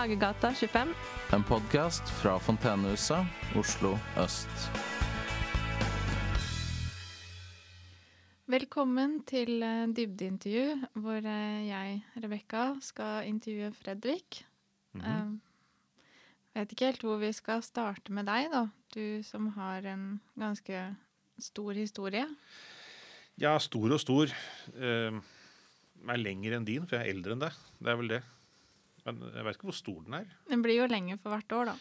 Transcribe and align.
Hagegata 0.00 0.48
25. 0.56 0.94
En 1.36 1.42
podkast 1.44 2.08
fra 2.22 2.38
Fontenehuset, 2.40 3.26
Oslo 3.52 3.90
øst. 4.16 4.70
Velkommen 8.48 9.18
til 9.28 9.60
eh, 9.60 9.90
dybdeintervju, 9.92 10.88
hvor 11.04 11.20
eh, 11.20 11.66
jeg, 11.66 12.00
Rebekka, 12.16 12.64
skal 12.80 13.28
intervjue 13.28 13.74
Fredrik. 13.76 14.40
Mhm. 14.96 15.04
Eh, 15.04 16.56
vet 16.62 16.72
ikke 16.72 16.92
helt 16.94 17.04
hvor 17.04 17.20
vi 17.20 17.34
skal 17.36 17.60
starte 17.60 18.08
med 18.16 18.24
deg, 18.32 18.48
da. 18.56 18.64
Du 18.96 19.20
som 19.20 19.52
har 19.60 19.84
en 19.84 20.16
ganske 20.32 20.96
stor 21.36 21.76
historie. 21.76 22.24
Ja, 23.36 23.58
stor 23.58 23.92
og 23.92 24.00
stor. 24.00 24.32
Uh, 24.72 25.20
er 26.08 26.24
lengre 26.24 26.56
enn 26.56 26.64
din, 26.64 26.88
for 26.88 26.96
jeg 26.96 27.04
er 27.04 27.18
eldre 27.18 27.36
enn 27.36 27.48
deg. 27.50 27.64
Det 27.84 27.92
er 27.92 28.00
vel 28.00 28.14
det. 28.16 28.26
Men 29.06 29.22
jeg 29.30 29.46
vet 29.46 29.56
ikke 29.56 29.70
hvor 29.70 29.78
stor 29.78 30.02
den 30.06 30.18
er. 30.20 30.28
Den 30.50 30.62
blir 30.64 30.80
jo 30.80 30.90
lenger 30.90 31.20
for 31.20 31.34
hvert 31.34 31.56
år, 31.56 31.72
da. 31.72 31.76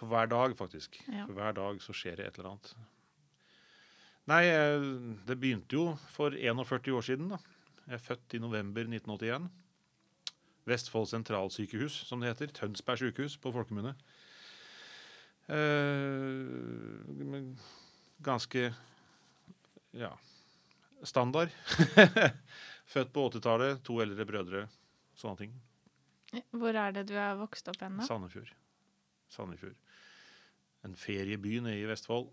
På 0.00 0.08
hver 0.10 0.30
dag, 0.30 0.54
faktisk. 0.56 1.00
Ja. 1.06 1.26
For 1.26 1.36
hver 1.36 1.56
dag 1.58 1.80
så 1.84 1.94
skjer 1.96 2.20
det 2.20 2.28
et 2.28 2.38
eller 2.40 2.52
annet. 2.54 2.74
Nei, 4.30 4.44
eh, 4.46 4.86
det 5.26 5.36
begynte 5.40 5.76
jo 5.76 5.84
for 6.12 6.36
41 6.36 6.94
år 6.96 7.06
siden. 7.08 7.34
da. 7.34 7.40
Jeg 7.86 7.94
er 7.98 8.04
født 8.04 8.36
i 8.36 8.42
november 8.42 8.86
1981. 8.86 9.50
Vestfold 10.70 11.08
sentralsykehus, 11.10 12.06
som 12.06 12.20
det 12.20 12.30
heter. 12.30 12.52
Tønsberg 12.54 13.00
sykehus 13.02 13.36
på 13.40 13.52
folkemunne. 13.52 13.96
Eh, 15.50 16.46
ganske 18.22 18.70
ja 19.92 20.12
standard. 21.02 21.48
Født 22.92 23.12
på 23.12 23.28
80-tallet, 23.30 23.82
to 23.86 24.00
eldre 24.02 24.26
brødre. 24.26 24.62
Sånne 25.18 25.38
ting. 25.38 25.52
Hvor 26.50 26.76
er 26.76 26.92
det 26.92 27.06
du 27.08 27.14
er 27.18 27.34
vokst 27.40 27.68
opp 27.68 27.80
hen, 27.82 27.96
da? 27.98 28.04
Sandefjord. 28.06 28.52
Sandefjord. 29.28 29.74
En 30.84 30.94
ferieby 30.96 31.58
nede 31.60 31.80
i 31.82 31.86
Vestfold. 31.88 32.30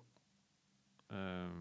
Eh, 1.11 1.57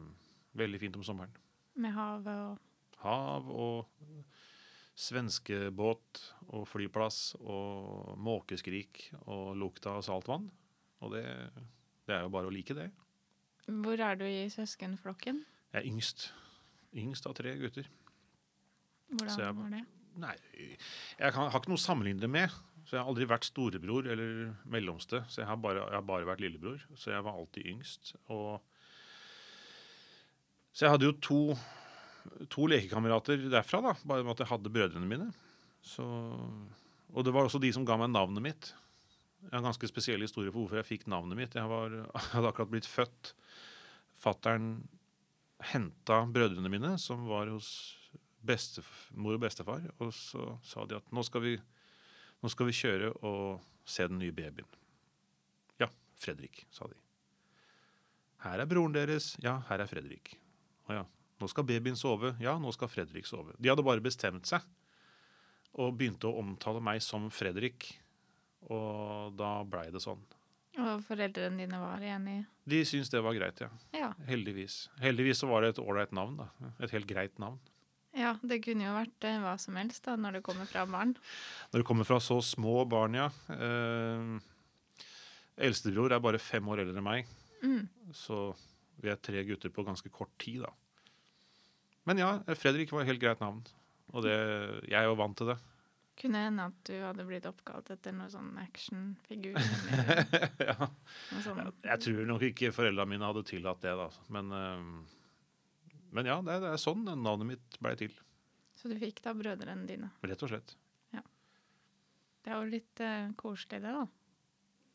veldig 0.59 0.81
fint 0.81 0.97
om 0.97 1.05
sommeren. 1.07 1.33
Med 1.77 1.93
havet 1.97 2.37
og 2.51 2.59
Hav 3.03 3.49
og 3.53 3.89
svenskebåt 4.97 6.21
og 6.57 6.65
flyplass 6.71 7.35
og 7.41 8.15
måkeskrik 8.25 9.11
og 9.27 9.53
lukta 9.61 9.93
av 9.99 10.05
saltvann. 10.07 10.47
Og 11.05 11.13
det, 11.13 11.25
det 12.09 12.17
er 12.17 12.25
jo 12.25 12.33
bare 12.33 12.49
å 12.49 12.55
like 12.55 12.75
det. 12.77 12.89
Hvor 13.69 14.01
er 14.01 14.17
du 14.17 14.25
i 14.25 14.47
søskenflokken? 14.53 15.43
Jeg 15.75 15.83
er 15.83 15.89
yngst. 15.91 16.31
Yngst 16.97 17.27
av 17.29 17.35
tre 17.37 17.53
gutter. 17.61 17.89
Hvordan 19.13 19.39
jeg- 19.45 19.57
var 19.61 19.71
det? 19.77 19.85
Nei, 20.21 20.35
jeg 20.57 21.35
kan, 21.35 21.51
har 21.53 21.61
ikke 21.61 21.73
noe 21.73 21.81
å 21.81 21.87
sammenligne 21.87 22.23
det 22.23 22.31
med. 22.33 22.53
Så 22.87 22.95
jeg 22.95 23.03
har 23.03 23.11
aldri 23.11 23.27
vært 23.27 23.49
storebror 23.49 24.07
eller 24.13 24.53
mellomste. 24.71 25.25
Så 25.29 25.43
jeg 25.43 25.49
har 25.49 25.59
bare, 25.59 25.83
jeg 25.89 25.99
har 25.99 26.07
bare 26.07 26.29
vært 26.29 26.43
lillebror. 26.45 26.79
Så 26.95 27.11
jeg 27.11 27.25
var 27.27 27.35
alltid 27.35 27.67
yngst. 27.73 28.15
Og 28.31 28.63
så 30.77 30.87
jeg 30.87 30.93
hadde 30.93 31.09
jo 31.09 31.17
to, 31.25 31.41
to 32.53 32.67
lekekamerater 32.69 33.47
derfra, 33.49 33.81
da, 33.89 33.95
bare 34.05 34.23
med 34.27 34.35
at 34.35 34.43
jeg 34.45 34.51
hadde 34.53 34.73
brødrene 34.73 35.09
mine. 35.09 35.31
Så, 35.87 36.05
og 36.05 37.25
det 37.27 37.33
var 37.35 37.49
også 37.49 37.63
de 37.63 37.73
som 37.73 37.87
ga 37.89 37.97
meg 37.99 38.13
navnet 38.13 38.45
mitt. 38.45 38.71
Jeg 39.47 39.55
har 39.55 39.63
en 39.63 39.69
ganske 39.71 39.89
spesiell 39.89 40.23
historie 40.23 40.53
for 40.53 40.63
hvorfor 40.63 40.83
jeg 40.83 40.89
fikk 40.91 41.09
navnet 41.11 41.39
mitt. 41.39 41.57
Jeg, 41.57 41.71
var, 41.71 41.97
hadde 42.35 42.53
akkurat 42.53 42.73
blitt 42.75 42.89
født. 42.91 43.33
Fattern 44.21 44.77
henta 45.73 46.23
brødrene 46.29 46.71
mine, 46.71 46.95
som 47.01 47.25
var 47.27 47.49
hos 47.49 47.96
bestemor 48.47 49.37
og 49.37 49.43
bestefar, 49.43 49.85
og 49.99 50.13
så 50.15 50.57
sa 50.67 50.87
de 50.89 50.99
at 50.99 51.11
nå 51.15 51.25
skal 51.27 51.45
vi, 51.45 51.57
nå 52.43 52.53
skal 52.53 52.71
vi 52.71 52.77
kjøre 52.77 53.13
og 53.27 53.65
se 53.87 54.07
den 54.09 54.21
nye 54.23 54.35
babyen. 54.35 54.69
Ja, 55.83 55.91
Fredrik, 56.21 56.65
sa 56.75 56.89
de. 56.91 56.99
Her 58.47 58.63
er 58.63 58.71
broren 58.71 58.95
deres. 58.95 59.35
Ja, 59.43 59.59
her 59.71 59.83
er 59.83 59.91
Fredrik. 59.91 60.37
Å 60.87 61.01
ja. 61.01 61.05
Nå 61.41 61.49
skal 61.53 61.67
babyen 61.69 61.99
sove. 61.99 62.33
Ja, 62.41 62.57
nå 62.61 62.73
skal 62.73 62.89
Fredrik 62.89 63.29
sove. 63.29 63.55
De 63.61 63.69
hadde 63.71 63.85
bare 63.85 64.05
bestemt 64.05 64.49
seg 64.49 64.65
og 65.77 65.97
begynte 65.99 66.31
å 66.31 66.41
omtale 66.41 66.81
meg 66.81 67.03
som 67.05 67.29
Fredrik. 67.33 67.91
Og 68.73 69.35
da 69.39 69.61
blei 69.69 69.91
det 69.93 70.01
sånn. 70.03 70.23
Og 70.77 71.01
foreldrene 71.07 71.63
dine 71.63 71.79
var 71.81 72.03
enige? 72.05 72.45
De 72.69 72.83
syntes 72.89 73.13
det 73.13 73.23
var 73.25 73.37
greit, 73.37 73.61
ja. 73.65 73.69
Ja. 73.97 74.11
Heldigvis. 74.29 74.87
Heldigvis 75.01 75.41
så 75.41 75.49
var 75.49 75.65
det 75.65 75.75
et 75.75 75.81
ålreit 75.81 76.13
navn, 76.17 76.37
da. 76.41 76.73
Et 76.85 76.93
helt 76.93 77.09
greit 77.09 77.39
navn. 77.41 77.61
Ja. 78.17 78.33
Det 78.43 78.59
kunne 78.65 78.87
jo 78.89 78.95
vært 78.97 79.27
eh, 79.29 79.39
hva 79.45 79.55
som 79.61 79.77
helst 79.79 80.05
da, 80.09 80.17
når 80.21 80.39
det 80.39 80.45
kommer 80.47 80.69
fra 80.71 80.87
barn. 80.91 81.15
Når 81.73 81.83
det 81.83 81.87
kommer 81.89 82.09
fra 82.09 82.19
så 82.25 82.41
små 82.45 82.81
barn, 82.91 83.15
ja. 83.19 83.29
Eh, 83.53 84.37
Eldstebror 85.69 86.13
er 86.13 86.21
bare 86.21 86.41
fem 86.43 86.67
år 86.69 86.83
eldre 86.85 87.01
enn 87.01 87.07
meg, 87.07 87.31
Mm. 87.65 87.87
så 88.13 88.51
vi 89.01 89.09
er 89.09 89.17
tre 89.17 89.41
gutter 89.49 89.71
på 89.73 89.85
ganske 89.87 90.11
kort 90.13 90.33
tid, 90.39 90.61
da. 90.67 90.73
Men 92.07 92.19
ja, 92.21 92.29
Fredrik 92.55 92.93
var 92.93 93.03
et 93.03 93.09
helt 93.11 93.21
greit 93.23 93.41
navn. 93.41 93.63
Og 94.15 94.23
det, 94.23 94.35
jeg 94.87 95.01
er 95.01 95.09
jo 95.09 95.17
vant 95.19 95.35
til 95.37 95.49
det. 95.51 95.57
Kunne 96.21 96.45
hende 96.47 96.67
at 96.71 96.77
du 96.87 96.95
hadde 97.03 97.25
blitt 97.29 97.45
oppkalt 97.49 97.91
etter 97.93 98.15
noen 98.15 98.31
sånn 98.33 98.53
actionfigur. 98.63 99.57
ja. 100.69 100.77
noe 100.87 101.43
sånn. 101.45 101.73
Jeg 101.85 102.01
tror 102.05 102.23
nok 102.31 102.45
ikke 102.47 102.71
foreldrene 102.77 103.11
mine 103.11 103.27
hadde 103.29 103.43
tillatt 103.49 103.83
det, 103.83 103.97
da. 103.99 104.07
Men, 104.37 104.53
eh, 104.57 105.26
men 106.17 106.29
ja, 106.29 106.41
det 106.45 106.57
er, 106.57 106.65
det 106.65 106.73
er 106.75 106.83
sånn 106.83 107.05
navnet 107.07 107.53
mitt 107.53 107.79
ble 107.85 107.95
til. 108.01 108.17
Så 108.77 108.89
du 108.91 108.97
fikk 109.01 109.23
da 109.25 109.33
brødrene 109.37 109.89
dine. 109.89 110.11
Rett 110.25 110.45
og 110.45 110.53
slett. 110.53 110.77
Det 112.47 112.53
er 112.55 112.61
jo 112.63 112.71
litt 112.71 113.01
uh, 113.03 113.33
koselig, 113.35 113.81
det, 113.83 113.91
da. 113.91 114.05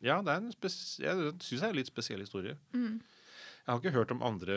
Ja, 0.01 0.21
det 0.23 0.31
er 0.31 0.39
en 0.39 0.53
jeg 0.53 0.71
syns 0.71 1.49
det 1.51 1.57
er 1.59 1.67
en 1.67 1.75
litt 1.75 1.89
spesiell 1.89 2.23
historie. 2.23 2.55
Mm. 2.71 3.01
Jeg 3.03 3.67
har 3.67 3.81
ikke 3.81 3.93
hørt 3.93 4.13
om 4.15 4.23
andre 4.25 4.55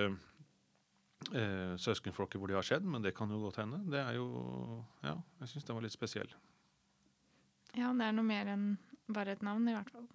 eh, 1.34 1.74
søskenflokker 1.82 2.41
hvor 2.41 2.48
de 2.48 2.56
har 2.56 2.64
skjedd, 2.64 2.86
men 2.88 3.03
det 3.04 3.12
kan 3.19 3.28
jo 3.34 3.42
godt 3.42 3.58
hende. 3.60 3.82
Det 3.92 3.98
er 4.00 4.14
jo 4.16 4.28
Ja, 5.03 5.19
jeg 5.42 5.50
syns 5.50 5.66
den 5.66 5.76
var 5.76 5.84
litt 5.84 5.92
spesiell. 5.97 6.30
Ja, 7.74 7.91
det 7.91 8.06
er 8.06 8.16
noe 8.16 8.24
mer 8.24 8.48
enn 8.54 8.70
bare 9.10 9.34
et 9.34 9.44
navn, 9.44 9.66
i 9.69 9.74
hvert 9.74 9.91
fall. 9.92 10.06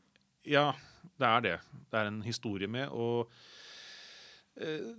Ja, 0.48 0.72
det 1.20 1.30
er 1.30 1.46
det. 1.46 1.56
Det 1.92 2.00
er 2.00 2.10
en 2.10 2.24
historie 2.26 2.72
med, 2.72 2.90
og 2.90 3.30
eh, 4.56 4.96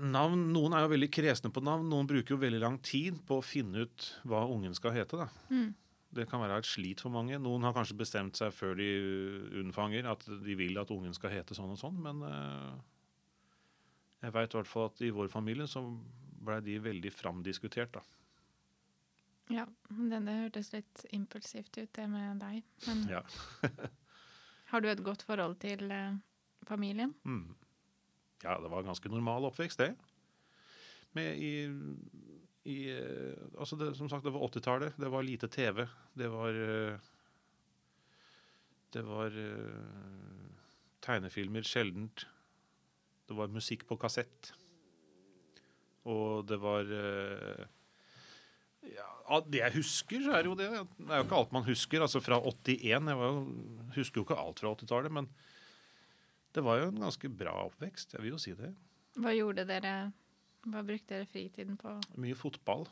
Navn, 0.00 0.48
Noen 0.52 0.74
er 0.74 0.84
jo 0.84 0.90
veldig 0.94 1.10
kresne 1.14 1.50
på 1.54 1.62
navn. 1.62 1.86
Noen 1.90 2.08
bruker 2.10 2.34
jo 2.34 2.40
veldig 2.42 2.60
lang 2.62 2.78
tid 2.82 3.20
på 3.28 3.38
å 3.38 3.44
finne 3.44 3.84
ut 3.86 4.06
hva 4.26 4.42
ungen 4.50 4.74
skal 4.74 4.94
hete. 4.96 5.20
da. 5.20 5.28
Mm. 5.50 5.74
Det 6.14 6.28
kan 6.30 6.42
være 6.42 6.60
et 6.62 6.68
slit 6.68 7.00
for 7.02 7.10
mange. 7.14 7.38
Noen 7.42 7.62
har 7.66 7.74
kanskje 7.74 7.96
bestemt 7.98 8.38
seg 8.38 8.52
før 8.54 8.76
de 8.78 8.88
unnfanger 9.62 10.06
at 10.10 10.26
de 10.44 10.54
vil 10.58 10.78
at 10.78 10.90
ungen 10.94 11.14
skal 11.16 11.32
hete 11.34 11.56
sånn 11.58 11.72
og 11.74 11.80
sånn, 11.80 11.96
men 12.02 12.22
eh, 12.28 12.74
jeg 14.22 14.34
veit 14.36 14.54
i 14.54 14.58
hvert 14.60 14.70
fall 14.70 14.90
at 14.92 15.02
i 15.02 15.10
vår 15.14 15.30
familie 15.32 15.66
så 15.70 15.82
blei 16.44 16.60
de 16.64 16.78
veldig 16.84 17.10
framdiskutert, 17.14 17.96
da. 17.96 18.04
Ja, 19.52 19.66
det 19.90 20.20
hørtes 20.24 20.70
litt 20.72 21.02
impulsivt 21.12 21.76
ut, 21.76 21.90
det 21.92 22.06
med 22.08 22.40
deg. 22.40 22.62
Men 22.86 23.02
Ja. 23.10 23.20
har 24.70 24.80
du 24.80 24.88
et 24.88 25.02
godt 25.04 25.22
forhold 25.26 25.58
til 25.60 25.90
eh, 25.92 26.16
familien? 26.68 27.12
Mm. 27.24 27.50
Ja, 28.42 28.58
det 28.60 28.70
var 28.70 28.82
en 28.82 28.90
ganske 28.90 29.12
normal 29.12 29.46
oppvekst, 29.50 29.80
det. 29.80 29.94
Med 31.14 31.38
i, 31.38 31.52
i 32.66 32.78
Altså, 33.58 33.78
det, 33.78 33.92
som 33.98 34.10
sagt, 34.10 34.24
det 34.26 34.34
var 34.34 34.48
80-tallet. 34.48 34.98
Det 34.98 35.10
var 35.12 35.22
lite 35.26 35.48
TV. 35.48 35.86
Det 36.14 36.30
var 36.32 36.58
eh, 36.64 36.98
Det 38.94 39.02
var 39.06 39.38
eh, 39.38 40.50
tegnefilmer 41.04 41.62
sjeldent. 41.62 42.26
Det 43.28 43.36
var 43.36 43.52
musikk 43.54 43.86
på 43.88 43.96
kassett. 44.00 44.52
Og 46.04 46.44
det 46.48 46.58
var 46.60 46.90
eh, 46.92 47.64
ja, 48.92 49.40
det 49.48 49.60
jeg 49.62 49.76
husker, 49.78 50.24
så 50.26 50.36
er 50.36 50.48
jo 50.48 50.56
det. 50.58 50.68
Det 50.98 51.08
er 51.08 51.22
jo 51.22 51.26
ikke 51.26 51.40
alt 51.40 51.54
man 51.56 51.66
husker. 51.68 52.04
Altså 52.04 52.20
fra 52.20 52.40
81 52.40 53.08
Jeg 53.08 53.18
jo, 53.22 53.30
husker 53.96 54.20
jo 54.20 54.26
ikke 54.26 54.40
alt 54.40 54.60
fra 54.60 54.74
80-tallet, 54.74 55.14
men 55.14 55.30
det 56.54 56.62
var 56.62 56.80
jo 56.80 56.90
en 56.90 57.02
ganske 57.02 57.30
bra 57.34 57.54
oppvekst. 57.66 58.14
Jeg 58.14 58.22
vil 58.22 58.34
jo 58.34 58.42
si 58.42 58.54
det. 58.58 58.70
Hva 59.18 59.34
gjorde 59.34 59.66
dere 59.68 59.94
Hva 60.64 60.80
brukte 60.86 61.12
dere 61.12 61.28
fritiden 61.28 61.76
på? 61.80 61.92
Mye 62.22 62.36
fotball. 62.38 62.86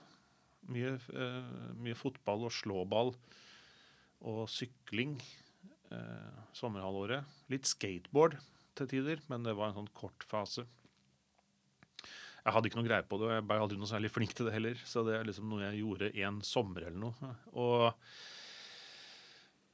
Mye, 0.70 0.97
uh, 1.14 1.70
mye 1.82 1.97
fotball 1.99 2.47
og 2.47 2.55
slåball 2.55 3.14
og 4.23 4.43
sykling 4.50 5.17
uh, 5.91 6.43
sommerhalvåret. 6.55 7.26
Litt 7.50 7.67
skateboard 7.70 8.37
til 8.79 8.91
tider, 8.93 9.23
men 9.32 9.47
det 9.47 9.56
var 9.59 9.70
en 9.70 9.81
sånn 9.81 9.94
kort 9.97 10.26
fase. 10.29 10.67
Jeg 12.43 12.55
hadde 12.56 12.69
ikke 12.69 12.81
noe 12.81 12.88
greie 12.88 13.06
på 13.06 13.19
det, 13.20 13.29
og 13.29 13.35
jeg 13.37 13.47
ble 13.47 13.58
aldri 13.62 13.79
noe 13.79 13.91
særlig 13.91 14.11
flink 14.11 14.37
til 14.37 14.49
det 14.49 14.55
heller. 14.56 14.79
Så 14.87 15.05
det 15.06 15.17
er 15.17 15.26
liksom 15.26 15.50
noe 15.50 15.65
jeg 15.65 15.82
gjorde 15.82 16.12
en 16.26 16.41
sommer 16.47 16.88
eller 16.88 16.99
noe. 16.99 17.35
Og 17.55 17.88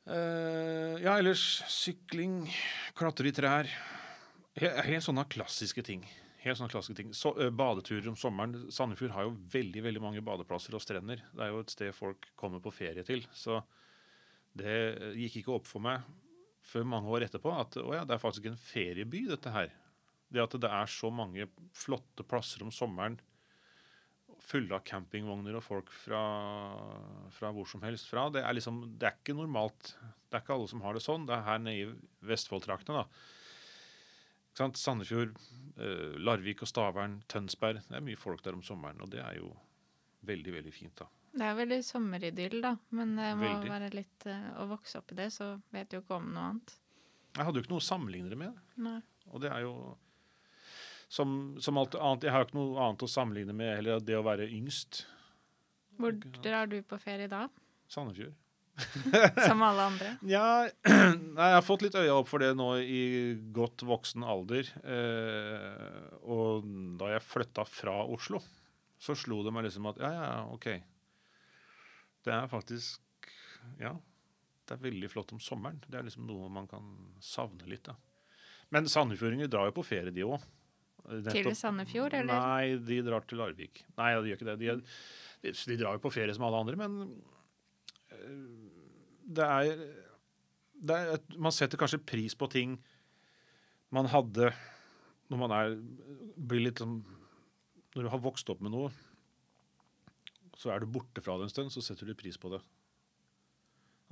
ja, 0.08 1.19
ellers 1.19 1.43
sykling, 1.69 2.40
klatre 2.96 3.28
i 3.28 3.34
trær. 3.37 3.69
Helt, 4.58 4.81
helt 4.87 5.05
sånne 5.05 5.26
klassiske 5.31 5.84
ting. 5.87 6.06
Helt 6.43 6.58
sånne 6.58 6.72
klassiske 6.72 6.96
ting. 7.00 7.10
Så, 7.14 7.34
eh, 7.40 7.50
badeturer 7.50 8.08
om 8.08 8.16
sommeren. 8.16 8.70
Sandefjord 8.72 9.10
har 9.14 9.26
jo 9.26 9.37
veldig 9.52 9.82
veldig 9.82 10.02
mange 10.02 10.22
badeplasser 10.25 10.75
og 10.75 10.82
strender. 10.82 11.22
Det 11.34 11.44
er 11.44 11.50
jo 11.52 11.60
et 11.60 11.75
sted 11.75 11.94
folk 11.94 12.31
kommer 12.37 12.60
på 12.60 12.72
ferie 12.72 13.05
til. 13.05 13.26
Så 13.32 13.62
Det 14.58 15.14
gikk 15.14 15.37
ikke 15.37 15.55
opp 15.55 15.66
for 15.69 15.78
meg 15.78 16.02
før 16.64 16.82
mange 16.88 17.06
år 17.06 17.28
etterpå 17.28 17.52
at 17.52 17.76
å 17.76 17.93
ja, 17.94 18.00
det 18.02 18.16
er 18.16 18.19
faktisk 18.19 18.46
en 18.46 18.56
ferieby, 18.56 19.28
dette 19.28 19.52
her. 19.52 19.70
Det 20.32 20.43
at 20.43 20.56
det 20.58 20.70
er 20.70 20.87
så 20.87 21.12
mange 21.12 21.46
flotte 21.76 22.25
plasser 22.26 22.64
om 22.64 22.72
sommeren 22.75 23.20
fulle 24.49 24.73
av 24.79 24.85
campingvogner 24.89 25.59
og 25.59 25.65
folk 25.67 25.91
fra, 25.93 26.21
fra 27.37 27.50
hvor 27.53 27.69
som 27.69 27.83
helst 27.85 28.09
fra, 28.09 28.29
det 28.33 28.41
er 28.45 28.56
liksom, 28.56 28.79
det 29.00 29.11
er 29.11 29.19
ikke 29.19 29.37
normalt. 29.37 29.93
Det 30.29 30.39
er 30.39 30.45
ikke 30.45 30.55
alle 30.56 30.71
som 30.71 30.81
har 30.85 30.97
det 30.97 31.03
sånn. 31.05 31.27
Det 31.29 31.37
er 31.37 31.45
her 31.47 31.61
nede 31.61 31.83
i 31.83 32.31
Vestfold-traktene, 32.31 33.03
da. 33.05 34.65
Sandefjord, 34.75 35.37
eh, 35.79 36.17
Larvik 36.19 36.65
og 36.65 36.71
Stavern, 36.71 37.21
Tønsberg. 37.31 37.85
Det 37.87 37.95
er 38.00 38.03
mye 38.09 38.19
folk 38.19 38.43
der 38.43 38.56
om 38.59 38.65
sommeren, 38.67 39.00
og 39.05 39.12
det 39.12 39.21
er 39.23 39.37
jo 39.39 39.53
veldig, 40.27 40.56
veldig 40.56 40.73
fint, 40.75 40.97
da. 40.99 41.06
Det 41.39 41.44
er 41.44 41.55
veldig 41.61 41.79
sommeridyll, 41.85 42.59
da. 42.65 42.73
Men 42.91 43.15
det 43.21 43.29
må 43.39 43.47
Veldig. 43.53 43.71
være 43.71 43.91
litt 43.94 44.27
eh, 44.27 44.49
Å 44.59 44.67
vokse 44.73 44.99
opp 44.99 45.12
i 45.12 45.19
det, 45.21 45.29
så 45.37 45.53
vet 45.71 45.91
du 45.91 45.99
jo 45.99 46.03
ikke 46.03 46.17
om 46.19 46.33
noe 46.35 46.47
annet. 46.51 46.75
Jeg 47.37 47.44
hadde 47.47 47.61
jo 47.61 47.62
ikke 47.67 47.75
noe 47.77 47.85
å 47.85 47.89
sammenligne 47.93 48.33
det 48.33 48.39
med. 48.41 48.59
Nei. 48.83 48.99
Og 49.29 49.43
det 49.44 49.53
er 49.53 49.62
jo 49.62 49.75
som, 51.08 51.56
som 51.60 51.78
alt 51.81 51.94
annet 51.96 52.26
Jeg 52.26 52.34
har 52.34 52.43
jo 52.44 52.49
ikke 52.50 52.58
noe 52.58 52.82
annet 52.84 53.05
å 53.06 53.08
sammenligne 53.10 53.55
med 53.56 53.76
heller 53.78 54.02
det 54.05 54.16
å 54.19 54.25
være 54.26 54.49
yngst. 54.52 55.02
Hvor 55.99 56.14
drar 56.44 56.69
du 56.70 56.78
på 56.87 56.99
ferie 57.02 57.31
da? 57.31 57.46
Sandefjord. 57.90 58.37
Som 59.49 59.62
alle 59.66 59.87
andre? 59.88 60.12
Ja, 60.37 60.69
jeg 60.87 61.55
har 61.56 61.64
fått 61.66 61.82
litt 61.82 61.96
øya 61.99 62.14
opp 62.20 62.28
for 62.31 62.43
det 62.43 62.52
nå 62.55 62.69
i 62.78 63.00
godt 63.55 63.82
voksen 63.88 64.22
alder. 64.22 64.69
Eh, 64.84 66.05
og 66.22 66.69
da 67.00 67.10
jeg 67.16 67.25
flytta 67.26 67.64
fra 67.66 67.96
Oslo, 68.06 68.38
så 69.02 69.16
slo 69.19 69.40
det 69.46 69.55
meg 69.55 69.66
liksom 69.66 69.88
at 69.90 69.99
ja, 70.02 70.12
ja, 70.14 70.37
OK. 70.55 70.69
Det 72.26 72.34
er 72.37 72.52
faktisk 72.52 73.02
Ja. 73.81 73.96
Det 74.69 74.76
er 74.76 74.82
veldig 74.84 75.08
flott 75.08 75.31
om 75.32 75.40
sommeren. 75.40 75.78
Det 75.88 75.96
er 75.96 76.05
liksom 76.05 76.26
noe 76.28 76.46
man 76.52 76.66
kan 76.69 76.84
savne 77.25 77.64
litt. 77.70 77.87
da. 77.88 77.94
Men 78.69 78.84
sandefjordinger 78.84 79.49
drar 79.49 79.70
jo 79.70 79.78
på 79.78 79.84
ferie, 79.88 80.12
de 80.12 80.26
òg. 80.28 80.43
Til 81.33 81.55
Sandefjord, 81.56 82.17
eller? 82.19 82.35
Nei, 82.35 82.77
de 82.85 83.00
drar 83.06 83.25
til 83.25 83.41
Larvik. 83.41 83.85
Nei, 83.97 84.11
de 84.19 84.33
gjør 84.33 84.41
ikke 84.41 84.49
det. 84.50 84.56
De, 84.61 84.75
de, 85.47 85.55
de 85.71 85.79
drar 85.81 85.97
jo 85.97 86.03
på 86.05 86.12
ferie 86.12 86.35
som 86.37 86.45
alle 86.49 86.61
andre, 86.65 86.77
men 86.77 86.99
eh, 88.12 88.79
det 89.39 89.47
er, 89.47 89.85
det 90.89 90.99
er 90.99 91.39
Man 91.41 91.55
setter 91.55 91.81
kanskje 91.81 92.00
pris 92.05 92.37
på 92.39 92.49
ting 92.53 92.77
man 93.95 94.09
hadde 94.12 94.50
når 95.29 95.41
man 95.41 95.55
er 95.56 95.77
blir 96.37 96.67
litt 96.67 96.81
sånn 96.83 96.99
Når 97.94 98.05
du 98.05 98.11
har 98.12 98.21
vokst 98.25 98.51
opp 98.53 98.61
med 98.65 98.73
noe, 98.75 98.91
så 100.59 100.73
er 100.75 100.83
du 100.83 100.93
borte 100.93 101.23
fra 101.25 101.39
det 101.39 101.49
en 101.49 101.53
stund, 101.53 101.73
så 101.73 101.83
setter 101.83 102.09
du 102.09 102.17
pris 102.19 102.37
på 102.39 102.51
det. 102.53 102.61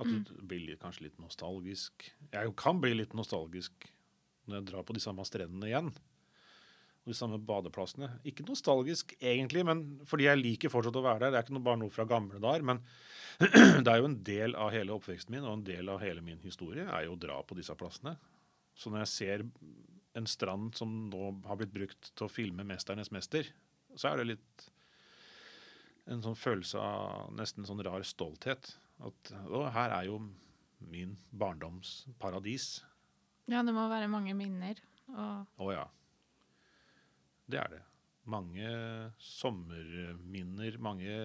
At 0.01 0.09
du 0.09 0.33
blir 0.45 0.63
litt, 0.65 0.79
kanskje 0.81 1.07
litt 1.07 1.19
nostalgisk. 1.21 2.07
Jeg 2.33 2.51
kan 2.59 2.81
bli 2.81 2.93
litt 2.97 3.15
nostalgisk 3.17 3.87
når 4.47 4.59
jeg 4.59 4.67
drar 4.69 4.85
på 4.87 4.95
de 4.97 5.03
samme 5.03 5.25
strendene 5.27 5.69
igjen. 5.69 5.91
Og 7.07 7.13
de 7.13 7.15
samme 7.15 7.37
badeplassene. 7.39 8.09
Ikke 8.27 8.43
nostalgisk 8.43 9.13
egentlig, 9.15 9.61
men 9.63 9.83
fordi 10.09 10.25
jeg 10.27 10.41
liker 10.41 10.71
fortsatt 10.73 10.97
å 10.99 11.05
være 11.05 11.21
der. 11.21 11.31
Det 11.31 11.39
er 11.39 11.45
ikke 11.45 11.55
noe, 11.55 11.63
bare 11.63 11.79
noe 11.79 11.93
fra 11.95 12.03
gamle 12.09 12.41
dager, 12.43 12.65
men 12.67 12.81
det 13.85 13.93
er 13.93 14.01
jo 14.01 14.09
en 14.09 14.17
del 14.27 14.57
av 14.59 14.73
hele 14.75 14.91
oppveksten 14.97 15.31
min 15.31 15.45
og 15.45 15.53
en 15.53 15.63
del 15.69 15.87
av 15.93 16.01
hele 16.03 16.23
min 16.25 16.41
historie 16.43 16.83
er 16.83 17.05
jo 17.05 17.15
å 17.15 17.21
dra 17.21 17.37
på 17.47 17.55
disse 17.55 17.71
plassene. 17.79 18.17
Så 18.75 18.91
når 18.91 19.05
jeg 19.05 19.13
ser 19.13 19.45
en 20.19 20.27
strand 20.27 20.75
som 20.75 20.91
nå 21.07 21.29
har 21.47 21.61
blitt 21.61 21.71
brukt 21.77 22.11
til 22.11 22.27
å 22.27 22.33
filme 22.33 22.65
'Mesternes 22.67 23.13
mester', 23.15 23.53
så 23.95 24.11
er 24.11 24.19
det 24.19 24.27
litt 24.33 24.67
en 26.11 26.23
sånn 26.23 26.35
følelse 26.35 26.81
av 26.81 27.31
nesten 27.35 27.67
sånn 27.67 27.83
rar 27.87 28.03
stolthet. 28.03 28.73
At 28.99 29.31
å, 29.47 29.63
her 29.71 29.95
er 29.95 30.09
jo 30.09 30.19
min 30.83 31.15
barndoms 31.31 32.03
paradis. 32.19 32.81
Ja, 33.47 33.63
det 33.63 33.71
må 33.75 33.87
være 33.87 34.09
mange 34.11 34.35
minner. 34.37 34.79
Og 35.07 35.69
oh, 35.69 35.71
ja. 35.71 35.85
Det 37.47 37.59
er 37.61 37.71
det. 37.71 37.83
Mange 38.27 38.69
sommerminner, 39.23 40.77
mange 40.83 41.15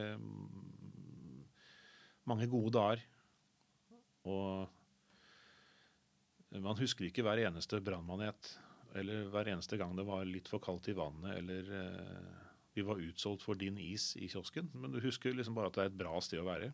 mange 2.30 2.46
gode 2.50 2.72
dager. 2.76 3.02
Og 4.28 4.68
man 6.62 6.78
husker 6.78 7.08
ikke 7.08 7.24
hver 7.26 7.40
eneste 7.46 7.80
brannmanet, 7.84 8.52
eller 8.98 9.28
hver 9.32 9.50
eneste 9.54 9.78
gang 9.80 9.96
det 9.96 10.06
var 10.06 10.26
litt 10.28 10.50
for 10.52 10.62
kaldt 10.62 10.90
i 10.92 10.96
vannet, 10.96 11.38
eller 11.40 11.70
eh, 11.78 12.40
vi 12.76 12.84
var 12.86 13.00
utsolgt 13.02 13.44
for 13.44 13.58
din 13.58 13.78
is 13.80 14.12
i 14.20 14.28
kiosken. 14.30 14.70
Men 14.76 14.92
du 14.92 15.00
husker 15.02 15.34
liksom 15.34 15.56
bare 15.56 15.72
at 15.72 15.78
det 15.78 15.84
er 15.84 15.92
et 15.92 16.00
bra 16.04 16.20
sted 16.24 16.42
å 16.42 16.48
være. 16.48 16.72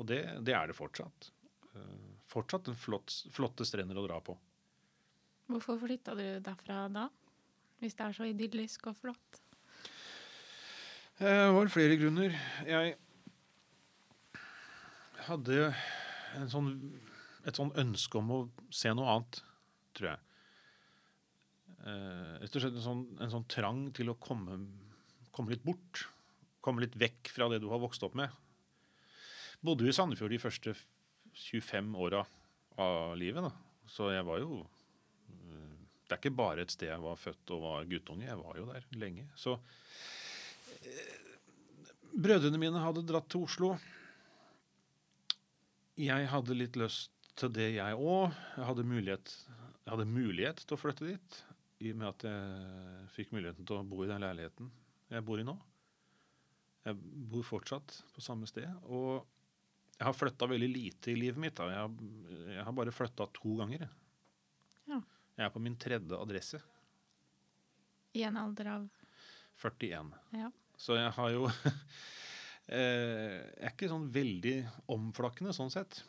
Og 0.00 0.08
det, 0.08 0.22
det 0.46 0.54
er 0.56 0.70
det 0.70 0.78
fortsatt. 0.78 1.30
Eh, 1.76 2.08
fortsatt 2.30 2.72
en 2.72 2.78
flott, 2.78 3.12
flotte 3.34 3.68
strender 3.68 4.00
å 4.00 4.06
dra 4.08 4.20
på. 4.24 4.38
hvorfor 5.50 5.78
flytta 5.82 6.16
du 6.16 6.24
derfra 6.40 6.86
da? 6.88 7.08
Hvis 7.80 7.96
det 7.96 8.04
er 8.06 8.16
så 8.16 8.26
idyllisk 8.28 8.86
og 8.90 8.96
flott. 9.00 9.40
Eh, 11.20 11.26
Det 11.26 11.52
var 11.56 11.68
flere 11.72 11.96
grunner. 12.00 12.34
Jeg 12.68 12.96
hadde 15.26 15.70
sånn, 16.52 16.70
et 17.46 17.56
sånn 17.56 17.72
ønske 17.80 18.20
om 18.20 18.30
å 18.34 18.40
se 18.74 18.92
noe 18.96 19.08
annet, 19.14 19.40
tror 19.96 20.10
jeg. 20.12 20.20
Eh, 21.80 22.32
Rett 22.44 22.56
og 22.56 22.62
slett 22.64 22.76
en 22.76 22.84
sånn, 22.86 23.04
sånn 23.32 23.48
trang 23.52 23.82
til 23.96 24.12
å 24.12 24.18
komme, 24.20 24.58
komme 25.32 25.54
litt 25.54 25.64
bort. 25.64 26.06
Komme 26.60 26.82
litt 26.84 26.96
vekk 27.00 27.30
fra 27.32 27.48
det 27.48 27.60
du 27.62 27.70
har 27.72 27.80
vokst 27.80 28.02
opp 28.04 28.14
med. 28.18 28.28
Bodde 29.64 29.84
jo 29.86 29.92
i 29.92 29.96
Sandefjord 29.96 30.32
de 30.32 30.40
første 30.40 30.74
25 31.36 31.94
åra 32.00 32.24
av 32.80 33.16
livet, 33.20 33.44
da. 33.44 33.52
Så 33.88 34.10
jeg 34.12 34.24
var 34.28 34.40
jo 34.42 34.62
Det 36.10 36.16
er 36.16 36.22
ikke 36.24 36.38
bare 36.40 36.64
et 36.64 36.72
sted 36.74 36.88
jeg 36.90 37.02
var 37.04 37.18
født 37.22 37.52
og 37.54 37.60
var 37.62 37.84
guttunge. 37.86 38.26
Jeg 38.26 38.38
var 38.40 38.56
jo 38.58 38.64
der 38.66 38.86
lenge. 38.98 39.28
Så 39.38 39.54
Brødrene 42.10 42.58
mine 42.58 42.82
hadde 42.82 43.04
dratt 43.06 43.28
til 43.30 43.44
Oslo. 43.46 43.68
Jeg 46.00 46.26
hadde 46.32 46.56
litt 46.58 46.74
lyst 46.80 47.14
til 47.38 47.52
det, 47.54 47.68
jeg 47.76 47.94
òg. 47.94 48.34
Jeg 48.56 48.66
hadde 48.66 48.88
mulighet, 48.90 49.36
jeg 49.84 49.92
hadde 49.92 50.10
mulighet 50.10 50.64
til 50.64 50.74
å 50.74 50.80
flytte 50.82 51.06
dit. 51.06 51.40
I 51.80 51.94
og 51.94 52.02
med 52.02 52.10
at 52.10 52.26
jeg 52.26 53.06
fikk 53.14 53.30
muligheten 53.36 53.68
til 53.68 53.78
å 53.78 53.86
bo 53.86 54.02
i 54.02 54.10
den 54.10 54.26
leiligheten 54.26 54.74
jeg 55.10 55.26
bor 55.26 55.40
i 55.42 55.46
nå. 55.46 55.54
Jeg 56.86 56.98
bor 57.30 57.46
fortsatt 57.46 57.94
på 58.14 58.22
samme 58.24 58.48
sted. 58.50 58.66
Og 58.90 59.22
jeg 59.94 60.06
har 60.06 60.16
flytta 60.16 60.48
veldig 60.50 60.70
lite 60.70 61.12
i 61.12 61.18
livet 61.18 61.40
mitt. 61.42 61.58
Da. 61.58 61.86
Jeg 62.50 62.66
har 62.66 62.74
bare 62.76 62.94
flytta 62.94 63.26
to 63.36 63.56
ganger. 63.58 63.86
Jeg. 65.40 65.48
Er 65.50 65.54
på 65.54 65.62
min 65.62 65.78
tredje 65.80 66.20
adresse. 66.20 66.60
I 68.16 68.24
en 68.26 68.38
alder 68.40 68.72
av 68.74 68.86
41. 69.60 70.14
Ja. 70.36 70.50
Så 70.80 70.96
jeg 70.96 71.10
har 71.16 71.34
jo 71.34 71.44
eh, 72.72 73.36
Jeg 73.36 73.66
er 73.68 73.74
ikke 73.74 73.90
sånn 73.92 74.08
veldig 74.14 74.56
omflakkende 74.96 75.54
sånn 75.56 75.72
sett. 75.72 76.02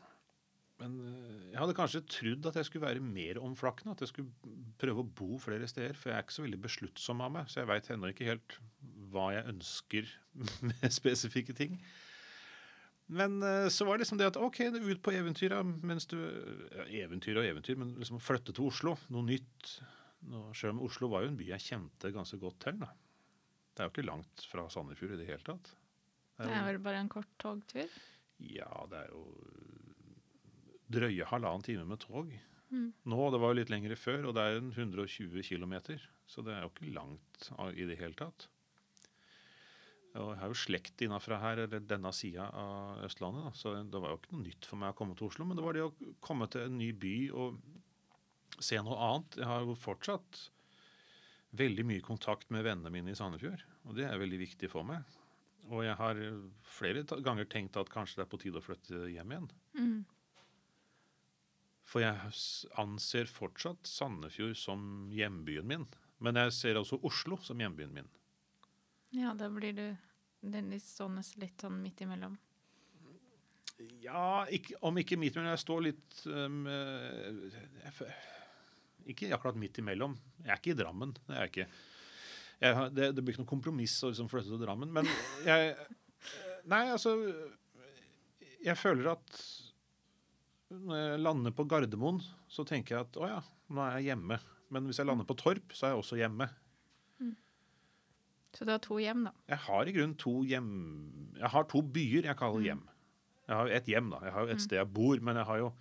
Men 0.81 0.97
eh, 1.05 1.49
jeg 1.51 1.59
hadde 1.61 1.77
kanskje 1.77 2.03
trodd 2.09 2.47
at 2.49 2.59
jeg 2.59 2.69
skulle 2.69 2.87
være 2.87 3.03
mer 3.05 3.41
omflakkende. 3.43 3.95
At 3.95 4.05
jeg 4.05 4.13
skulle 4.13 4.55
prøve 4.81 5.03
å 5.03 5.11
bo 5.21 5.39
flere 5.41 5.69
steder. 5.69 5.97
For 5.97 6.11
jeg 6.11 6.17
er 6.17 6.25
ikke 6.25 6.37
så 6.39 6.45
veldig 6.47 6.61
besluttsom 6.63 7.25
av 7.25 7.35
meg. 7.35 7.51
Så 7.51 7.61
jeg 7.61 7.71
veit 7.71 7.91
ennå 7.93 8.11
ikke 8.13 8.29
helt 8.31 8.57
hva 9.11 9.31
jeg 9.35 9.49
ønsker 9.51 10.15
med 10.69 10.87
spesifikke 10.93 11.55
ting. 11.57 11.77
Men 13.11 13.41
eh, 13.43 13.67
så 13.73 13.85
var 13.85 13.97
det 13.97 14.05
liksom 14.05 14.19
det 14.21 14.29
at 14.31 14.39
OK, 14.39 14.61
det 14.71 14.79
er 14.79 14.93
ut 14.93 15.01
på 15.03 15.11
eventyra 15.11 15.59
Mens 15.67 16.07
du 16.07 16.15
ja, 16.17 16.85
Eventyr 17.03 17.41
og 17.41 17.47
eventyr, 17.47 17.75
men 17.79 17.95
liksom 17.99 18.21
flytte 18.23 18.55
til 18.55 18.69
Oslo. 18.69 18.95
Noe 19.11 19.27
nytt. 19.27 19.73
Nå, 20.31 20.45
selv 20.55 20.77
om 20.77 20.85
Oslo 20.87 21.09
var 21.11 21.25
jo 21.25 21.31
en 21.31 21.39
by 21.39 21.49
jeg 21.49 21.65
kjente 21.65 22.13
ganske 22.15 22.39
godt 22.39 22.61
til. 22.63 22.79
da. 22.79 22.91
Det 23.71 23.83
er 23.83 23.89
jo 23.89 23.95
ikke 23.95 24.07
langt 24.07 24.45
fra 24.51 24.67
Sandefjord 24.71 25.15
i 25.15 25.19
det 25.19 25.27
hele 25.27 25.43
tatt. 25.47 25.73
Det 26.41 26.53
er 26.55 26.63
vel 26.65 26.79
bare 26.81 27.01
en 27.03 27.11
kort 27.11 27.29
togtur. 27.41 27.91
Ja, 28.41 28.69
det 28.89 29.03
er 29.03 29.11
jo 29.11 29.25
drøye 30.91 31.27
halvannen 31.29 31.65
time 31.65 31.85
med 31.87 32.01
tog. 32.03 32.31
Mm. 32.71 32.89
Nå, 33.11 33.19
det 33.33 33.39
var 33.43 33.51
jo 33.51 33.59
litt 33.59 33.71
lengre 33.71 33.97
før, 33.99 34.29
og 34.29 34.35
det 34.37 34.47
er 34.47 34.59
120 34.61 35.43
km, 35.43 35.75
så 36.29 36.43
det 36.45 36.55
er 36.55 36.63
jo 36.63 36.71
ikke 36.71 36.93
langt 36.95 37.51
i 37.75 37.87
det 37.89 37.99
hele 37.99 38.15
tatt. 38.17 38.47
Og 40.19 40.33
jeg 40.33 40.39
har 40.41 40.51
jo 40.51 40.59
slekt 40.59 41.03
innafra 41.05 41.37
her, 41.39 41.61
eller 41.63 41.83
denne 41.87 42.11
sida 42.15 42.49
av 42.57 43.05
Østlandet, 43.07 43.45
da, 43.47 43.51
så 43.55 43.75
det 43.79 44.01
var 44.03 44.11
jo 44.11 44.19
ikke 44.19 44.33
noe 44.35 44.43
nytt 44.43 44.67
for 44.67 44.81
meg 44.81 44.91
å 44.91 44.97
komme 44.97 45.15
til 45.15 45.29
Oslo. 45.29 45.47
Men 45.47 45.59
det 45.59 45.63
var 45.63 45.77
det 45.77 45.85
å 45.85 45.93
komme 46.23 46.49
til 46.51 46.65
en 46.67 46.77
ny 46.81 46.89
by 46.99 47.15
og 47.31 47.61
se 48.59 48.79
noe 48.83 48.99
annet. 49.07 49.39
Jeg 49.39 49.47
har 49.47 49.63
jo 49.63 49.77
fortsatt 49.79 50.41
veldig 51.61 51.85
mye 51.87 52.03
kontakt 52.03 52.51
med 52.51 52.65
vennene 52.67 52.91
mine 52.91 53.13
i 53.13 53.17
Sandefjord, 53.17 53.63
og 53.87 53.95
det 53.97 54.07
er 54.07 54.19
veldig 54.19 54.39
viktig 54.43 54.71
for 54.71 54.87
meg. 54.87 55.07
Og 55.71 55.85
jeg 55.85 55.95
har 55.95 56.19
flere 56.67 57.03
ganger 57.23 57.47
tenkt 57.47 57.79
at 57.79 57.91
kanskje 57.91 58.19
det 58.19 58.25
er 58.25 58.31
på 58.31 58.39
tide 58.41 58.59
å 58.59 58.65
flytte 58.65 59.05
hjem 59.13 59.31
igjen. 59.31 59.51
Mm. 59.77 59.99
For 61.87 62.03
jeg 62.03 62.31
anser 62.79 63.31
fortsatt 63.31 63.87
Sandefjord 63.87 64.57
som 64.59 65.07
hjembyen 65.11 65.67
min. 65.67 65.87
Men 66.21 66.37
jeg 66.39 66.55
ser 66.55 66.79
også 66.79 66.99
Oslo 67.07 67.39
som 67.43 67.59
hjembyen 67.59 67.93
min. 67.95 68.09
Ja, 69.11 69.33
da 69.35 69.49
blir 69.51 69.75
du 69.75 69.85
den 70.41 70.71
litt 70.71 70.85
stående 70.85 71.23
litt 71.41 71.61
sånn 71.61 71.81
midt 71.83 72.01
imellom. 72.05 72.37
Ja, 74.01 74.45
ikke, 74.53 74.77
om 74.85 74.97
ikke 75.01 75.17
midt 75.19 75.35
imellom. 75.35 75.53
Jeg 75.55 75.63
står 75.63 75.81
litt 75.87 76.21
um, 76.29 76.61
jeg, 76.67 78.11
Ikke 79.13 79.31
akkurat 79.35 79.57
midt 79.59 79.81
imellom. 79.81 80.15
Jeg 80.43 80.53
er 80.53 80.61
ikke 80.61 80.75
i 80.75 80.77
Drammen. 80.79 81.15
Det 81.17 81.35
er 81.35 81.43
jeg 81.43 81.53
ikke. 81.53 81.67
Jeg, 82.61 82.91
det, 82.93 83.09
det 83.17 83.25
blir 83.25 83.33
ikke 83.33 83.43
noe 83.43 83.55
kompromiss 83.55 83.97
å 84.05 84.11
liksom 84.11 84.29
flytte 84.31 84.53
til 84.53 84.61
Drammen. 84.61 84.93
Men 84.93 85.09
jeg 85.47 85.75
Nei, 86.69 86.83
altså 86.93 87.15
Jeg 88.61 88.77
føler 88.77 89.15
at 89.15 89.39
når 90.71 90.99
jeg 90.99 91.21
lander 91.25 91.53
på 91.55 91.65
Gardermoen, 91.67 92.21
så 92.47 92.63
tenker 92.63 92.95
jeg 92.95 93.07
at 93.07 93.17
å 93.19 93.27
ja, 93.27 93.39
nå 93.73 93.81
er 93.83 93.97
jeg 93.97 94.11
hjemme. 94.11 94.37
Men 94.71 94.85
hvis 94.87 95.01
jeg 95.01 95.09
lander 95.09 95.27
på 95.27 95.35
Torp, 95.35 95.73
så 95.75 95.87
er 95.87 95.91
jeg 95.91 96.03
også 96.03 96.19
hjemme. 96.21 96.47
Så 98.57 98.67
du 98.67 98.73
har 98.73 98.81
to 98.83 98.99
hjem, 98.99 99.25
da. 99.29 99.31
Jeg 99.47 99.63
har 99.65 99.87
i 99.87 99.93
grunnen 99.95 100.17
to 100.19 100.33
hjem 100.43 100.71
Jeg 101.39 101.51
har 101.53 101.67
to 101.71 101.81
byer 101.81 102.27
jeg 102.27 102.37
kaller 102.39 102.65
hjem. 102.65 102.83
Jeg 103.47 103.55
har 103.55 103.67
jo 103.67 103.79
et 103.79 103.89
hjem, 103.93 104.11
da. 104.11 104.19
Jeg 104.27 104.35
har 104.35 104.45
jo 104.45 104.55
et 104.55 104.63
sted 104.63 104.79
jeg 104.79 104.93
bor, 104.93 105.23
men 105.23 105.39
jeg 105.39 105.49
har 105.49 105.65
jo 105.65 105.73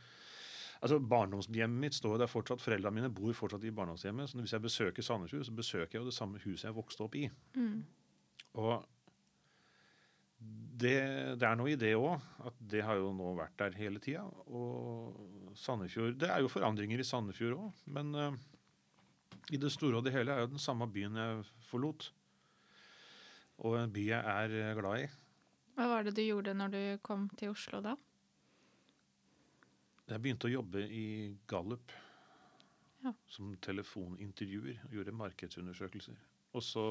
Altså, 0.80 0.96
Barndomshjemmet 0.96 1.76
mitt 1.76 1.96
står 1.96 2.14
jo 2.14 2.20
der 2.22 2.30
fortsatt. 2.30 2.62
Foreldrene 2.64 2.96
mine 2.96 3.10
bor 3.12 3.34
fortsatt 3.36 3.66
i 3.68 3.72
barndomshjemmet. 3.76 4.30
Så 4.30 4.40
hvis 4.40 4.54
jeg 4.56 4.64
besøker 4.64 5.04
Sandefjord, 5.04 5.44
så 5.44 5.52
besøker 5.52 5.98
jeg 5.98 6.00
jo 6.00 6.08
det 6.08 6.16
samme 6.16 6.40
huset 6.40 6.70
jeg 6.70 6.76
vokste 6.78 7.04
opp 7.04 7.18
i. 7.20 7.26
Mm. 7.52 7.82
Og 8.64 8.86
det, 10.80 10.94
det 11.36 11.44
er 11.44 11.58
noe 11.60 11.74
i 11.74 11.76
det 11.76 11.92
òg, 11.98 12.24
at 12.48 12.62
det 12.72 12.80
har 12.86 12.96
jo 12.96 13.10
nå 13.12 13.34
vært 13.36 13.58
der 13.60 13.76
hele 13.76 14.00
tida. 14.00 14.24
Og 14.48 15.52
Sandefjord 15.58 16.16
Det 16.22 16.30
er 16.32 16.40
jo 16.40 16.48
forandringer 16.48 17.02
i 17.02 17.06
Sandefjord 17.06 17.58
òg, 17.58 17.84
men 17.92 18.14
uh, 18.16 18.40
i 19.52 19.60
det 19.60 19.72
store 19.74 20.00
og 20.00 20.06
det 20.06 20.14
hele 20.14 20.32
er 20.32 20.46
jo 20.46 20.54
den 20.54 20.62
samme 20.62 20.88
byen 20.88 21.18
jeg 21.20 21.44
forlot. 21.68 22.08
Og 23.66 23.76
en 23.80 23.92
by 23.92 24.04
jeg 24.08 24.20
er 24.34 24.54
eh, 24.60 24.74
glad 24.78 25.04
i. 25.04 25.08
Hva 25.76 25.88
var 25.94 26.04
det 26.06 26.14
du 26.16 26.22
gjorde 26.24 26.54
når 26.56 26.72
du 26.74 26.80
kom 27.04 27.26
til 27.40 27.52
Oslo 27.54 27.80
da? 27.84 27.94
Jeg 30.10 30.18
begynte 30.24 30.48
å 30.48 30.54
jobbe 30.56 30.82
i 30.90 31.04
Gallup 31.48 31.92
Ja. 33.04 33.12
som 33.30 33.52
telefonintervjuer. 33.62 34.80
Gjorde 34.92 35.14
markedsundersøkelser. 35.16 36.16
Og 36.52 36.64
så 36.66 36.84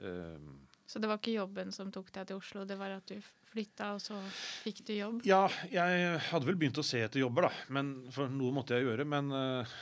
eh, 0.00 0.46
Så 0.86 1.00
det 1.02 1.08
var 1.10 1.18
ikke 1.18 1.34
jobben 1.34 1.72
som 1.74 1.90
tok 1.92 2.12
deg 2.14 2.28
til 2.30 2.38
Oslo, 2.38 2.64
det 2.64 2.78
var 2.78 2.94
at 2.94 3.10
du 3.10 3.18
flytta, 3.50 3.90
og 3.96 4.00
så 4.04 4.20
fikk 4.62 4.84
du 4.86 4.92
jobb? 4.94 5.20
Ja, 5.26 5.46
jeg 5.72 6.20
hadde 6.30 6.46
vel 6.46 6.56
begynt 6.60 6.78
å 6.78 6.84
se 6.86 7.00
etter 7.02 7.20
jobber, 7.24 7.48
da. 7.48 7.52
Men, 7.74 7.90
for 8.14 8.28
noe 8.30 8.52
måtte 8.54 8.76
jeg 8.78 8.86
gjøre. 8.86 9.04
Men 9.08 9.32
eh, 9.34 9.74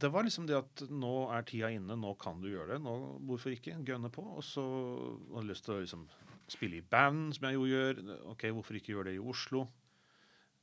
det 0.00 0.10
var 0.12 0.26
liksom 0.26 0.46
det 0.48 0.56
at 0.58 0.82
nå 0.90 1.12
er 1.34 1.46
tida 1.46 1.70
inne, 1.74 1.96
nå 1.98 2.14
kan 2.20 2.40
du 2.42 2.48
gjøre 2.50 2.74
det. 2.74 2.80
Nå, 2.84 2.94
hvorfor 3.28 3.54
ikke? 3.54 3.76
Gønne 3.86 4.10
på. 4.12 4.24
Og 4.38 4.44
så 4.46 4.64
hadde 4.64 5.44
jeg 5.44 5.50
lyst 5.52 5.66
til 5.66 5.74
å 5.76 5.82
liksom 5.82 6.06
spille 6.50 6.80
i 6.80 6.86
band, 6.94 7.34
som 7.36 7.48
jeg 7.48 7.58
jo 7.58 7.68
gjør. 7.70 8.02
Ok, 8.32 8.48
hvorfor 8.56 8.78
ikke 8.78 8.94
gjøre 8.94 9.10
det 9.10 9.18
i 9.18 9.22
Oslo? 9.22 9.66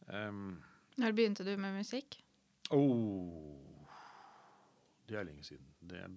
Um, 0.08 0.60
Når 1.02 1.16
begynte 1.18 1.48
du 1.48 1.56
med 1.58 1.78
musikk? 1.80 2.20
oh, 2.72 3.60
det 5.10 5.18
er 5.20 5.28
lenge 5.28 5.44
siden. 5.44 5.68
Det 5.84 5.98
er 6.00 6.12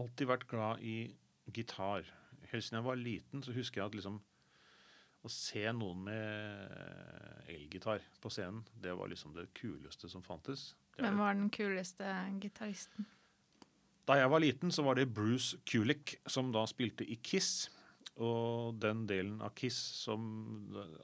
alltid 0.00 0.28
vært 0.30 0.46
glad 0.48 0.80
i 0.80 1.12
gitar. 1.52 2.06
Helt 2.50 2.64
siden 2.64 2.80
jeg 2.80 2.86
var 2.86 3.00
liten, 3.00 3.42
så 3.44 3.52
husker 3.52 3.82
jeg 3.82 3.90
at 3.90 3.98
liksom 3.98 4.20
å 5.20 5.28
se 5.28 5.66
noen 5.76 6.06
med 6.06 7.50
elgitar 7.52 8.00
på 8.22 8.30
scenen, 8.32 8.62
det 8.80 8.94
var 8.96 9.10
liksom 9.10 9.34
det 9.36 9.50
kuleste 9.58 10.08
som 10.08 10.24
fantes. 10.24 10.70
Hvem 11.04 11.20
var 11.22 11.36
den 11.36 11.50
kuleste 11.54 12.14
gitaristen? 12.42 13.08
Da 14.08 14.16
jeg 14.18 14.30
var 14.32 14.42
liten, 14.42 14.72
så 14.74 14.82
var 14.82 14.98
det 14.98 15.10
Bruce 15.14 15.60
Kulick 15.68 16.16
som 16.26 16.50
da 16.54 16.64
spilte 16.68 17.06
i 17.06 17.18
Kiss. 17.22 17.68
Og 18.20 18.76
den 18.82 19.04
delen 19.08 19.38
av 19.44 19.54
Kiss 19.56 19.78
som 20.02 20.24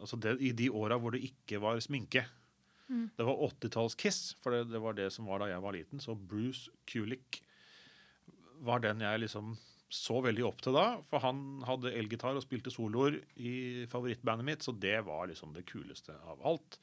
Altså 0.01 0.19
det, 0.21 0.37
i 0.43 0.53
de 0.57 0.69
åra 0.75 0.99
hvor 1.01 1.15
det 1.15 1.23
ikke 1.29 1.61
var 1.63 1.81
sminke. 1.81 2.27
Mm. 2.89 3.09
Det 3.17 3.27
var 3.27 3.41
80-talls-Kiss, 3.49 4.37
for 4.43 4.55
det, 4.55 4.67
det 4.71 4.81
var 4.83 4.95
det 4.99 5.09
som 5.15 5.27
var 5.27 5.43
da 5.43 5.51
jeg 5.51 5.63
var 5.63 5.75
liten. 5.77 6.03
Så 6.03 6.15
Bruce 6.15 6.71
Kulick 6.87 7.41
var 8.67 8.83
den 8.85 9.03
jeg 9.05 9.25
liksom 9.25 9.57
så 9.93 10.19
veldig 10.25 10.45
opp 10.49 10.63
til 10.65 10.77
da. 10.77 10.87
For 11.07 11.23
han 11.23 11.63
hadde 11.67 11.95
elgitar 11.95 12.37
og 12.37 12.45
spilte 12.45 12.73
soloer 12.75 13.21
i 13.39 13.87
favorittbandet 13.91 14.49
mitt, 14.49 14.67
så 14.67 14.75
det 14.75 14.99
var 15.07 15.31
liksom 15.31 15.55
det 15.55 15.67
kuleste 15.69 16.17
av 16.27 16.43
alt. 16.47 16.79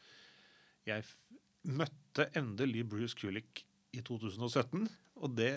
Jeg 0.87 1.03
f 1.05 1.13
møtte 2.13 2.29
endelig 2.37 2.85
Bruce 2.85 3.17
Kulick 3.17 3.63
i 3.93 4.01
2017, 4.05 4.85
og 5.23 5.35
det, 5.37 5.53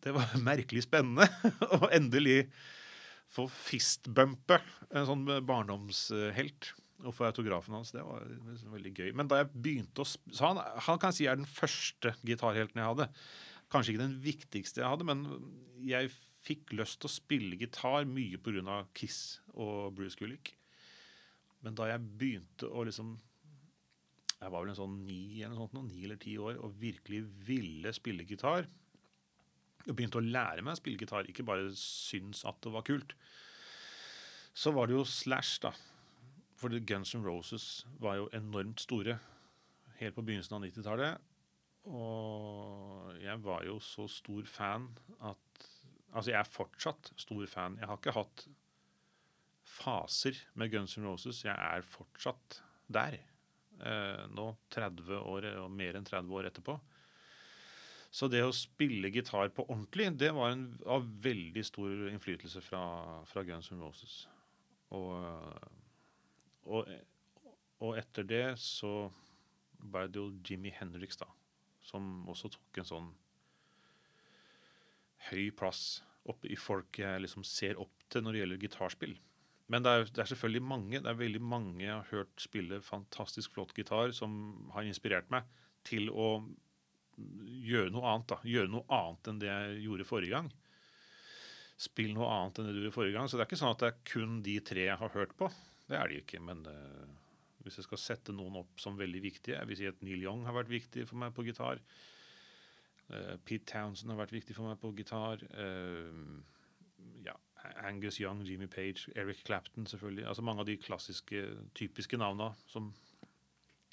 det 0.00 0.12
var 0.14 0.32
merkelig 0.50 0.84
spennende 0.86 1.26
å 1.76 1.90
endelig 1.92 2.48
få 3.30 3.46
fistbumpe 3.46 4.58
en 4.90 5.06
sånn 5.06 5.26
barndomshelt 5.46 6.72
og 7.00 7.14
få 7.14 7.28
autografen 7.28 7.76
hans. 7.76 7.92
Det 7.94 8.02
var 8.02 8.26
veldig 8.72 8.92
gøy. 8.92 9.12
Men 9.16 9.28
da 9.30 9.38
jeg 9.40 9.52
begynte 9.54 10.02
å 10.02 10.08
Så 10.08 10.42
han, 10.42 10.58
han 10.58 10.98
kan 11.00 11.14
si 11.14 11.28
er 11.30 11.38
den 11.38 11.48
første 11.48 12.12
gitarhelten 12.26 12.80
jeg 12.80 12.90
hadde. 12.90 13.06
Kanskje 13.70 13.94
ikke 13.94 14.02
den 14.02 14.18
viktigste 14.20 14.82
jeg 14.82 14.90
hadde, 14.90 15.06
men 15.08 15.22
jeg 15.80 16.10
fikk 16.44 16.74
lyst 16.74 16.98
til 17.00 17.08
å 17.08 17.14
spille 17.14 17.56
gitar 17.60 18.08
mye 18.08 18.40
pga. 18.42 18.82
Kiss 18.92 19.38
og 19.54 19.94
Bruce 19.96 20.18
Kulick. 20.18 20.52
Men 21.64 21.78
da 21.78 21.88
jeg 21.92 22.04
begynte 22.18 22.68
å 22.68 22.84
liksom 22.88 23.14
Jeg 24.40 24.52
var 24.52 24.62
vel 24.62 24.72
en 24.72 24.78
sånn 24.78 25.00
ni 25.04 25.42
eller 25.44 25.58
sånt, 25.58 25.76
ni 25.90 26.04
eller 26.06 26.20
ti 26.20 26.36
år 26.40 26.60
og 26.64 26.78
virkelig 26.80 27.24
ville 27.46 27.92
spille 27.92 28.24
gitar. 28.28 28.68
Og 29.86 29.92
begynte 29.92 30.20
å 30.20 30.24
lære 30.24 30.64
meg 30.64 30.76
å 30.76 30.80
spille 30.80 31.00
gitar, 31.00 31.28
ikke 31.28 31.44
bare 31.46 31.68
syns 31.76 32.44
at 32.48 32.60
det 32.64 32.72
var 32.72 32.86
kult. 32.88 33.14
Så 34.56 34.72
var 34.76 34.88
det 34.88 34.96
jo 34.96 35.04
Slash, 35.08 35.60
da. 35.62 35.74
For 36.60 36.72
Guns 36.84 37.14
N' 37.16 37.24
Roses 37.24 37.86
var 38.00 38.18
jo 38.18 38.30
enormt 38.36 38.82
store 38.82 39.16
helt 40.00 40.16
på 40.16 40.24
begynnelsen 40.24 40.56
av 40.58 40.64
90-tallet. 40.66 41.28
Og 41.88 43.20
jeg 43.20 43.40
var 43.44 43.64
jo 43.64 43.78
så 43.84 44.08
stor 44.10 44.48
fan 44.48 44.90
at 45.20 45.46
Altså, 46.10 46.32
jeg 46.32 46.40
er 46.40 46.48
fortsatt 46.50 47.12
stor 47.22 47.44
fan. 47.46 47.76
Jeg 47.78 47.86
har 47.86 47.98
ikke 48.00 48.16
hatt 48.16 48.40
faser 49.62 50.40
med 50.58 50.72
Guns 50.72 50.96
N' 50.98 51.06
Roses. 51.06 51.44
Jeg 51.44 51.54
er 51.54 51.84
fortsatt 51.86 52.56
der. 52.90 53.20
Eh, 53.80 54.24
nå 54.36 54.46
30 54.74 55.20
år, 55.20 55.46
og 55.62 55.70
mer 55.72 55.96
enn 55.96 56.06
30 56.06 56.34
år 56.36 56.50
etterpå. 56.50 56.76
Så 58.10 58.26
det 58.28 58.42
å 58.42 58.52
spille 58.52 59.12
gitar 59.14 59.52
på 59.54 59.64
ordentlig, 59.68 60.10
det 60.18 60.32
var 60.34 60.52
en, 60.52 60.66
av 60.84 61.06
veldig 61.22 61.62
stor 61.64 62.08
innflytelse 62.10 62.60
fra, 62.64 62.82
fra 63.30 63.44
Guns 63.46 63.70
N' 63.70 63.80
Roses. 63.80 64.24
Og, 64.98 65.14
og, 66.66 66.90
og 67.78 67.98
etter 68.00 68.26
det 68.26 68.44
så 68.60 69.06
ble 69.80 70.08
det 70.10 70.18
jo 70.18 70.28
Jimmy 70.44 70.74
Henriks, 70.74 71.20
da. 71.22 71.30
Som 71.86 72.26
også 72.28 72.50
tok 72.52 72.82
en 72.82 72.90
sånn 72.90 73.10
høy 75.30 75.48
plass 75.56 76.02
oppe 76.28 76.50
i 76.50 76.58
folk 76.58 76.98
jeg 77.00 77.22
liksom 77.22 77.46
ser 77.46 77.78
opp 77.80 78.04
til 78.10 78.24
når 78.24 78.34
det 78.34 78.42
gjelder 78.42 78.64
gitarspill. 78.66 79.14
Men 79.70 79.84
det 79.86 79.90
er, 79.90 80.08
det 80.10 80.22
er 80.24 80.30
selvfølgelig 80.32 80.66
mange 80.66 80.98
det 80.98 81.06
er 81.06 81.18
veldig 81.18 81.40
mange 81.46 81.84
jeg 81.84 81.92
har 81.94 82.08
hørt 82.10 82.42
spille 82.42 82.80
fantastisk 82.82 83.54
flott 83.54 83.74
gitar, 83.76 84.10
som 84.16 84.32
har 84.74 84.88
inspirert 84.88 85.30
meg 85.30 85.46
til 85.86 86.10
å 86.10 86.40
gjøre 87.20 87.92
noe 87.94 88.08
annet. 88.10 88.32
da, 88.32 88.40
Gjøre 88.48 88.72
noe 88.72 88.86
annet 88.96 89.30
enn 89.30 89.40
det 89.42 89.50
jeg 89.50 89.80
gjorde 89.84 90.08
forrige 90.08 90.34
gang. 90.34 90.50
Spill 91.80 92.12
noe 92.16 92.28
annet 92.32 92.60
enn 92.60 92.68
det 92.68 92.74
du 92.76 92.82
gjorde 92.82 92.96
forrige 92.96 93.16
gang. 93.16 93.30
Så 93.30 93.38
det 93.38 93.44
er 93.44 93.50
ikke 93.50 93.60
sånn 93.62 93.74
at 93.74 93.82
det 93.82 93.90
er 93.90 94.04
kun 94.12 94.38
de 94.46 94.56
tre 94.72 94.86
jeg 94.88 95.00
har 95.00 95.16
hørt 95.16 95.34
på. 95.38 95.50
Det 95.90 95.98
er 95.98 96.10
det 96.10 96.22
ikke. 96.24 96.40
Men 96.44 96.62
uh, 96.68 97.04
hvis 97.64 97.80
jeg 97.80 97.88
skal 97.88 98.02
sette 98.02 98.36
noen 98.36 98.60
opp 98.62 98.80
som 98.80 98.98
veldig 98.98 99.22
viktige 99.24 99.58
Jeg 99.58 99.68
vil 99.68 99.78
si 99.78 99.88
at 99.90 100.00
Neil 100.06 100.24
Young 100.24 100.46
har 100.48 100.56
vært 100.56 100.72
viktig 100.72 101.06
for 101.08 101.20
meg 101.20 101.34
på 101.36 101.44
gitar. 101.46 101.82
Uh, 103.10 103.36
Pete 103.44 103.66
Townsend 103.72 104.12
har 104.12 104.20
vært 104.22 104.36
viktig 104.36 104.56
for 104.56 104.70
meg 104.70 104.80
på 104.80 104.92
gitar. 104.98 105.44
Uh, 105.54 106.40
ja, 107.26 107.36
Angus 107.84 108.20
Young, 108.20 108.42
Jimmy 108.46 108.66
Page, 108.70 109.10
Eric 109.16 109.44
Clapton 109.44 109.86
selvfølgelig. 109.86 110.26
Altså 110.28 110.44
mange 110.46 110.64
av 110.64 110.68
de 110.68 110.78
klassiske, 110.80 111.44
typiske 111.76 112.18
navna 112.20 112.50
som, 112.70 112.90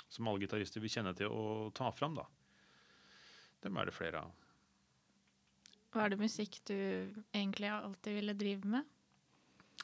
som 0.10 0.28
alle 0.28 0.46
gitarister 0.46 0.84
vil 0.84 0.94
kjenne 0.94 1.16
til 1.18 1.32
å 1.32 1.70
ta 1.76 1.92
fram. 1.96 2.18
da. 2.20 2.28
Dem 3.66 3.80
er 3.80 3.90
det 3.90 3.96
flere 3.98 4.24
av. 4.24 4.32
Hva 5.92 6.06
er 6.06 6.14
det 6.14 6.22
musikk 6.22 6.60
du 6.68 6.78
egentlig 7.34 7.70
alltid 7.72 8.20
ville 8.20 8.36
drive 8.38 8.70
med? 8.78 8.88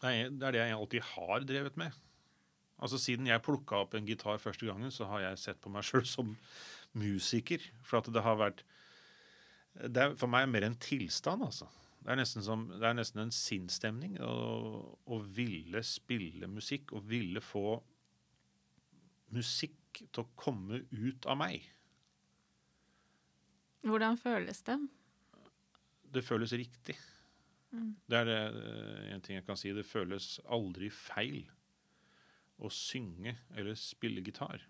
Nei, 0.04 0.16
det 0.28 0.48
er 0.48 0.56
det 0.56 0.64
jeg 0.64 0.78
alltid 0.78 1.08
har 1.14 1.46
drevet 1.48 1.78
med. 1.80 2.02
Altså 2.84 3.00
Siden 3.00 3.30
jeg 3.30 3.44
plukka 3.46 3.84
opp 3.86 3.94
en 3.96 4.08
gitar 4.08 4.42
første 4.42 4.68
gangen, 4.68 4.92
så 4.92 5.08
har 5.12 5.24
jeg 5.24 5.40
sett 5.40 5.62
på 5.64 5.72
meg 5.72 5.86
sjøl 5.88 6.04
som 6.10 6.34
musiker. 7.00 7.64
For 7.88 8.02
at 8.02 8.12
det 8.14 8.24
har 8.26 8.40
vært 8.40 8.66
Det 9.74 9.98
er 10.04 10.12
for 10.20 10.30
meg 10.30 10.50
mer 10.52 10.68
en 10.68 10.76
tilstand, 10.78 11.42
altså. 11.42 11.66
Det 12.04 12.12
er 12.12 12.20
nesten, 12.20 12.44
som, 12.44 12.66
det 12.68 12.84
er 12.84 12.98
nesten 12.98 13.22
en 13.24 13.32
sinnsstemning 13.32 14.18
å, 14.20 14.34
å 15.08 15.20
ville 15.24 15.80
spille 15.88 16.50
musikk 16.52 16.92
og 16.98 17.06
ville 17.08 17.40
få 17.44 17.78
musikk 19.34 20.02
til 20.04 20.26
å 20.26 20.28
komme 20.36 20.82
ut 20.92 21.26
av 21.30 21.40
meg. 21.40 21.64
Hvordan 23.88 24.20
føles 24.20 24.62
det? 24.68 24.78
Det 26.14 26.24
føles 26.28 26.54
riktig. 26.60 26.96
Mm. 27.74 27.96
Det 28.06 28.20
er 28.20 28.28
det, 28.30 28.40
eh, 28.60 29.14
en 29.16 29.24
ting 29.24 29.40
jeg 29.40 29.46
kan 29.48 29.58
si. 29.58 29.72
Det 29.74 29.86
føles 29.88 30.38
aldri 30.46 30.92
feil 30.94 31.42
å 32.64 32.70
synge 32.70 33.36
eller 33.56 33.76
spille 33.80 34.22
gitar. 34.22 34.62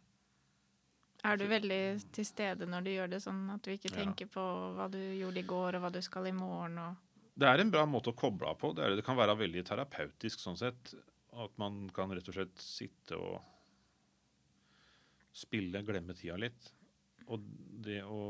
Er 1.23 1.39
du 1.39 1.45
veldig 1.47 1.81
til 2.15 2.25
stede 2.27 2.67
når 2.67 2.83
du 2.83 2.91
gjør 2.91 3.11
det, 3.13 3.21
sånn 3.23 3.43
at 3.53 3.63
du 3.63 3.71
ikke 3.71 3.91
Ja. 3.91 3.97
tenker 4.01 4.27
på 4.27 4.43
hva 4.75 4.89
du 4.91 4.99
gjorde 4.99 5.39
i 5.39 5.47
går, 5.47 5.75
og 5.75 5.81
hva 5.81 5.91
du 5.91 6.01
skal 6.01 6.27
i 6.27 6.35
morgen? 6.35 6.77
Og... 6.77 6.95
Det 7.33 7.49
er 7.49 7.63
en 7.63 7.73
bra 7.73 7.85
måte 7.89 8.11
å 8.11 8.17
koble 8.17 8.51
av 8.51 8.59
på. 8.61 8.73
Det, 8.77 8.85
det. 8.85 8.99
det 9.01 9.07
kan 9.07 9.17
være 9.17 9.37
veldig 9.39 9.63
terapeutisk 9.65 10.43
sånn 10.43 10.59
sett. 10.59 10.93
At 11.33 11.55
man 11.61 11.87
kan 11.93 12.13
rett 12.13 12.29
og 12.29 12.37
slett 12.37 12.61
sitte 12.61 13.17
og 13.17 13.41
spille, 15.33 15.81
glemme 15.85 16.13
tida 16.17 16.37
litt. 16.37 16.69
Og 17.31 17.41
det 17.83 18.01
å, 18.05 18.21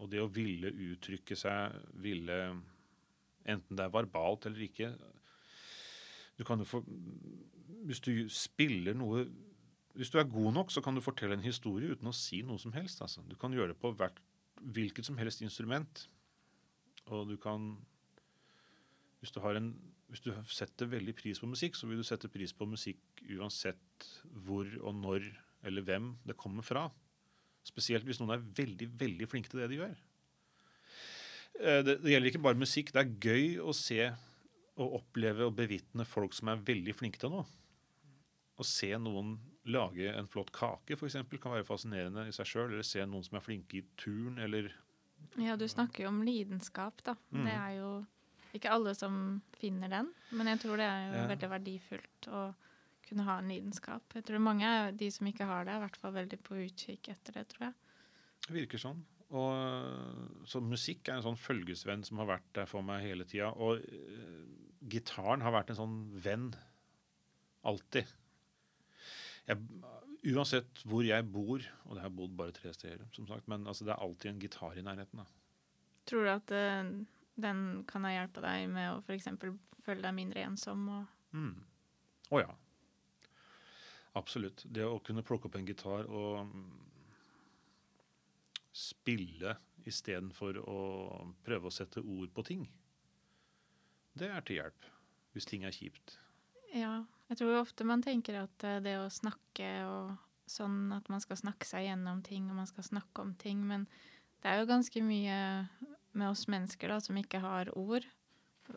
og 0.00 0.10
det 0.10 0.22
å 0.22 0.30
ville 0.32 0.72
uttrykke 0.72 1.36
seg, 1.38 1.76
ville 2.00 2.40
Enten 3.48 3.76
det 3.76 3.86
er 3.86 3.92
verbalt 3.92 4.44
eller 4.48 4.66
ikke 4.66 4.90
Du 6.36 6.44
kan 6.44 6.60
jo 6.60 6.66
få 6.68 6.80
Hvis 7.88 8.02
du 8.04 8.28
spiller 8.32 8.96
noe 8.96 9.24
Hvis 9.96 10.12
du 10.12 10.18
er 10.20 10.28
god 10.28 10.52
nok, 10.58 10.72
så 10.72 10.82
kan 10.84 10.96
du 10.96 11.04
fortelle 11.04 11.36
en 11.36 11.44
historie 11.44 11.92
uten 11.92 12.08
å 12.08 12.16
si 12.16 12.42
noe 12.46 12.60
som 12.62 12.72
helst. 12.72 13.00
Altså. 13.02 13.24
Du 13.26 13.34
kan 13.36 13.52
gjøre 13.52 13.72
det 13.72 13.80
på 13.82 13.90
hvert, 13.98 14.20
hvilket 14.60 15.08
som 15.08 15.18
helst 15.18 15.42
instrument. 15.42 16.04
Og 17.10 17.26
du 17.28 17.34
kan 17.42 17.72
hvis 19.20 19.34
du, 19.34 19.40
har 19.44 19.58
en, 19.58 19.70
hvis 20.08 20.22
du 20.24 20.30
setter 20.48 20.88
veldig 20.88 21.14
pris 21.18 21.40
på 21.40 21.48
musikk, 21.50 21.76
så 21.76 21.88
vil 21.88 22.00
du 22.00 22.06
sette 22.06 22.30
pris 22.32 22.54
på 22.56 22.68
musikk 22.68 23.20
uansett 23.36 24.08
hvor 24.46 24.68
og 24.80 24.96
når 24.96 25.26
eller 25.68 25.84
hvem 25.84 26.14
det 26.24 26.38
kommer 26.40 26.64
fra. 26.64 26.86
Spesielt 27.68 28.06
hvis 28.08 28.20
noen 28.22 28.32
er 28.38 28.46
veldig, 28.56 28.88
veldig 28.96 29.28
flinke 29.28 29.52
til 29.52 29.60
det 29.60 29.68
de 29.72 29.80
gjør. 29.82 29.98
Eh, 31.60 31.82
Det, 31.84 31.98
det 32.00 32.14
gjelder 32.14 32.32
ikke 32.32 32.44
bare 32.48 32.60
musikk. 32.60 32.92
Det 32.96 33.02
er 33.02 33.16
gøy 33.20 33.58
å 33.60 33.74
se 33.76 34.00
og 34.80 34.94
oppleve 35.02 35.44
og 35.44 35.56
bevitne 35.58 36.06
folk 36.08 36.32
som 36.32 36.48
er 36.48 36.62
veldig 36.64 36.94
flinke 36.96 37.20
til 37.20 37.34
noe. 37.34 37.44
Å 38.60 38.64
se 38.64 38.88
noen 38.96 39.34
lage 39.68 40.08
en 40.12 40.28
flott 40.28 40.48
kake, 40.56 40.96
for 40.96 41.08
eksempel, 41.08 41.40
kan 41.40 41.52
være 41.52 41.66
fascinerende 41.68 42.26
i 42.28 42.32
seg 42.32 42.48
sjøl. 42.48 42.70
Eller 42.72 42.86
se 42.86 43.04
noen 43.04 43.24
som 43.26 43.36
er 43.36 43.44
flinke 43.44 43.80
i 43.80 43.84
turn, 44.00 44.40
eller 44.40 44.72
Ja, 45.36 45.56
du 45.60 45.66
snakker 45.68 46.06
jo 46.06 46.08
om 46.14 46.22
lidenskap, 46.24 47.02
da. 47.04 47.14
Mm. 47.28 47.44
Det 47.44 47.52
er 47.52 47.74
jo 47.76 47.90
ikke 48.56 48.72
alle 48.72 48.94
som 48.98 49.14
finner 49.60 49.88
den, 49.92 50.08
men 50.32 50.46
jeg 50.52 50.60
tror 50.62 50.76
det 50.80 50.86
er 50.88 51.06
jo 51.08 51.14
Ja. 51.20 51.26
veldig 51.30 51.50
verdifullt 51.50 52.28
å 52.28 52.42
kunne 53.08 53.24
ha 53.26 53.38
en 53.38 53.48
lidenskap. 53.48 54.02
Jeg 54.14 54.24
tror 54.24 54.38
mange 54.38 54.64
av 54.66 54.96
de 54.96 55.10
som 55.10 55.26
ikke 55.26 55.46
har 55.46 55.64
det, 55.64 55.72
er 55.74 55.80
i 55.80 55.84
hvert 55.86 55.96
fall 55.96 56.12
veldig 56.12 56.38
på 56.46 56.54
utkikk 56.66 57.08
etter 57.08 57.32
det, 57.32 57.48
tror 57.48 57.66
jeg. 57.68 57.74
Det 58.46 58.54
virker 58.54 58.78
sånn. 58.78 59.04
Og, 59.30 60.46
så 60.46 60.60
musikk 60.62 61.08
er 61.08 61.18
en 61.18 61.22
sånn 61.22 61.38
følgesvenn 61.38 62.02
som 62.04 62.18
har 62.18 62.26
vært 62.26 62.52
der 62.52 62.66
for 62.66 62.82
meg 62.82 63.02
hele 63.04 63.24
tida. 63.24 63.52
Og 63.54 63.78
uh, 63.78 64.46
gitaren 64.90 65.40
har 65.42 65.52
vært 65.54 65.70
en 65.70 65.76
sånn 65.78 65.98
venn. 66.18 66.48
Alltid. 67.62 68.06
Uansett 70.30 70.82
hvor 70.84 71.04
jeg 71.06 71.24
bor, 71.32 71.62
og 71.88 71.94
det 71.96 72.02
har 72.04 72.12
bodd 72.12 72.34
bare 72.36 72.52
tre 72.52 72.72
steder, 72.76 73.06
som 73.16 73.26
sagt, 73.28 73.46
men 73.48 73.64
altså, 73.66 73.86
det 73.88 73.94
er 73.94 74.02
alltid 74.04 74.30
en 74.34 74.40
gitar 74.42 74.76
i 74.76 74.84
nærheten. 74.84 75.22
Da. 75.22 75.24
Tror 76.10 76.26
du 76.26 76.30
at 76.34 76.52
eh, 76.56 76.90
den 77.42 77.84
kan 77.88 78.04
ha 78.06 78.12
hjelpa 78.14 78.44
deg 78.44 78.68
med 78.72 78.92
å 78.92 79.00
f.eks. 79.04 79.28
føle 79.84 80.04
deg 80.04 80.16
mindre 80.16 80.46
ensom? 80.48 80.86
Å 80.88 81.00
Mm. 81.32 81.54
Å 82.30 82.40
ja. 82.42 82.54
Absolutt. 84.18 84.64
Det 84.66 84.84
å 84.86 84.98
kunne 85.06 85.22
plukke 85.26 85.46
opp 85.46 85.58
en 85.58 85.66
gitar 85.68 86.08
og 86.10 86.46
mm, 86.48 86.64
spille 88.74 89.54
istedenfor 89.86 90.58
å 90.62 90.80
prøve 91.46 91.70
å 91.70 91.74
sette 91.74 92.02
ord 92.02 92.32
på 92.34 92.44
ting, 92.46 92.66
det 94.18 94.30
er 94.34 94.42
til 94.44 94.60
hjelp. 94.60 94.88
Hvis 95.30 95.46
ting 95.46 95.62
er 95.62 95.74
kjipt. 95.74 96.18
ja, 96.74 97.04
jeg 97.30 97.38
tror 97.38 97.60
ofte 97.60 97.86
man 97.86 98.02
tenker 98.02 98.40
at 98.42 98.64
eh, 98.66 98.80
det 98.82 98.96
å 98.98 99.10
snakke 99.10 99.68
og 99.86 100.16
sånn 100.50 100.90
at 100.90 101.06
man 101.08 101.22
skal 101.22 101.38
snakke 101.38 101.66
seg 101.68 101.86
gjennom 101.86 102.22
ting, 102.26 102.48
og 102.50 102.58
man 102.58 102.66
skal 102.66 102.82
snakke 102.82 103.22
om 103.22 103.36
ting, 103.38 103.62
men 103.62 103.86
det 104.42 104.50
er 104.50 104.58
jo 104.58 104.70
ganske 104.72 105.02
mye 105.06 105.36
med 106.12 106.30
oss 106.30 106.46
mennesker 106.50 106.88
da, 106.88 106.98
som 107.00 107.16
ikke 107.16 107.40
har 107.40 107.70
ord. 107.78 108.04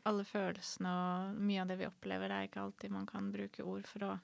Alle 0.06 0.24
følelsene 0.26 0.89
og 0.89 1.36
mye 1.41 1.62
av 1.62 1.67
det 1.69 1.78
vi 1.80 1.86
opplever, 1.88 2.28
det 2.30 2.38
er 2.38 2.48
ikke 2.48 2.62
alltid 2.63 2.91
man 2.91 3.06
kan 3.10 3.32
bruke 3.34 3.63
ord 3.63 3.86
for 3.88 4.00
å 4.08 4.19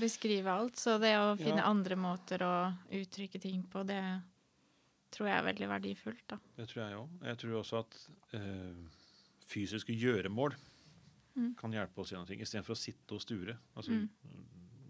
beskrive 0.00 0.50
alt. 0.52 0.76
Så 0.76 0.98
det 1.00 1.14
å 1.16 1.36
finne 1.38 1.62
Ja. 1.62 1.70
andre 1.70 1.96
måter 1.96 2.38
å 2.42 2.74
uttrykke 2.90 3.40
ting 3.40 3.62
på, 3.64 3.84
det 3.86 4.02
tror 5.10 5.28
jeg 5.28 5.38
er 5.38 5.52
veldig 5.52 5.68
verdifullt, 5.68 6.26
da. 6.28 6.38
Det 6.56 6.68
tror 6.68 6.82
jeg 6.88 6.98
òg. 6.98 7.08
Jeg 7.22 7.38
tror 7.38 7.60
også 7.62 7.78
at 7.78 8.08
øh, 8.34 8.88
fysiske 9.46 9.92
gjøremål 9.96 10.54
Mm. 11.36 11.54
kan 11.54 11.70
hjelpe 11.70 11.98
oss 12.00 12.10
gjennom 12.12 12.26
ting, 12.26 12.40
istedenfor 12.40 12.72
å 12.72 12.76
sitte 12.80 13.12
og 13.12 13.20
sture. 13.20 13.58
Altså, 13.76 13.90
Mm. 13.92 14.08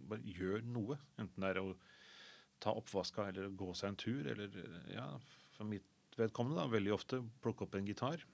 Bare 0.08 0.20
gjør 0.22 0.62
noe. 0.62 0.96
Enten 1.18 1.40
det 1.40 1.56
er 1.56 1.60
å 1.60 1.76
ta 2.60 2.70
oppvaska 2.70 3.26
eller 3.28 3.48
gå 3.50 3.74
seg 3.74 3.88
en 3.88 3.96
tur, 3.96 4.24
eller 4.30 4.48
ja, 4.94 5.18
for 5.56 5.64
mitt 5.64 5.82
vedkommende 6.18 6.60
da, 6.60 6.70
veldig 6.72 6.94
ofte 6.94 7.20
plukke 7.44 7.66
opp 7.66 7.76
en 7.78 7.88
gitar. 7.88 8.24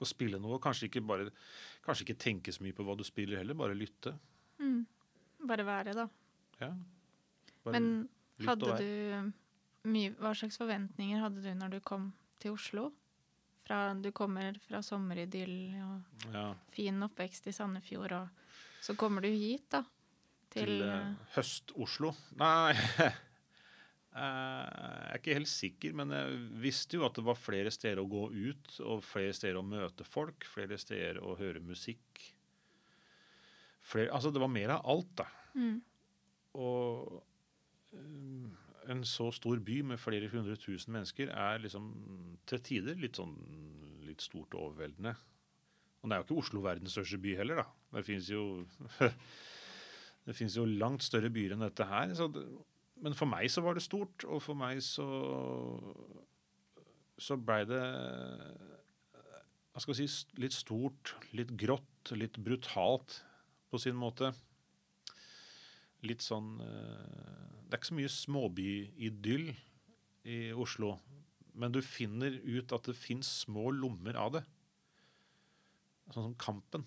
Og 0.00 0.08
spille 0.10 0.40
noe. 0.42 0.58
Kanskje 0.62 0.88
ikke, 0.88 1.04
bare, 1.06 1.30
kanskje 1.84 2.08
ikke 2.08 2.20
tenke 2.26 2.54
så 2.54 2.64
mye 2.64 2.74
på 2.74 2.86
hva 2.86 2.96
du 2.98 3.04
spiller 3.06 3.40
heller, 3.40 3.58
bare 3.58 3.76
lytte. 3.78 4.14
Mm. 4.58 4.82
Bare 5.48 5.66
være, 5.66 5.94
da. 5.96 6.08
Ja. 6.60 6.72
Bare 7.64 7.78
Men 7.78 7.88
hadde 8.44 8.76
du 8.78 9.32
mye 9.90 10.12
Hva 10.16 10.30
slags 10.36 10.56
forventninger 10.60 11.18
hadde 11.20 11.42
du 11.44 11.50
når 11.58 11.74
du 11.74 11.80
kom 11.84 12.12
til 12.40 12.54
Oslo? 12.54 12.90
Fra, 13.64 13.94
du 13.96 14.10
kommer 14.12 14.58
fra 14.66 14.82
sommeridyll 14.84 15.56
og 15.80 16.32
ja, 16.34 16.50
fin 16.74 17.00
oppvekst 17.06 17.48
i 17.48 17.54
Sandefjord, 17.56 18.12
og 18.12 18.82
så 18.84 18.92
kommer 19.00 19.24
du 19.24 19.30
hit, 19.32 19.70
da. 19.72 19.80
Til, 20.52 20.68
til 20.68 20.82
eh, 20.84 21.14
Høst-Oslo? 21.32 22.12
Nei 22.36 22.74
Jeg 24.14 25.10
er 25.10 25.18
ikke 25.18 25.34
helt 25.34 25.50
sikker, 25.50 25.94
men 25.98 26.12
jeg 26.14 26.34
visste 26.62 27.00
jo 27.00 27.06
at 27.08 27.16
det 27.18 27.24
var 27.26 27.38
flere 27.38 27.70
steder 27.74 27.98
å 27.98 28.06
gå 28.06 28.28
ut, 28.30 28.76
og 28.86 29.02
flere 29.02 29.34
steder 29.34 29.58
å 29.58 29.66
møte 29.66 30.06
folk, 30.06 30.46
flere 30.46 30.78
steder 30.78 31.18
å 31.18 31.34
høre 31.40 31.62
musikk. 31.64 32.22
Flere, 33.84 34.12
altså 34.14 34.30
det 34.30 34.42
var 34.42 34.52
mer 34.54 34.76
av 34.76 34.86
alt, 34.94 35.10
da. 35.18 35.26
mm, 35.58 35.80
Og 36.62 37.16
um, 37.98 38.52
en 38.94 39.02
så 39.08 39.30
stor 39.34 39.58
by 39.64 39.80
med 39.90 40.00
flere 40.00 40.30
hundre 40.30 40.56
tusen 40.60 40.94
mennesker 40.94 41.32
er 41.34 41.62
liksom 41.64 41.90
til 42.48 42.62
tider 42.64 43.00
litt 43.00 43.18
sånn 43.18 43.34
litt 44.04 44.22
stort 44.22 44.54
og 44.54 44.68
overveldende. 44.70 45.14
Og 46.04 46.10
det 46.10 46.14
er 46.14 46.20
jo 46.22 46.26
ikke 46.28 46.42
Oslo 46.42 46.62
verdens 46.64 46.94
største 46.94 47.18
by 47.18 47.34
heller, 47.40 47.64
da. 47.64 47.66
Det 47.96 48.04
fins 48.06 48.30
jo 48.30 48.44
Det 50.24 50.32
fins 50.36 50.54
jo 50.56 50.64
langt 50.64 51.04
større 51.04 51.28
byer 51.32 51.52
enn 51.52 51.64
dette 51.66 51.84
her. 51.88 52.12
Så 52.16 52.30
det, 52.32 52.44
men 53.04 53.16
for 53.16 53.28
meg 53.28 53.50
så 53.52 53.62
var 53.64 53.76
det 53.76 53.84
stort, 53.84 54.24
og 54.24 54.40
for 54.42 54.58
meg 54.58 54.80
så 54.84 55.08
så 57.20 57.36
blei 57.38 57.60
det 57.68 57.82
hva 59.74 59.82
skal 59.82 59.94
jeg 59.94 60.10
si, 60.10 60.38
litt 60.38 60.54
stort, 60.54 61.14
litt 61.34 61.52
grått, 61.58 62.10
litt 62.14 62.38
brutalt 62.42 63.20
på 63.70 63.78
sin 63.82 63.96
måte 63.98 64.32
litt 66.08 66.24
sånn 66.24 66.58
eh, 66.62 67.44
Det 67.64 67.74
er 67.74 67.80
ikke 67.80 67.90
så 67.90 67.98
mye 67.98 68.12
småbyidyll 68.12 69.48
i 70.30 70.38
Oslo, 70.56 70.94
men 71.58 71.74
du 71.74 71.80
finner 71.84 72.36
ut 72.44 72.72
at 72.72 72.86
det 72.88 72.96
fins 72.96 73.28
små 73.42 73.68
lommer 73.74 74.16
av 74.16 74.30
det. 74.38 74.44
Sånn 76.14 76.30
som 76.30 76.36
Kampen. 76.40 76.86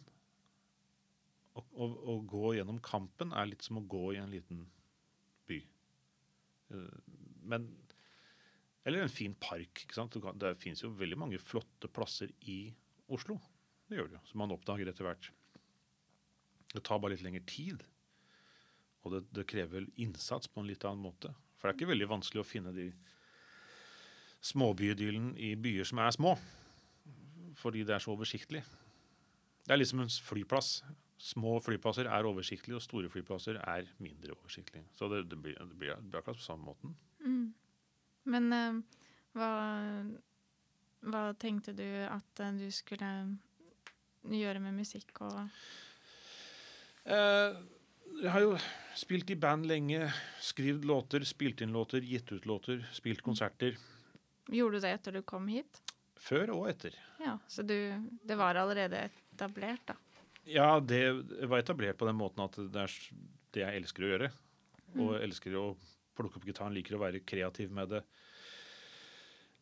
Å, 1.57 2.15
gå 2.29 2.55
gjennom 2.57 2.79
Kampen 2.85 3.33
er 3.37 3.49
litt 3.49 3.65
som 3.65 3.81
å 3.81 3.85
gå 3.89 4.15
i 4.15 4.21
en 4.21 4.33
liten 4.33 4.65
Men 6.69 7.67
Eller 8.87 9.03
en 9.03 9.11
fin 9.11 9.33
park. 9.35 9.83
ikke 9.83 9.95
sant? 9.95 10.15
Det 10.39 10.53
fins 10.59 10.83
jo 10.83 10.93
veldig 10.95 11.17
mange 11.19 11.39
flotte 11.43 11.89
plasser 11.91 12.31
i 12.47 12.73
Oslo. 13.11 13.35
Det 13.87 13.97
gjør 13.97 14.07
det 14.07 14.17
jo, 14.17 14.23
som 14.29 14.41
man 14.43 14.53
oppdager 14.55 14.87
etter 14.87 15.07
hvert. 15.07 15.29
Det 16.71 16.83
tar 16.83 16.99
bare 16.99 17.15
litt 17.15 17.23
lengre 17.25 17.43
tid. 17.47 17.83
Og 19.03 19.13
det, 19.13 19.21
det 19.35 19.47
krever 19.47 19.87
innsats 19.99 20.47
på 20.51 20.63
en 20.63 20.67
litt 20.67 20.83
annen 20.87 21.03
måte. 21.03 21.33
For 21.57 21.67
det 21.67 21.73
er 21.73 21.79
ikke 21.79 21.91
veldig 21.91 22.09
vanskelig 22.11 22.43
å 22.43 22.47
finne 22.47 22.73
de 22.75 22.89
småbyidyllen 24.47 25.33
i 25.39 25.53
byer 25.59 25.87
som 25.87 25.99
er 26.03 26.15
små. 26.15 26.35
Fordi 27.57 27.83
det 27.87 27.95
er 27.95 28.03
så 28.03 28.13
oversiktlig. 28.13 28.63
Det 29.65 29.73
er 29.73 29.81
liksom 29.81 30.03
en 30.03 30.11
flyplass. 30.29 30.81
Små 31.17 31.57
flyplasser 31.65 32.09
er 32.13 32.27
oversiktlige, 32.29 32.77
og 32.77 32.83
store 32.85 33.09
flyplasser 33.09 33.57
er 33.63 33.87
mindre 34.03 34.35
oversiktlige. 34.37 34.85
Så 34.93 35.09
det, 35.09 35.23
det, 35.31 35.39
blir, 35.41 35.57
det, 35.57 35.77
blir, 35.77 35.95
akkurat 35.97 36.37
på 36.37 36.45
samme 36.45 36.69
måten. 36.69 36.97
mm. 37.25 37.47
Men 38.27 38.51
uh, 38.51 38.79
hva, 39.39 39.49
hva 41.07 41.21
tenkte 41.39 41.71
du 41.71 41.85
at 42.03 42.41
uh, 42.43 42.49
du 42.59 42.67
skulle 42.75 43.11
gjøre 44.27 44.59
med 44.59 44.75
musikk 44.75 45.21
og 45.23 45.37
uh, 47.07 47.55
jeg 48.17 48.31
har 48.33 48.43
jo 48.43 48.55
spilt 48.97 49.29
i 49.31 49.37
band 49.39 49.67
lenge, 49.69 50.07
skrevet 50.41 50.85
låter, 50.87 51.23
spilt 51.27 51.61
inn 51.61 51.75
låter, 51.75 52.01
gitt 52.01 52.31
ut 52.31 52.47
låter, 52.49 52.81
spilt 52.95 53.21
konserter. 53.21 53.77
Gjorde 54.49 54.79
du 54.79 54.85
det 54.85 54.93
etter 54.95 55.17
du 55.17 55.21
kom 55.27 55.47
hit? 55.51 55.81
Før 56.17 56.55
og 56.55 56.69
etter. 56.71 56.95
Ja, 57.21 57.37
så 57.47 57.61
du 57.61 57.75
Det 58.23 58.35
var 58.35 58.57
allerede 58.57 59.09
etablert, 59.31 59.85
da. 59.85 59.95
Ja, 60.47 60.79
det 60.79 61.01
var 61.49 61.59
etablert 61.59 61.97
på 61.99 62.07
den 62.07 62.17
måten 62.19 62.45
at 62.45 62.55
det 62.55 62.83
er 62.85 62.93
det 63.55 63.63
jeg 63.63 63.81
elsker 63.81 64.05
å 64.05 64.11
gjøre. 64.13 64.29
Og 64.97 65.13
jeg 65.17 65.27
elsker 65.27 65.57
å 65.59 65.65
plukke 66.17 66.39
opp 66.39 66.47
gitaren, 66.47 66.75
liker 66.77 66.97
å 66.97 67.01
være 67.03 67.21
kreativ 67.27 67.73
med 67.75 67.91
det. 67.91 68.01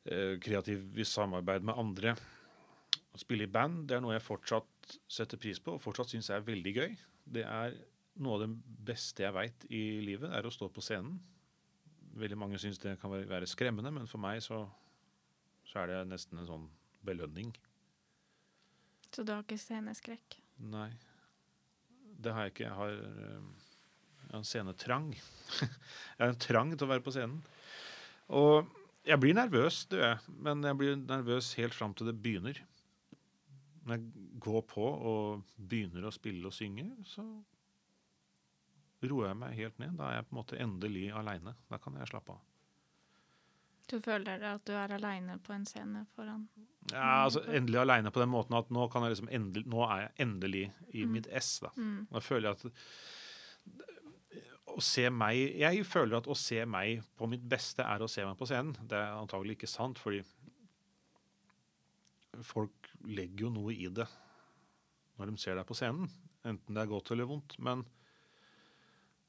Eh, 0.05 0.35
kreativ 0.43 0.99
i 1.01 1.07
samarbeid 1.07 1.65
med 1.65 1.81
andre. 1.81 2.13
Å 3.15 3.19
spille 3.19 3.47
i 3.47 3.51
band 3.51 3.87
det 3.89 3.97
er 3.97 4.03
noe 4.03 4.13
jeg 4.13 4.25
fortsatt 4.25 4.97
setter 5.09 5.39
pris 5.41 5.59
på 5.63 5.73
og 5.75 5.81
fortsatt 5.81 6.13
syns 6.13 6.29
er 6.29 6.45
veldig 6.45 6.73
gøy. 6.75 6.95
Det 7.25 7.45
er 7.47 7.77
noe 8.21 8.37
av 8.37 8.45
det 8.45 8.51
beste 8.85 9.25
jeg 9.25 9.35
veit 9.35 9.65
i 9.73 9.83
livet, 10.05 10.29
er 10.29 10.45
å 10.45 10.53
stå 10.53 10.69
på 10.71 10.83
scenen. 10.85 11.17
Veldig 12.15 12.37
mange 12.39 12.59
syns 12.61 12.79
det 12.79 12.95
kan 13.01 13.11
være, 13.11 13.27
være 13.27 13.49
skremmende, 13.49 13.91
men 13.91 14.07
for 14.07 14.21
meg 14.23 14.43
så, 14.45 14.61
så 15.67 15.81
er 15.81 15.91
det 15.91 16.03
nesten 16.13 16.39
en 16.39 16.51
sånn 16.51 16.69
belønning. 17.05 17.51
Så 19.11 19.23
du 19.23 19.33
har 19.33 19.43
ikke 19.43 19.59
sceneskrekk? 19.59 20.44
Nei, 20.63 20.89
det 22.21 22.33
har 22.33 22.47
jeg 22.47 22.55
ikke. 22.55 22.67
Jeg 22.67 22.77
har, 22.79 22.93
eh, 22.95 23.65
jeg 24.25 24.37
en 24.39 24.47
scenetrang. 24.47 25.09
jeg 25.59 26.21
har 26.21 26.31
en 26.31 26.41
trang 26.41 26.71
til 26.75 26.87
å 26.87 26.91
være 26.93 27.05
på 27.05 27.13
scenen. 27.15 27.41
Og 28.33 28.71
jeg 29.05 29.21
blir 29.21 29.35
nervøs, 29.37 29.83
det 29.91 29.99
gjør 29.99 30.13
jeg. 30.13 30.37
Men 30.47 30.63
jeg 30.65 30.79
blir 30.79 30.95
nervøs 31.01 31.51
helt 31.59 31.77
fram 31.77 31.93
til 31.93 32.09
det 32.09 32.17
begynner. 32.21 32.61
Når 33.85 33.99
jeg 33.99 34.29
går 34.41 34.63
på 34.71 34.85
og 34.85 35.43
begynner 35.57 36.07
å 36.07 36.13
spille 36.15 36.49
og 36.49 36.55
synge, 36.55 36.87
så 37.05 37.25
roer 39.05 39.29
jeg 39.29 39.37
meg 39.43 39.59
helt 39.59 39.79
ned. 39.81 39.93
Da 39.99 40.09
er 40.09 40.19
jeg 40.19 40.27
på 40.29 40.33
en 40.33 40.41
måte 40.41 40.61
endelig 40.61 41.09
aleine. 41.13 41.53
Da 41.69 41.77
kan 41.81 41.99
jeg 41.99 42.09
slappe 42.09 42.33
av. 42.33 42.54
Du 43.91 43.99
føler 44.01 44.41
at 44.49 44.63
du 44.65 44.71
er 44.73 44.93
aleine 44.95 45.37
på 45.45 45.53
en 45.53 45.65
scene 45.69 46.05
foran 46.15 46.47
Ja, 46.91 47.23
altså 47.25 47.43
Endelig 47.53 47.79
aleine 47.83 48.11
på 48.13 48.19
den 48.21 48.29
måten 48.33 48.55
at 48.57 48.69
nå, 48.73 48.87
kan 48.93 49.03
jeg 49.05 49.11
liksom 49.15 49.29
endelig, 49.33 49.65
nå 49.69 49.83
er 49.85 49.99
jeg 50.05 50.11
endelig 50.25 50.63
i 50.93 51.05
mitt 51.09 51.27
ess. 51.27 51.59
da. 51.61 51.69
mm. 51.77 52.07
Da 52.11 52.19
føler 52.25 52.49
jeg 52.49 52.55
at 52.57 52.65
å 54.75 54.81
se 54.83 55.05
meg 55.13 55.35
Jeg 55.61 55.85
føler 55.87 56.17
at 56.17 56.27
å 56.27 56.35
se 56.35 56.65
meg 56.65 57.03
på 57.17 57.29
mitt 57.31 57.45
beste 57.49 57.85
er 57.85 58.01
å 58.03 58.09
se 58.11 58.25
meg 58.25 58.37
på 58.39 58.47
scenen. 58.49 58.73
Det 58.81 58.97
er 58.97 59.13
antagelig 59.19 59.55
ikke 59.59 59.69
sant, 59.71 59.99
fordi 60.01 60.23
folk 62.43 62.89
legger 63.07 63.45
jo 63.47 63.51
noe 63.55 63.73
i 63.75 63.87
det 63.87 64.07
når 65.15 65.29
de 65.31 65.37
ser 65.39 65.55
deg 65.55 65.67
på 65.69 65.77
scenen. 65.77 66.09
Enten 66.45 66.75
det 66.75 66.81
er 66.83 66.89
godt 66.91 67.11
eller 67.15 67.29
vondt. 67.29 67.55
Men 67.63 67.85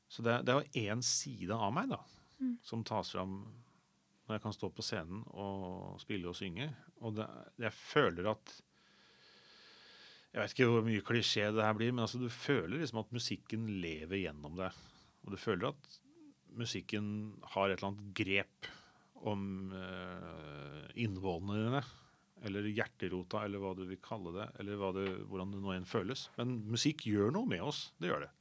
Så 0.08 0.22
det, 0.22 0.40
det 0.46 0.52
er 0.54 0.62
jo 0.62 0.82
én 0.94 1.02
side 1.02 1.54
av 1.54 1.72
meg 1.74 1.88
da, 1.90 2.00
Mm. 2.36 2.58
som 2.62 2.82
tas 2.84 3.08
fram 3.14 3.46
når 4.26 4.36
jeg 4.36 4.42
kan 4.42 4.54
stå 4.56 4.70
på 4.74 4.84
scenen 4.84 5.22
og 5.38 6.00
spille 6.02 6.30
og 6.30 6.36
synge. 6.38 6.68
Og 7.06 7.14
det, 7.18 7.26
jeg 7.62 7.74
føler 7.78 8.30
at 8.32 8.56
jeg 10.36 10.42
vet 10.42 10.52
ikke 10.52 10.66
hvor 10.68 10.82
mye 10.84 11.04
klisjé 11.06 11.46
det 11.54 11.64
her 11.64 11.76
blir, 11.78 11.94
men 11.94 12.04
altså 12.04 12.18
du 12.20 12.26
føler 12.28 12.82
liksom 12.82 12.98
at 13.00 13.14
musikken 13.14 13.70
lever 13.80 14.26
gjennom 14.26 14.58
deg. 14.58 14.82
Og 15.24 15.32
du 15.32 15.38
føler 15.40 15.70
at 15.70 15.94
musikken 16.56 17.06
har 17.54 17.70
et 17.70 17.78
eller 17.78 17.92
annet 17.92 18.10
grep 18.18 18.68
om 19.26 19.72
eh, 19.72 20.82
innvånerne, 21.02 21.80
eller 22.46 22.68
hjerterota, 22.68 23.46
eller 23.46 23.62
hva 23.62 23.72
du 23.78 23.86
vil 23.88 24.00
kalle 24.04 24.34
det, 24.34 24.50
eller 24.60 24.82
det, 24.98 25.06
hvordan 25.30 25.54
det 25.54 25.62
nå 25.62 25.72
enn 25.72 25.88
føles. 25.88 26.26
Men 26.36 26.58
musikk 26.68 27.06
gjør 27.08 27.32
noe 27.34 27.48
med 27.48 27.64
oss, 27.64 27.86
det 27.96 28.10
gjør 28.10 28.26
det. 28.26 28.32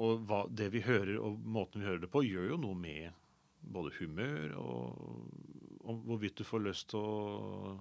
Og 0.00 0.24
hva, 0.26 0.40
det 0.48 0.70
vi 0.74 0.82
hører, 0.86 1.18
og 1.20 1.44
måten 1.44 1.84
vi 1.84 1.90
hører 1.90 2.06
det 2.06 2.10
på, 2.10 2.24
gjør 2.26 2.54
jo 2.54 2.62
noe 2.64 2.78
med 2.78 3.12
både 3.72 3.92
humør 3.98 4.54
og, 4.60 5.04
og 5.84 6.02
hvorvidt 6.08 6.40
du 6.40 6.44
får 6.46 6.64
lyst 6.64 6.90
til 6.92 7.00
å 7.00 7.76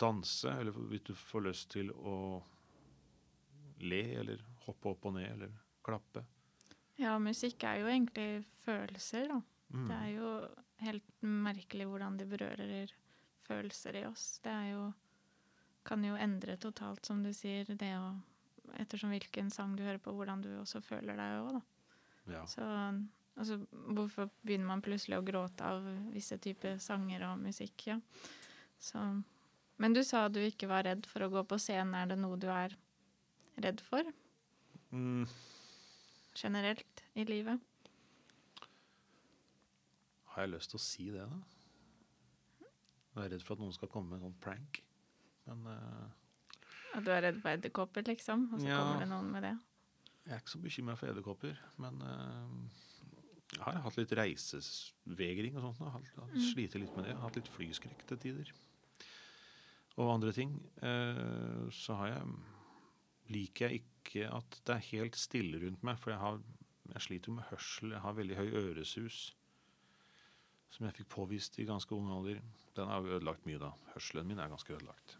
danse, 0.00 0.50
eller 0.50 0.74
hvorvidt 0.74 1.10
du 1.10 1.14
får 1.18 1.44
lyst 1.46 1.70
til 1.74 1.90
å 1.92 2.16
le, 3.80 4.02
eller 4.20 4.42
hoppe 4.66 4.92
opp 4.92 5.08
og 5.08 5.16
ned, 5.16 5.28
eller 5.34 5.52
klappe. 5.84 6.24
Ja, 7.00 7.14
musikk 7.22 7.64
er 7.64 7.80
jo 7.80 7.88
egentlig 7.88 8.44
følelser, 8.64 9.30
da. 9.30 9.40
Mm. 9.70 9.86
Det 9.86 9.96
er 9.96 10.10
jo 10.16 10.32
helt 10.80 11.22
merkelig 11.22 11.86
hvordan 11.88 12.18
de 12.18 12.26
berører 12.28 12.92
følelser 13.46 14.00
i 14.02 14.04
oss. 14.08 14.32
Det 14.44 14.52
er 14.52 14.74
jo 14.74 14.90
Kan 15.80 16.02
jo 16.04 16.12
endre 16.12 16.58
totalt, 16.60 17.06
som 17.08 17.22
du 17.24 17.30
sier, 17.32 17.64
det 17.64 17.94
å 17.96 18.12
Ettersom 18.78 19.10
hvilken 19.10 19.48
sang 19.50 19.72
du 19.74 19.80
hører 19.82 19.98
på, 19.98 20.12
hvordan 20.14 20.42
du 20.44 20.50
også 20.60 20.78
føler 20.84 21.16
deg 21.18 21.38
òg, 21.40 21.56
da. 21.56 21.62
Ja. 22.30 22.42
Så 22.46 22.66
altså, 23.36 23.58
hvorfor 23.94 24.30
begynner 24.42 24.66
man 24.66 24.82
plutselig 24.82 25.18
å 25.18 25.24
gråte 25.24 25.60
av 25.64 25.84
visse 26.14 26.38
typer 26.38 26.78
sanger 26.78 27.22
og 27.30 27.38
musikk, 27.44 27.86
ja. 27.86 28.00
Så 28.80 29.22
Men 29.80 29.92
du 29.94 30.02
sa 30.04 30.28
du 30.28 30.40
ikke 30.40 30.68
var 30.68 30.84
redd 30.84 31.06
for 31.06 31.20
å 31.24 31.30
gå 31.32 31.42
på 31.48 31.56
scenen. 31.58 31.94
Er 31.94 32.06
det 32.06 32.18
noe 32.18 32.36
du 32.36 32.46
er 32.52 32.74
redd 33.60 33.80
for 33.80 34.02
Mm. 34.92 35.26
generelt 36.34 37.02
i 37.14 37.24
livet? 37.24 37.60
Har 40.34 40.44
jeg 40.46 40.52
lyst 40.54 40.70
til 40.72 40.78
å 40.78 40.82
si 40.84 41.06
det, 41.10 41.24
da? 41.26 41.38
Jeg 43.16 43.24
er 43.24 43.32
redd 43.34 43.42
for 43.44 43.56
at 43.56 43.62
noen 43.64 43.74
skal 43.74 43.90
komme 43.90 44.12
med 44.12 44.20
en 44.20 44.28
sånn 44.28 44.40
prank. 44.44 44.82
Men 45.48 45.64
eh, 45.72 46.06
At 46.98 47.04
du 47.06 47.10
er 47.14 47.22
redd 47.26 47.40
for 47.42 47.50
edderkopper, 47.56 48.04
liksom? 48.06 48.48
Og 48.54 48.60
så 48.62 48.68
Ja. 48.68 48.76
kommer 48.78 49.00
det 49.02 49.08
noen 49.10 49.30
med 49.32 49.42
det? 49.48 49.56
jeg 50.26 50.34
er 50.36 50.40
ikke 50.42 50.52
så 50.52 50.60
bekymra 50.62 50.96
for 50.98 51.08
edderkopper. 51.10 51.56
Men 51.78 52.00
eh, 52.02 52.48
jeg 53.52 53.62
har 53.64 53.80
hatt 53.82 53.96
litt 53.98 54.12
reisevegring 54.14 55.56
og 55.56 55.62
sånt. 55.64 55.78
Jeg 55.80 55.90
har 55.90 56.00
hatt- 56.00 56.34
Mm. 56.34 56.52
slitt 56.52 56.74
litt 56.74 56.94
med 56.96 57.04
det. 57.04 57.10
Jeg 57.10 57.16
har 57.16 57.28
hatt 57.28 57.36
litt 57.36 57.48
flyskrekk 57.48 58.06
til 58.06 58.16
tider. 58.18 58.52
Og 59.98 60.14
andre 60.14 60.32
ting. 60.32 60.52
Eh, 60.82 61.68
så 61.70 61.96
har 61.96 62.08
jeg 62.08 62.22
liker 63.30 63.68
jeg 63.68 63.82
ikke 63.82 64.32
at 64.32 64.60
det 64.64 64.74
er 64.76 64.86
helt 64.98 65.14
stille 65.14 65.60
rundt 65.62 65.82
meg, 65.82 65.98
for 65.98 66.10
jeg, 66.10 66.18
har, 66.20 66.40
jeg 66.94 67.02
sliter 67.02 67.26
jo 67.28 67.34
med 67.34 67.44
hørsel. 67.50 67.90
Jeg 67.90 68.00
har 68.00 68.12
veldig 68.14 68.36
høy 68.36 68.50
øresus, 68.52 69.32
som 70.70 70.86
jeg 70.86 70.94
fikk 70.94 71.08
påvist 71.08 71.58
i 71.58 71.64
ganske 71.66 71.92
ung 71.92 72.08
alder. 72.10 72.40
Den 72.74 72.86
har 72.88 73.02
jo 73.02 73.18
ødelagt 73.18 73.44
mye, 73.46 73.58
da. 73.58 73.72
Hørselen 73.94 74.26
min 74.26 74.38
er 74.38 74.48
ganske 74.48 74.70
ødelagt. 74.76 75.16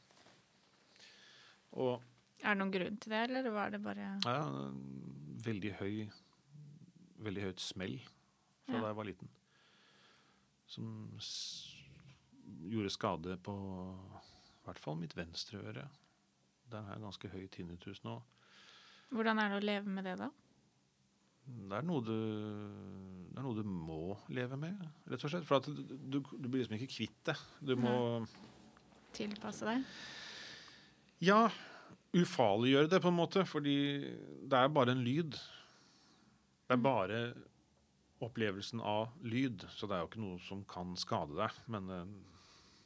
Og 1.73 2.03
Er 2.43 2.55
det 2.55 2.59
noen 2.59 2.73
grunn 2.73 2.97
til 2.97 3.11
det, 3.11 3.31
eller 3.31 3.51
var 3.51 3.71
det 3.71 3.83
bare 3.83 4.21
ja, 4.25 4.41
veldig 5.45 5.75
høy 5.79 6.11
Veldig 7.21 7.43
høyt 7.43 7.61
smell 7.61 8.01
fra 8.71 8.79
Ja. 8.79 8.83
da 8.87 8.93
jeg 8.93 8.97
var 9.01 9.09
liten. 9.11 9.31
Som 10.71 11.19
gjorde 12.71 12.91
skade 12.95 13.37
på 13.43 13.55
i 14.61 14.67
hvert 14.67 14.79
fall 14.83 14.97
mitt 15.01 15.17
venstre 15.17 15.59
øre. 15.59 15.89
Der 16.71 16.83
har 16.87 16.95
jeg 16.95 17.03
ganske 17.03 17.29
høy 17.33 17.49
tinnitus 17.51 18.05
nå. 18.05 18.21
Hvordan 19.11 19.41
er 19.43 19.51
det 19.51 19.59
å 19.59 19.67
leve 19.67 19.91
med 19.91 20.07
det, 20.07 20.19
da? 20.21 20.31
Det 21.51 21.79
er 21.81 21.83
du, 22.07 22.13
det 23.33 23.39
er 23.41 23.43
noe 23.43 23.57
du 23.57 23.65
må 23.67 24.17
leve 24.31 24.57
med, 24.61 24.79
rett 25.11 25.25
og 25.25 25.33
slett. 25.33 25.47
For 25.49 25.65
du, 25.67 25.81
du, 25.83 26.21
du 26.21 26.47
blir 26.47 26.63
liksom 26.63 26.77
ikke 26.77 26.93
kvitt 26.93 27.19
det. 27.27 27.37
Du 27.65 27.75
må 27.81 28.27
Tilpasse 29.17 29.67
deg? 29.67 29.83
Ja, 31.27 31.49
ufarliggjøre 32.15 32.91
det 32.93 33.01
på 33.03 33.11
en 33.11 33.19
måte, 33.19 33.43
fordi 33.49 33.75
det 34.47 34.61
er 34.61 34.71
bare 34.71 34.95
en 34.95 35.03
lyd. 35.03 35.35
Det 36.71 36.77
er 36.77 36.85
bare 36.85 37.19
opplevelsen 38.21 38.81
av 38.85 39.15
lyd, 39.25 39.65
så 39.73 39.89
det 39.89 39.97
er 39.97 40.03
jo 40.05 40.11
ikke 40.11 40.23
noe 40.25 40.41
som 40.45 40.65
kan 40.69 40.95
skade 41.01 41.37
deg. 41.39 41.61
Men 41.73 41.89
eh, 41.95 42.11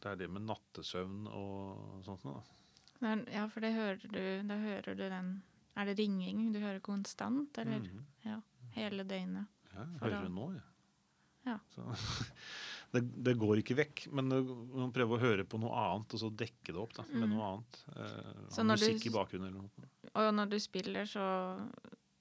det 0.03 0.13
er 0.13 0.21
det 0.21 0.29
med 0.31 0.47
nattesøvn 0.51 1.27
og 1.33 2.05
sånt 2.07 2.25
noe. 2.29 2.43
Ja, 3.33 3.49
for 3.53 3.61
det 3.61 3.73
hører 3.75 3.99
du 4.01 4.21
Da 4.49 4.55
hører 4.57 4.95
du 4.97 5.03
den 5.11 5.33
Er 5.77 5.89
det 5.91 5.97
ringing 5.99 6.53
du 6.55 6.61
hører 6.63 6.79
konstant, 6.81 7.59
eller 7.59 7.83
ja, 8.25 8.39
hele 8.77 9.05
døgnet? 9.05 9.51
Ja, 9.75 9.83
jeg 9.83 9.99
hører 10.05 10.23
det 10.23 10.31
nå, 10.33 10.47
jeg. 10.55 10.63
Ja. 11.45 11.57
Så, 11.75 11.83
det, 12.95 13.03
det 13.27 13.35
går 13.43 13.61
ikke 13.61 13.77
vekk, 13.77 14.05
men 14.15 14.31
man 14.31 14.93
prøver 14.95 15.19
å 15.19 15.21
høre 15.25 15.45
på 15.51 15.59
noe 15.61 15.75
annet, 15.77 16.15
og 16.15 16.23
så 16.23 16.31
dekke 16.31 16.71
det 16.73 16.79
opp 16.81 16.95
da, 16.97 17.05
med 17.11 17.27
Mm. 17.27 17.35
noe 17.35 17.49
annet. 17.51 17.81
Eh, 17.97 18.63
musikk 18.71 19.03
du 19.03 19.11
i 19.11 19.15
bakgrunnen 19.19 19.51
eller 19.51 19.67
noe. 19.67 19.91
Og 20.15 20.31
når 20.39 20.55
du 20.55 20.59
spiller, 20.63 21.05
så 21.11 21.27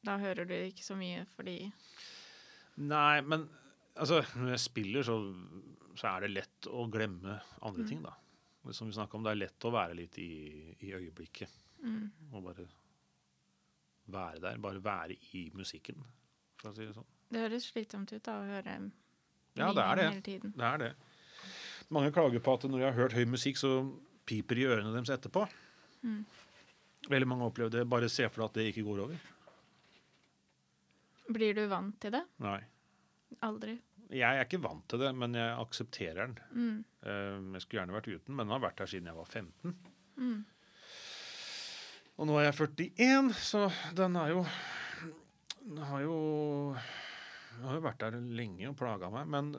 Da 0.04 0.18
hører 0.20 0.44
du 0.50 0.52
ikke 0.58 0.84
så 0.84 0.98
mye 1.00 1.22
fordi 1.38 1.72
Nei, 2.78 3.22
men 3.22 3.48
altså, 3.96 4.22
når 4.40 4.50
jeg 4.56 4.60
spiller, 4.64 5.04
så, 5.06 5.18
så 6.00 6.08
er 6.16 6.22
det 6.26 6.32
lett 6.34 6.68
å 6.70 6.88
glemme 6.92 7.40
andre 7.62 7.84
Mm. 7.84 7.88
ting, 7.90 8.02
da. 8.04 8.14
Som 8.72 8.88
vi 8.88 8.94
snakket 8.96 9.16
om, 9.20 9.24
det 9.24 9.32
er 9.34 9.42
lett 9.44 9.60
å 9.68 9.72
være 9.76 9.96
litt 9.96 10.18
i, 10.24 10.76
i 10.82 10.94
øyeblikket. 10.96 11.50
mm, 11.84 12.10
Og 12.34 12.44
bare 12.44 12.66
være 14.08 14.40
der. 14.42 14.58
Bare 14.58 14.84
være 14.84 15.18
i 15.34 15.50
musikken, 15.56 15.96
for 16.58 16.72
å 16.72 16.76
si 16.76 16.86
det 16.86 16.96
sånn. 16.96 17.06
Det 17.34 17.42
høres 17.44 17.68
slitsomt 17.72 18.14
ut 18.14 18.24
da 18.24 18.38
å 18.40 18.46
høre 18.48 18.78
Ja, 19.56 19.72
det 19.74 19.84
er 19.84 19.96
det. 19.96 20.06
hele 20.10 20.22
tiden. 20.22 20.54
Det 20.58 20.64
er 20.66 20.78
det. 20.78 20.92
Mange 21.90 22.12
klager 22.12 22.40
på 22.40 22.54
at 22.56 22.64
når 22.70 22.80
de 22.80 22.86
har 22.86 22.94
hørt 22.98 23.14
høy 23.14 23.26
musikk, 23.26 23.58
så 23.58 23.74
piper 24.26 24.56
det 24.56 24.64
i 24.64 24.68
ørene 24.72 24.94
deres 24.96 25.10
etterpå. 25.20 25.48
Mm. 26.04 26.26
Veldig 27.10 27.28
mange 27.28 27.46
opplever 27.52 27.70
det. 27.70 27.84
Bare 27.90 28.08
se 28.10 28.28
for 28.30 28.42
deg 28.42 28.50
at 28.50 28.54
det 28.54 28.68
ikke 28.74 28.86
går 28.88 29.04
over. 29.04 29.20
Blir 31.32 31.54
du 31.56 31.66
vant 31.72 31.96
til 32.04 32.12
det? 32.12 32.24
Nei. 32.44 32.60
Aldri. 33.42 33.78
Jeg 34.14 34.38
er 34.38 34.44
ikke 34.46 34.60
vant 34.62 34.84
til 34.92 35.00
det, 35.02 35.14
men 35.16 35.34
jeg 35.40 35.56
aksepterer 35.64 36.28
den. 36.28 36.36
Mm, 36.54 36.84
Eh, 37.04 37.40
Jeg 37.54 37.62
skulle 37.62 37.82
gjerne 37.82 37.96
vært 37.98 38.08
uten, 38.08 38.36
men 38.36 38.46
den 38.48 38.54
har 38.56 38.62
vært 38.64 38.80
her 38.80 38.86
siden 38.88 39.08
jeg 39.10 39.16
var 39.16 39.26
15. 39.26 39.74
mm. 40.18 40.46
Og 42.22 42.28
nå 42.30 42.36
er 42.40 42.46
jeg 42.52 42.56
41, 42.96 43.32
så 43.42 43.64
den 43.98 44.16
er 44.22 44.30
jo 44.36 44.44
Den 45.66 45.78
har 45.90 46.02
jo 46.06 46.18
den 47.54 47.68
har 47.70 47.76
jo 47.78 47.84
vært 47.86 48.00
der 48.02 48.16
lenge 48.18 48.66
og 48.72 48.76
plaga 48.80 49.10
meg. 49.14 49.28
Men 49.30 49.52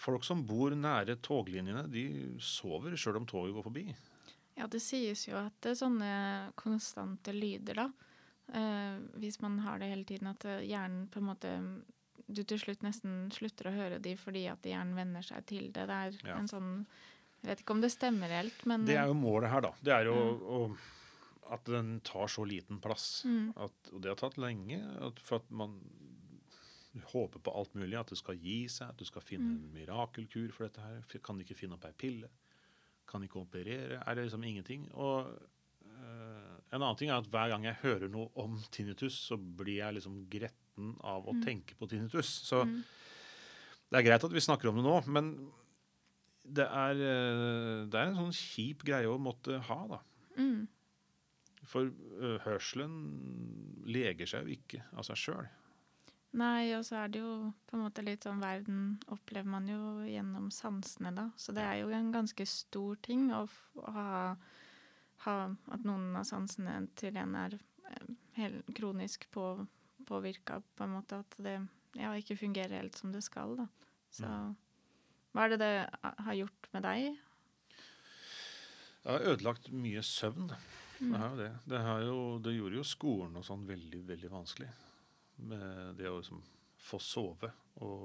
folk 0.00 0.24
som 0.24 0.40
bor 0.48 0.70
nære 0.72 1.18
toglinjene, 1.20 1.82
de 1.92 2.04
sover 2.40 2.94
sjøl 2.96 3.18
om 3.20 3.26
toget 3.28 3.52
går 3.52 3.66
forbi. 3.66 3.82
Ja, 4.56 4.66
det 4.72 4.80
sies 4.80 5.26
jo 5.28 5.36
at 5.36 5.52
det 5.60 5.74
er 5.74 5.80
sånne 5.82 6.12
konstante 6.56 7.34
lyder, 7.36 7.74
da. 7.82 7.86
Eh, 8.52 8.98
hvis 9.22 9.40
man 9.40 9.58
har 9.60 9.78
det 9.78 9.88
hele 9.88 10.04
tiden, 10.04 10.26
at 10.28 10.44
eh, 10.44 10.64
hjernen 10.66 11.08
på 11.08 11.18
en 11.22 11.28
måte 11.30 11.52
Du 12.32 12.42
til 12.44 12.58
slutt 12.58 12.82
nesten 12.82 13.30
slutter 13.34 13.66
å 13.68 13.74
høre 13.74 13.98
de 14.00 14.14
fordi 14.16 14.46
at 14.50 14.62
hjernen 14.62 14.94
venner 14.96 15.22
seg 15.22 15.44
til 15.46 15.70
det. 15.72 15.86
Det 15.86 15.90
er 15.90 16.18
Ja. 16.28 16.36
en 16.38 16.48
sånn 16.48 16.86
Jeg 17.42 17.48
vet 17.50 17.60
ikke 17.64 17.70
om 17.74 17.80
det 17.80 17.90
stemmer 17.92 18.28
helt, 18.30 18.66
men 18.66 18.84
Det 18.86 18.96
er 18.96 19.06
jo 19.06 19.14
målet 19.14 19.50
her, 19.50 19.60
da. 19.60 19.72
Det 19.82 19.92
er 19.92 20.04
jo 20.04 20.14
å, 20.14 20.76
at 21.50 21.64
den 21.64 22.00
tar 22.00 22.26
så 22.28 22.44
liten 22.46 22.78
plass. 22.80 23.24
Mm. 23.26 23.52
At, 23.56 23.72
og 23.92 24.00
det 24.00 24.08
har 24.10 24.16
tatt 24.16 24.38
lenge. 24.38 24.78
For 25.18 25.36
at 25.36 25.50
man 25.50 25.80
håper 27.12 27.40
på 27.40 27.54
alt 27.56 27.74
mulig. 27.74 27.98
At 27.98 28.12
det 28.12 28.18
skal 28.18 28.36
gi 28.36 28.68
seg, 28.68 28.88
at 28.90 28.96
du 28.96 29.04
skal 29.04 29.22
finne 29.22 29.48
Mm. 29.58 29.64
en 29.64 29.72
mirakelkur 29.74 30.52
for 30.52 30.68
dette 30.68 30.80
her. 30.80 31.02
Kan 31.22 31.40
ikke 31.40 31.56
finne 31.56 31.74
opp 31.74 31.84
ei 31.84 31.92
pille. 31.92 32.28
Kan 33.08 33.22
ikke 33.22 33.40
operere. 33.44 34.02
Er 34.06 34.14
det 34.14 34.30
liksom 34.30 34.44
ingenting? 34.44 34.88
Og 34.94 35.26
en 36.72 36.80
annen 36.82 36.96
ting 36.96 37.10
er 37.10 37.18
at 37.20 37.28
hver 37.30 37.50
gang 37.52 37.64
jeg 37.68 37.78
hører 37.82 38.08
noe 38.10 38.30
om 38.40 38.56
tinnitus, 38.72 39.14
så 39.28 39.36
blir 39.36 39.76
jeg 39.82 39.94
liksom 39.98 40.22
gretten 40.32 40.94
av 41.04 41.26
å 41.28 41.34
Mm. 41.34 41.42
tenke 41.44 41.74
på 41.76 41.88
tinnitus. 41.88 42.30
Så 42.48 42.64
Mm. 42.64 42.82
det 43.90 43.98
er 43.98 44.08
greit 44.10 44.24
at 44.24 44.32
vi 44.32 44.40
snakker 44.40 44.68
om 44.70 44.76
det 44.76 44.84
nå, 44.84 45.06
men 45.06 45.52
det 46.44 46.66
er, 46.66 46.92
eh, 46.96 47.86
det 47.86 47.94
er 47.94 48.06
en 48.08 48.16
sånn 48.16 48.32
kjip 48.34 48.82
greie 48.84 49.06
å 49.06 49.18
måtte 49.20 49.60
ha, 49.62 49.86
da. 49.86 49.98
Mm. 50.38 50.66
For 51.64 51.90
hørselen 52.42 53.84
leger 53.86 54.26
seg 54.26 54.46
jo 54.48 54.56
ikke 54.56 54.82
av 54.96 55.04
seg 55.04 55.16
sjøl. 55.16 55.48
Nei, 56.34 56.72
og 56.72 56.82
så 56.88 56.96
er 57.04 57.08
det 57.12 57.20
jo 57.20 57.52
på 57.68 57.74
en 57.76 57.82
måte 57.84 58.02
litt 58.02 58.24
sånn 58.24 58.40
verden 58.40 58.98
opplever 59.12 59.44
man 59.52 59.66
jo 59.68 60.00
gjennom 60.08 60.48
sansene, 60.50 61.14
da. 61.14 61.26
Så 61.36 61.52
det 61.52 61.62
er 61.62 61.82
jo 61.82 61.90
en 61.92 62.10
ganske 62.10 62.46
stor 62.48 62.96
ting 63.04 63.28
å, 63.30 63.46
å 63.76 63.92
ha, 63.92 64.36
ha 65.24 65.36
At 65.74 65.84
noen 65.86 66.16
av 66.18 66.24
sansene 66.28 66.88
til 66.98 67.16
en 67.20 67.34
er 67.38 67.58
helt 68.38 68.70
kronisk 68.74 69.28
på, 69.30 69.66
påvirka, 70.08 70.60
på 70.76 70.84
en 70.86 70.94
måte. 70.96 71.20
At 71.22 71.36
det 71.42 71.56
ja, 71.98 72.12
ikke 72.16 72.38
fungerer 72.40 72.78
helt 72.80 72.96
som 72.98 73.12
det 73.12 73.22
skal, 73.26 73.56
da. 73.56 73.68
Så 74.12 74.28
Mm. 74.28 74.56
hva 75.32 75.44
er 75.44 75.48
det 75.54 75.58
det 75.60 75.74
har 76.02 76.34
gjort 76.34 76.68
med 76.72 76.82
deg? 76.82 77.18
Det 79.02 79.10
har 79.10 79.26
ødelagt 79.32 79.70
mye 79.72 80.02
søvn. 80.02 80.52
Mm. 81.00 81.12
Det, 81.12 81.18
har 81.18 81.28
jo 81.30 81.36
det. 81.36 81.50
Det, 81.66 81.78
har 81.80 82.00
jo, 82.06 82.16
det 82.38 82.54
gjorde 82.56 82.76
jo 82.78 82.84
skolen 82.86 83.36
og 83.36 83.44
sånn 83.44 83.64
veldig, 83.66 84.02
veldig 84.06 84.30
vanskelig. 84.30 84.68
Med 85.42 85.96
det 85.98 86.08
å 86.10 86.18
liksom 86.20 86.42
få 86.82 86.98
sove 87.02 87.50
og, 87.82 88.04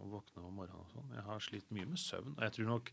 og 0.00 0.06
våkne 0.14 0.44
om 0.46 0.54
morgenen 0.56 0.84
og 0.86 0.92
sånn. 0.94 1.12
Jeg 1.16 1.26
har 1.26 1.44
slitt 1.44 1.70
mye 1.74 1.88
med 1.90 2.00
søvn. 2.00 2.36
Og 2.38 2.42
jeg 2.46 2.56
tror 2.56 2.70
nok 2.70 2.92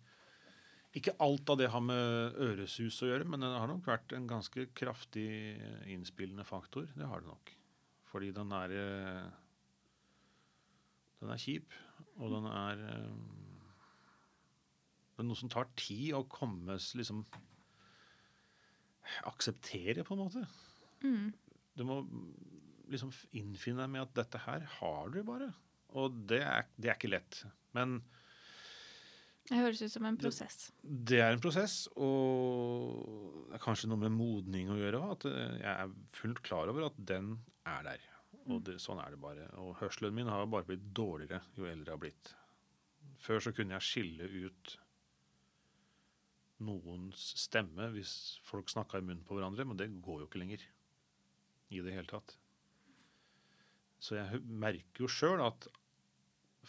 ikke 0.97 1.13
alt 1.21 1.49
av 1.53 1.59
det 1.59 1.69
har 1.69 1.83
med 1.85 2.37
øresus 2.41 2.97
å 3.03 3.09
gjøre, 3.11 3.27
men 3.29 3.43
det 3.43 3.51
har 3.53 3.69
nok 3.69 3.85
vært 3.85 4.13
en 4.17 4.25
ganske 4.29 4.65
kraftig 4.77 5.29
innspillende 5.91 6.45
faktor. 6.47 6.87
Det 6.95 7.05
har 7.05 7.21
det 7.21 7.29
nok. 7.29 7.51
Fordi 8.09 8.31
den 8.33 8.55
er 8.57 8.73
eh, 8.73 9.27
Den 11.19 11.33
er 11.33 11.41
kjip, 11.41 11.75
og 12.17 12.31
den 12.31 12.47
er 12.47 12.81
eh, 12.87 13.19
Det 15.13 15.21
er 15.21 15.27
noe 15.27 15.37
som 15.37 15.51
tar 15.51 15.69
tid 15.77 16.15
å 16.17 16.23
komme 16.31 16.79
liksom 16.79 17.25
Akseptere, 19.25 20.03
på 20.05 20.13
en 20.13 20.19
måte. 20.21 20.43
Mm. 21.01 21.31
Du 21.73 21.81
må 21.87 22.03
liksom 22.93 23.09
innfinne 23.37 23.81
deg 23.81 23.93
med 23.93 24.03
at 24.03 24.13
dette 24.19 24.41
her 24.43 24.65
har 24.77 25.09
du 25.13 25.23
bare. 25.25 25.47
Og 25.97 26.13
det 26.29 26.43
er, 26.45 26.67
det 26.77 26.91
er 26.91 26.97
ikke 26.97 27.09
lett. 27.09 27.39
Men 27.73 27.99
Det 29.49 29.57
høres 29.57 29.81
ut 29.81 29.91
som 29.91 30.05
en 30.05 30.17
prosess. 30.19 30.69
det 30.83 31.19
er 31.23 31.33
en 31.33 31.41
prosess, 31.41 31.87
og 31.97 33.47
det 33.49 33.57
er 33.57 33.63
kanskje 33.63 33.89
noe 33.89 34.03
med 34.03 34.13
modning 34.13 34.69
å 34.69 34.77
gjøre. 34.77 34.99
At 35.15 35.25
eh, 35.25 35.55
jeg 35.63 35.71
er 35.71 35.95
fullt 36.13 36.41
klar 36.45 36.69
over 36.69 36.85
at 36.89 36.99
den 37.11 37.31
er 37.65 37.87
der. 37.87 38.03
Og 38.49 38.61
det, 38.67 38.77
sånn 38.81 39.01
er 39.01 39.15
det 39.15 39.21
bare. 39.21 39.47
Og 39.61 39.73
hørselen 39.81 40.13
min 40.13 40.29
har 40.29 40.45
bare 40.49 40.67
blitt 40.69 40.85
dårligere 40.93 41.41
jo 41.57 41.65
eldre 41.65 41.89
jeg 41.89 41.97
har 41.97 42.03
blitt. 42.03 42.31
Før 43.19 43.41
så 43.43 43.53
kunne 43.55 43.75
jeg 43.77 43.87
skille 43.87 44.29
ut 44.45 44.75
noens 46.65 47.23
stemme 47.39 47.87
hvis 47.93 48.13
folk 48.45 48.69
snakka 48.69 48.99
i 48.99 49.05
munnen 49.05 49.25
på 49.25 49.37
hverandre, 49.37 49.65
men 49.65 49.79
det 49.79 49.89
går 50.03 50.23
jo 50.23 50.29
ikke 50.29 50.43
lenger. 50.43 50.63
I 51.73 51.81
det 51.85 51.97
hele 51.97 52.09
tatt. 52.09 52.37
Så 54.01 54.15
jeg 54.17 54.41
merker 54.45 55.05
jo 55.05 55.11
sjøl 55.11 55.41
at 55.43 55.67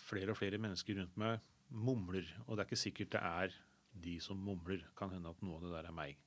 flere 0.01 0.33
og 0.33 0.40
flere 0.40 0.59
mennesker 0.61 0.97
rundt 0.99 1.16
meg 1.21 1.40
mumler. 1.70 2.26
Og 2.46 2.56
det 2.56 2.64
er 2.64 2.68
ikke 2.68 2.85
sikkert 2.85 3.14
det 3.14 3.22
er 3.22 3.56
de 4.04 4.18
som 4.22 4.38
mumler. 4.38 4.85
Kan 4.98 5.14
hende 5.14 5.33
at 5.33 5.42
noe 5.42 5.59
av 5.59 5.66
det 5.66 5.74
der 5.74 5.90
er 5.90 5.96
meg. 5.96 6.18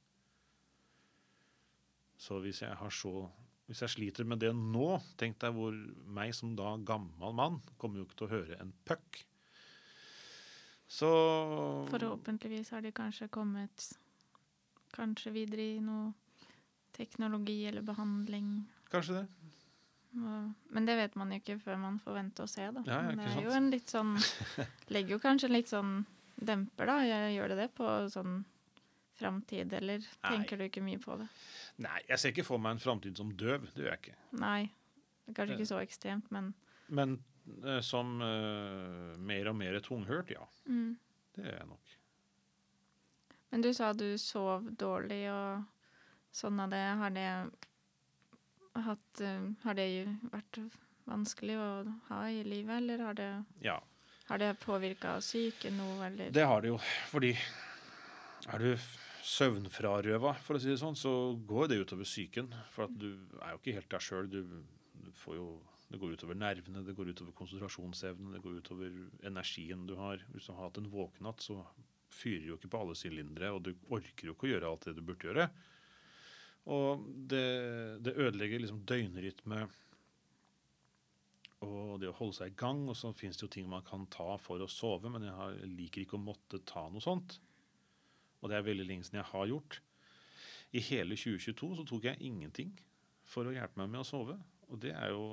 Så 2.18 2.40
hvis 2.44 2.62
jeg 2.64 2.76
har 2.80 2.94
så 2.94 3.28
hvis 3.68 3.80
jeg 3.82 3.94
sliter 3.94 4.28
med 4.28 4.42
det 4.44 4.52
nå, 4.54 4.88
tenk 5.18 5.38
deg 5.40 5.54
hvor 5.56 5.76
meg 6.14 6.34
som 6.36 6.52
da 6.58 6.74
gammel 6.84 7.36
mann 7.36 7.62
kommer 7.80 8.02
jo 8.02 8.08
ikke 8.08 8.18
til 8.20 8.28
å 8.28 8.34
høre 8.34 8.58
en 8.60 8.74
puck. 8.86 9.22
Så 10.94 11.10
Forhåpentligvis 11.90 12.74
har 12.76 12.84
de 12.84 12.92
kanskje 12.94 13.30
kommet 13.34 13.88
kanskje 14.94 15.32
videre 15.34 15.64
i 15.78 15.80
noe 15.82 16.12
teknologi 16.94 17.64
eller 17.66 17.86
behandling. 17.88 18.52
Kanskje 18.92 19.22
det. 19.22 19.43
Men 20.14 20.86
det 20.86 20.96
vet 21.00 21.16
man 21.18 21.32
jo 21.34 21.40
ikke 21.42 21.58
før 21.62 21.80
man 21.82 22.00
får 22.04 22.18
vente 22.20 22.46
og 22.46 22.50
se, 22.52 22.68
da. 22.76 22.84
Ja, 22.86 23.00
ja, 23.08 23.14
det 23.18 23.26
er 23.26 23.32
sant? 23.34 23.46
jo 23.48 23.54
en 23.58 23.70
litt 23.74 23.94
sånn 23.94 24.12
Legger 24.94 25.16
jo 25.16 25.22
kanskje 25.24 25.50
en 25.50 25.56
litt 25.56 25.72
sånn 25.72 25.94
demper, 26.38 26.90
da. 26.90 26.98
Jeg 27.08 27.34
gjør 27.38 27.54
det 27.54 27.58
det 27.64 27.70
på 27.78 27.90
sånn 28.14 28.44
framtid, 29.18 29.74
eller 29.78 30.06
tenker 30.26 30.60
du 30.60 30.68
ikke 30.68 30.84
mye 30.86 31.02
på 31.02 31.18
det? 31.20 31.28
Nei, 31.86 32.00
jeg 32.10 32.22
ser 32.22 32.34
ikke 32.34 32.46
for 32.48 32.62
meg 32.62 32.76
en 32.76 32.84
framtid 32.84 33.18
som 33.18 33.30
døv. 33.38 33.68
Det 33.74 33.86
gjør 33.86 33.94
jeg 33.94 34.02
ikke. 34.04 34.18
Nei. 34.42 34.62
Kanskje 35.32 35.58
ikke 35.58 35.70
så 35.70 35.82
ekstremt, 35.82 36.32
men 36.34 36.54
Men 36.94 37.18
uh, 37.64 37.80
som 37.82 38.18
uh, 38.22 39.14
mer 39.18 39.50
og 39.50 39.56
mer 39.56 39.80
tunghørt, 39.82 40.34
ja. 40.36 40.46
mm. 40.68 40.98
Det 41.34 41.46
er 41.46 41.58
jeg 41.58 41.68
nok. 41.70 41.94
Men 43.54 43.62
du 43.62 43.70
sa 43.74 43.94
du 43.94 44.18
sov 44.18 44.68
dårlig 44.78 45.24
og 45.32 45.64
sånn 46.34 46.60
av 46.60 46.74
det. 46.74 46.84
Har 47.00 47.14
det 47.14 47.28
hatt 48.82 49.22
eh, 49.22 49.46
Har 49.64 49.74
det 49.78 49.88
jo 49.92 50.06
vært 50.34 50.60
vanskelig 51.06 51.56
å 51.60 51.70
ha 52.10 52.22
i 52.32 52.44
livet, 52.44 52.78
eller 52.82 52.98
har 53.04 53.14
det, 53.14 53.32
Ja. 53.62 53.80
har 54.30 54.38
det 54.38 54.54
påvirka 54.60 55.18
psyken 55.20 55.78
noe, 55.78 56.06
eller? 56.08 56.32
Det 56.32 56.46
har 56.48 56.62
det 56.62 56.70
jo. 56.70 56.78
Fordi 57.12 57.34
er 58.48 58.58
du 58.60 58.78
søvnfrarøva, 59.24 60.34
for 60.44 60.58
å 60.58 60.62
si 60.62 60.70
det 60.72 60.80
sånn, 60.82 60.96
så 61.00 61.12
går 61.48 61.70
det 61.72 61.82
utover 61.84 62.04
psyken. 62.08 62.50
For 62.74 62.86
at 62.88 62.98
du 63.00 63.12
er 63.42 63.54
jo 63.54 63.60
ikke 63.62 63.76
helt 63.78 63.90
deg 63.94 64.04
sjøl. 64.04 64.30
Du, 64.32 64.42
du 65.04 65.12
får 65.24 65.36
jo 65.40 65.48
Det 65.94 66.00
går 66.02 66.16
utover 66.16 66.34
nervene, 66.34 66.82
det 66.88 66.96
går 66.98 67.12
utover 67.14 67.32
konsentrasjonsevnen, 67.38 68.32
det 68.34 68.40
går 68.42 68.56
utover 68.64 68.96
energien 69.30 69.84
du 69.86 69.94
har. 70.00 70.18
Hvis 70.34 70.48
du 70.48 70.54
har 70.56 70.64
hatt 70.66 70.80
en 70.80 70.88
våkenatt, 70.90 71.44
så 71.46 71.60
fyrer 72.10 72.48
jo 72.48 72.56
ikke 72.58 72.72
på 72.74 72.80
alle 72.82 72.96
sylindere, 72.98 73.52
og 73.54 73.62
du 73.68 73.76
orker 73.94 74.26
jo 74.26 74.34
ikke 74.34 74.48
å 74.48 74.52
gjøre 74.56 74.72
alt 74.72 74.88
det 74.88 74.96
du 74.98 75.04
burde 75.06 75.28
gjøre. 75.28 75.46
Og 76.72 77.08
det, 77.28 77.48
det 78.06 78.16
ødelegger 78.16 78.62
liksom 78.64 78.84
døgnrytme 78.88 79.66
og 81.64 82.00
det 82.02 82.10
å 82.10 82.18
holde 82.18 82.36
seg 82.38 82.54
i 82.54 82.60
gang. 82.60 82.84
Og 82.92 82.98
så 82.98 83.12
fins 83.16 83.40
det 83.40 83.48
jo 83.48 83.54
ting 83.56 83.68
man 83.72 83.86
kan 83.88 84.06
ta 84.12 84.36
for 84.42 84.64
å 84.64 84.70
sove, 84.72 85.12
men 85.12 85.28
jeg, 85.28 85.36
har, 85.38 85.58
liker 85.68 86.04
ikke 86.04 86.20
å 86.20 86.24
måtte 86.24 86.62
ta 86.68 86.86
noe 86.92 87.04
sånt. 87.04 87.40
Og 88.42 88.52
det 88.52 88.60
er 88.60 88.68
veldig 88.68 88.88
lenge 88.88 89.08
siden 89.08 89.22
jeg 89.22 89.32
har 89.32 89.50
gjort. 89.52 89.80
I 90.74 90.82
hele 90.84 91.18
2022 91.20 91.76
så 91.80 91.86
tok 91.88 92.08
jeg 92.10 92.26
ingenting 92.26 92.74
for 93.30 93.48
å 93.48 93.54
hjelpe 93.54 93.80
meg 93.80 93.92
med 93.94 94.04
å 94.04 94.08
sove. 94.08 94.38
Og 94.72 94.80
det 94.84 94.96
er 94.98 95.14
jo 95.14 95.28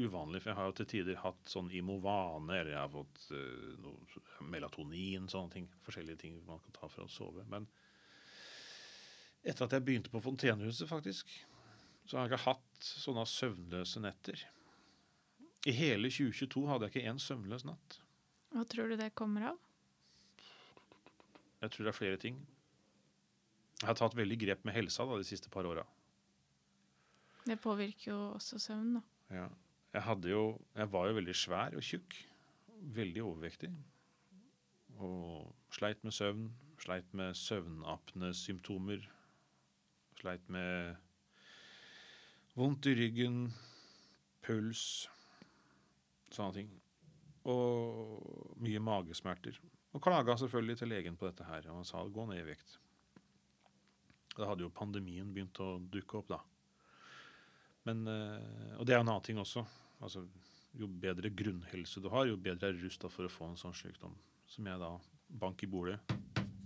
uvanlig, 0.00 0.40
for 0.42 0.52
jeg 0.52 0.58
har 0.58 0.68
jo 0.68 0.74
til 0.78 0.88
tider 0.90 1.20
hatt 1.20 1.50
sånn 1.50 1.70
Imovane, 1.74 2.54
eller 2.56 2.72
jeg 2.74 2.80
har 2.80 2.92
fått 2.92 3.24
uh, 3.34 3.70
noe 3.82 4.48
melatonin, 4.52 5.28
sånne 5.30 5.54
ting. 5.54 5.70
Forskjellige 5.84 6.24
ting 6.24 6.40
man 6.46 6.60
kan 6.64 6.76
ta 6.76 6.90
for 6.90 7.06
å 7.06 7.12
sove. 7.12 7.44
Men 7.50 7.68
etter 9.44 9.66
at 9.66 9.74
jeg 9.76 9.84
begynte 9.86 10.12
på 10.12 10.22
Fontenehuset, 10.22 10.88
faktisk, 10.88 11.32
så 12.06 12.18
har 12.18 12.26
jeg 12.26 12.34
ikke 12.34 12.46
hatt 12.48 12.86
sånne 12.86 13.24
søvnløse 13.28 14.02
netter. 14.04 14.44
I 15.68 15.74
hele 15.76 16.08
2022 16.12 16.64
hadde 16.68 16.88
jeg 16.88 16.94
ikke 16.94 17.12
én 17.12 17.20
søvnløs 17.20 17.66
natt. 17.68 18.00
Hva 18.50 18.64
tror 18.68 18.90
du 18.90 18.96
det 18.98 19.12
kommer 19.18 19.52
av? 19.52 19.60
Jeg 21.60 21.72
tror 21.72 21.86
det 21.86 21.92
er 21.92 21.98
flere 21.98 22.20
ting. 22.20 22.40
Jeg 23.80 23.88
har 23.88 23.96
tatt 23.96 24.16
veldig 24.16 24.38
grep 24.40 24.64
med 24.64 24.76
helsa 24.76 25.04
da, 25.08 25.18
de 25.20 25.28
siste 25.28 25.52
par 25.52 25.68
åra. 25.68 25.84
Det 27.46 27.56
påvirker 27.60 28.10
jo 28.10 28.18
også 28.36 28.58
søvn, 28.60 28.98
da. 28.98 29.04
Ja. 29.32 29.46
Jeg, 29.90 30.16
jo, 30.30 30.42
jeg 30.76 30.92
var 30.92 31.08
jo 31.08 31.16
veldig 31.16 31.36
svær 31.36 31.76
og 31.76 31.84
tjukk. 31.84 32.16
Veldig 32.96 33.22
overvektig. 33.26 33.70
Og 35.00 35.48
sleit 35.74 36.04
med 36.04 36.14
søvn. 36.14 36.50
Sleit 36.80 37.08
med 37.16 37.34
søvnapnesymptomer. 37.36 39.08
Sleit 40.20 40.48
med 40.52 40.96
Vondt 42.58 42.84
i 42.90 42.92
ryggen, 42.98 43.44
puls, 44.44 44.82
sånne 46.34 46.56
ting. 46.58 46.70
Og 47.48 48.58
mye 48.60 48.82
magesmerter. 48.84 49.56
Og 49.94 50.02
klaga 50.04 50.34
selvfølgelig 50.36 50.80
til 50.80 50.90
legen 50.92 51.16
på 51.16 51.28
dette 51.28 51.46
her, 51.46 51.64
og 51.70 51.80
han 51.80 51.88
sa 51.88 52.02
gå 52.04 52.26
ned 52.28 52.42
i 52.42 52.48
vekt. 52.50 52.74
Da 54.34 54.50
hadde 54.50 54.66
jo 54.66 54.74
pandemien 54.74 55.30
begynt 55.32 55.62
å 55.62 55.78
dukke 55.94 56.20
opp, 56.20 56.34
da. 56.34 56.40
Men, 57.88 58.02
eh, 58.06 58.74
og 58.76 58.84
det 58.86 58.94
er 58.94 59.00
en 59.00 59.08
annen 59.08 59.24
ting 59.24 59.40
også. 59.40 59.64
Altså, 60.04 60.26
jo 60.76 60.86
bedre 60.86 61.30
grunnhelse 61.32 62.02
du 62.02 62.10
har, 62.12 62.28
jo 62.28 62.36
bedre 62.36 62.68
er 62.68 62.76
du 62.76 62.84
rusta 62.84 63.08
for 63.08 63.26
å 63.26 63.32
få 63.32 63.48
en 63.48 63.58
sånn 63.58 63.78
sykdom. 63.78 64.18
Som 64.50 64.68
jeg 64.68 64.82
da, 64.82 64.92
bank 65.40 65.64
i 65.64 65.70
bordet, 65.70 65.98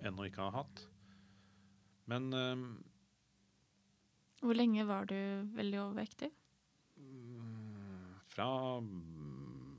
ennå 0.03 0.27
ikke 0.27 0.43
har 0.43 0.59
hatt. 0.65 0.85
Men 2.11 2.29
eh, 2.35 2.67
Hvor 4.45 4.57
lenge 4.57 4.85
var 4.85 5.07
du 5.09 5.17
veldig 5.57 5.79
overvektig? 5.81 6.31
fra 8.35 8.81
mm, 8.81 9.79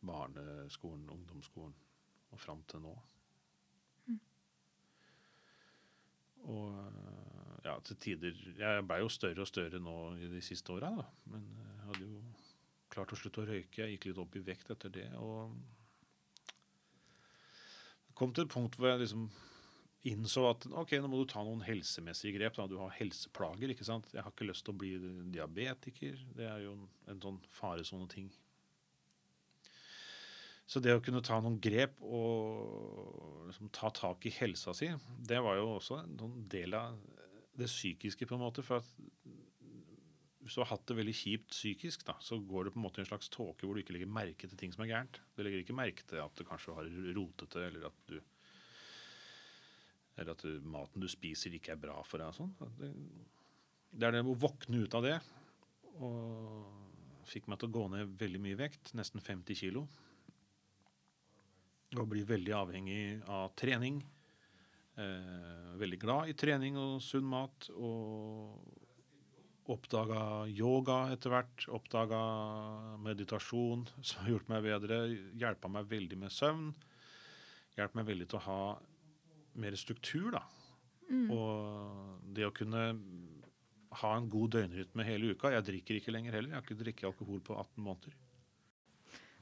barneskolen, 0.00 1.10
ungdomsskolen 1.10 1.74
og 2.30 2.40
fram 2.40 2.62
til 2.68 2.80
nå. 2.80 2.94
Mm. 4.06 4.20
Og 6.54 6.78
eh, 6.78 7.58
ja, 7.64 7.76
til 7.84 7.96
tider 8.00 8.40
Jeg 8.58 8.86
blei 8.88 9.00
jo 9.02 9.12
større 9.12 9.44
og 9.44 9.50
større 9.50 9.80
nå 9.80 9.98
i 10.16 10.30
de 10.32 10.40
siste 10.44 10.72
åra, 10.72 10.94
da. 10.96 11.06
Men 11.32 11.46
jeg 11.60 11.88
hadde 11.90 12.08
jo 12.08 12.22
klart 12.94 13.12
å 13.12 13.18
slutte 13.20 13.44
å 13.44 13.48
røyke. 13.50 13.82
Jeg 13.82 13.96
gikk 13.96 14.10
litt 14.10 14.22
opp 14.22 14.36
i 14.38 14.44
vekt 14.46 14.72
etter 14.72 14.92
det. 14.92 15.08
Og 15.20 15.52
det 18.08 18.16
kom 18.16 18.32
til 18.32 18.46
et 18.46 18.54
punkt 18.54 18.78
hvor 18.78 18.94
jeg 18.94 19.04
liksom 19.04 19.28
innså 20.10 20.44
at 20.50 20.66
ok, 20.68 20.96
nå 21.00 21.08
må 21.08 21.22
du 21.22 21.28
ta 21.30 21.42
noen 21.44 21.62
helsemessige 21.64 22.36
grep. 22.36 22.56
da, 22.58 22.66
Du 22.68 22.76
har 22.80 22.92
helseplager. 22.98 23.72
ikke 23.72 23.86
sant? 23.86 24.10
Jeg 24.12 24.22
har 24.22 24.32
ikke 24.32 24.48
lyst 24.50 24.66
til 24.66 24.74
å 24.74 24.80
bli 24.80 24.94
diabetiker. 25.32 26.18
Det 26.36 26.48
er 26.48 26.64
jo 26.66 26.74
en, 26.76 26.88
en 27.08 27.22
sånn 27.22 27.38
faresoneting. 27.56 28.28
Så 30.64 30.80
det 30.80 30.94
å 30.96 31.02
kunne 31.04 31.22
ta 31.24 31.38
noen 31.44 31.58
grep 31.60 31.98
og 32.04 33.48
liksom 33.50 33.68
ta 33.74 33.90
tak 33.92 34.24
i 34.24 34.32
helsa 34.32 34.72
si, 34.76 34.88
det 35.20 35.40
var 35.44 35.58
jo 35.58 35.74
også 35.74 35.98
en 36.00 36.14
sånn 36.20 36.38
del 36.52 36.76
av 36.78 36.96
det 37.54 37.68
psykiske, 37.68 38.26
på 38.26 38.36
en 38.36 38.44
måte. 38.46 38.64
For 38.64 38.80
at 38.80 38.88
hvis 40.44 40.56
du 40.56 40.60
har 40.60 40.72
hatt 40.72 40.86
det 40.88 40.96
veldig 40.98 41.16
kjipt 41.16 41.52
psykisk, 41.52 42.04
da, 42.08 42.16
så 42.20 42.36
går 42.40 42.66
det 42.66 42.74
på 42.74 42.80
en 42.80 42.84
måte 42.84 43.00
i 43.00 43.04
en 43.04 43.08
slags 43.08 43.30
tåke 43.32 43.64
hvor 43.64 43.76
du 43.76 43.84
ikke 43.84 43.96
legger 43.96 44.10
merke 44.12 44.48
til 44.48 44.60
ting 44.60 44.72
som 44.74 44.84
er 44.84 44.90
gærent. 44.92 45.20
Du 45.36 45.44
legger 45.44 45.62
ikke 45.62 45.76
merke 45.76 46.04
til 46.08 46.20
at 46.20 46.36
du 46.36 46.44
kanskje 46.48 46.76
har 46.76 46.88
rotete, 47.16 47.64
eller 47.68 47.88
at 47.88 48.00
du 48.10 48.18
eller 50.16 50.36
at 50.36 50.44
maten 50.62 51.02
du 51.02 51.08
spiser, 51.10 51.54
ikke 51.56 51.74
er 51.74 51.80
bra 51.80 51.98
for 52.06 52.22
deg. 52.22 52.30
og 52.30 52.36
sånn. 52.38 52.54
Det, 52.78 54.06
er 54.06 54.14
det 54.14 54.22
å 54.22 54.36
våkne 54.38 54.84
ut 54.84 54.94
av 54.94 55.06
det. 55.06 55.18
Og 56.04 57.26
fikk 57.28 57.48
meg 57.50 57.60
til 57.60 57.70
å 57.70 57.74
gå 57.74 57.84
ned 57.92 58.14
veldig 58.20 58.42
mye 58.42 58.58
vekt, 58.58 58.94
nesten 58.98 59.22
50 59.24 59.58
kilo. 59.58 59.86
Og 61.94 62.08
bli 62.10 62.24
veldig 62.26 62.54
avhengig 62.58 63.02
av 63.30 63.52
trening. 63.58 64.00
Eh, 64.94 65.74
veldig 65.80 65.98
glad 66.02 66.30
i 66.30 66.38
trening 66.38 66.78
og 66.78 67.02
sunn 67.02 67.26
mat. 67.26 67.68
Og 67.74 69.70
oppdaga 69.74 70.46
yoga 70.50 70.98
etter 71.14 71.34
hvert. 71.34 71.68
Oppdaga 71.74 72.22
meditasjon, 73.02 73.86
som 74.00 74.22
har 74.22 74.34
gjort 74.36 74.50
meg 74.52 74.66
bedre. 74.66 75.04
Hjelpa 75.40 75.70
meg 75.72 75.90
veldig 75.90 76.22
med 76.22 76.34
søvn. 76.34 76.74
Hjelpa 77.74 77.98
meg 77.98 78.10
veldig 78.12 78.30
til 78.30 78.42
å 78.42 78.46
ha 78.48 78.60
mer 79.60 79.76
struktur, 79.78 80.30
da. 80.34 80.42
Mm. 81.10 81.28
Og 81.30 82.34
det 82.34 82.46
å 82.48 82.54
kunne 82.54 82.84
ha 84.00 84.12
en 84.16 84.28
god 84.30 84.54
døgnrytme 84.56 85.04
hele 85.06 85.34
uka 85.34 85.52
Jeg 85.52 85.66
drikker 85.68 85.98
ikke 85.98 86.14
lenger 86.14 86.38
heller. 86.38 86.52
Jeg 86.52 86.58
har 86.58 86.66
ikke 86.66 86.82
drikket 86.82 87.10
alkohol 87.10 87.42
på 87.44 87.56
18 87.60 87.84
måneder. 87.84 88.14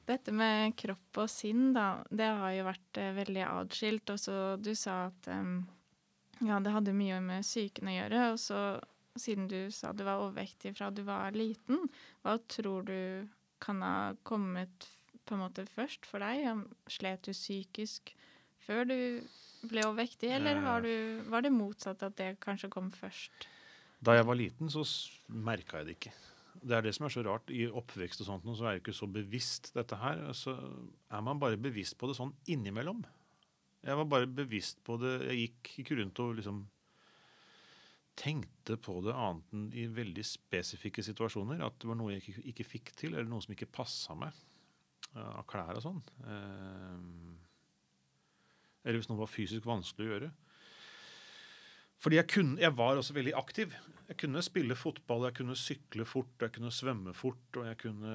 Dette 0.09 0.35
med 0.35 0.75
kropp 0.77 1.23
og 1.23 1.31
sinn, 1.31 1.71
da, 1.77 2.03
det 2.11 2.27
har 2.27 2.57
jo 2.57 2.65
vært 2.67 2.99
eh, 3.01 3.13
veldig 3.17 3.45
atskilt. 3.47 4.13
Og 4.13 4.19
så 4.21 4.39
du 4.59 4.73
sa 4.79 5.07
at 5.13 5.29
um, 5.31 5.61
ja, 6.43 6.59
det 6.59 6.75
hadde 6.75 6.97
mye 6.97 7.21
med 7.23 7.47
psyken 7.47 7.89
å 7.89 7.95
gjøre. 7.95 8.25
Og 8.35 8.41
så, 8.43 8.63
siden 9.15 9.47
du 9.51 9.61
sa 9.75 9.93
du 9.95 10.03
var 10.09 10.25
overvektig 10.25 10.75
fra 10.77 10.91
du 10.91 11.05
var 11.07 11.39
liten, 11.39 11.87
hva 12.27 12.37
tror 12.51 12.89
du 12.91 12.99
kan 13.63 13.83
ha 13.87 14.13
kommet 14.27 14.91
på 15.23 15.37
en 15.37 15.45
måte 15.45 15.69
først 15.71 16.09
for 16.09 16.25
deg? 16.25 16.67
Slet 16.91 17.23
du 17.29 17.31
psykisk 17.37 18.11
før 18.67 18.89
du 18.91 18.99
ble 19.69 19.85
overvektig, 19.87 20.31
eller 20.31 20.57
Eh. 20.57 20.63
har 20.67 20.83
du, 20.83 21.23
var 21.31 21.43
det 21.43 21.53
motsatt 21.53 22.03
at 22.03 22.17
det 22.17 22.41
kanskje 22.41 22.71
kom 22.71 22.91
først? 22.91 23.47
Da 24.03 24.15
jeg 24.17 24.27
var 24.27 24.35
liten, 24.35 24.69
så 24.71 24.83
merka 25.29 25.79
jeg 25.79 25.87
det 25.87 25.97
ikke. 26.01 26.13
Det 26.63 26.77
er 26.77 26.83
det 26.83 26.95
som 26.95 27.07
er 27.07 27.11
så 27.15 27.23
rart. 27.25 27.51
I 27.51 27.67
oppvekst 27.71 28.21
og 28.21 28.27
sånt, 28.27 28.45
så 28.59 28.67
er 28.67 28.73
jeg 28.77 28.83
ikke 28.83 28.95
så 28.99 29.07
bevisst 29.11 29.73
dette 29.75 29.97
her. 29.97 30.33
Så 30.35 30.53
er 31.11 31.21
man 31.23 31.39
bare 31.39 31.57
bevisst 31.57 31.97
på 31.99 32.07
det 32.11 32.17
sånn 32.19 32.35
innimellom. 32.47 33.05
Jeg 33.83 33.97
var 33.97 34.05
bare 34.05 34.27
bevisst 34.27 34.83
på 34.85 34.99
det. 35.01 35.15
Jeg 35.31 35.39
gikk 35.49 35.73
ikke 35.83 35.97
rundt 36.03 36.19
og 36.23 36.37
liksom 36.39 36.67
tenkte 38.15 38.77
på 38.77 38.99
det 39.07 39.15
annet 39.17 39.55
enn 39.57 39.69
i 39.73 39.87
veldig 39.89 40.23
spesifikke 40.27 41.03
situasjoner. 41.03 41.63
At 41.65 41.79
det 41.81 41.89
var 41.89 41.97
noe 41.99 42.13
jeg 42.13 42.23
ikke, 42.27 42.45
ikke 42.53 42.69
fikk 42.69 42.93
til, 43.01 43.15
eller 43.15 43.31
noe 43.31 43.43
som 43.43 43.55
ikke 43.57 43.71
passa 43.73 44.15
meg. 44.19 44.33
Av 45.17 45.43
klær 45.51 45.77
og 45.77 45.83
sånn. 45.85 46.03
Eh, 46.25 47.01
Eller 48.85 48.99
hvis 48.99 49.09
noe 49.11 49.19
var 49.23 49.31
fysisk 49.31 49.67
vanskelig 49.69 50.09
å 50.09 50.13
gjøre. 50.15 50.31
Fordi 52.03 52.17
jeg, 52.19 52.27
kunne, 52.33 52.59
jeg 52.59 52.75
var 52.75 52.99
også 52.99 53.15
veldig 53.15 53.35
aktiv. 53.39 53.75
Jeg 54.09 54.17
kunne 54.19 54.43
spille 54.43 54.75
fotball, 54.75 55.29
jeg 55.29 55.37
kunne 55.39 55.55
sykle 55.57 56.05
fort, 56.09 56.33
jeg 56.43 56.51
kunne 56.57 56.73
svømme 56.75 57.13
fort, 57.15 57.61
og 57.61 57.69
jeg 57.71 57.79
kunne 57.85 58.15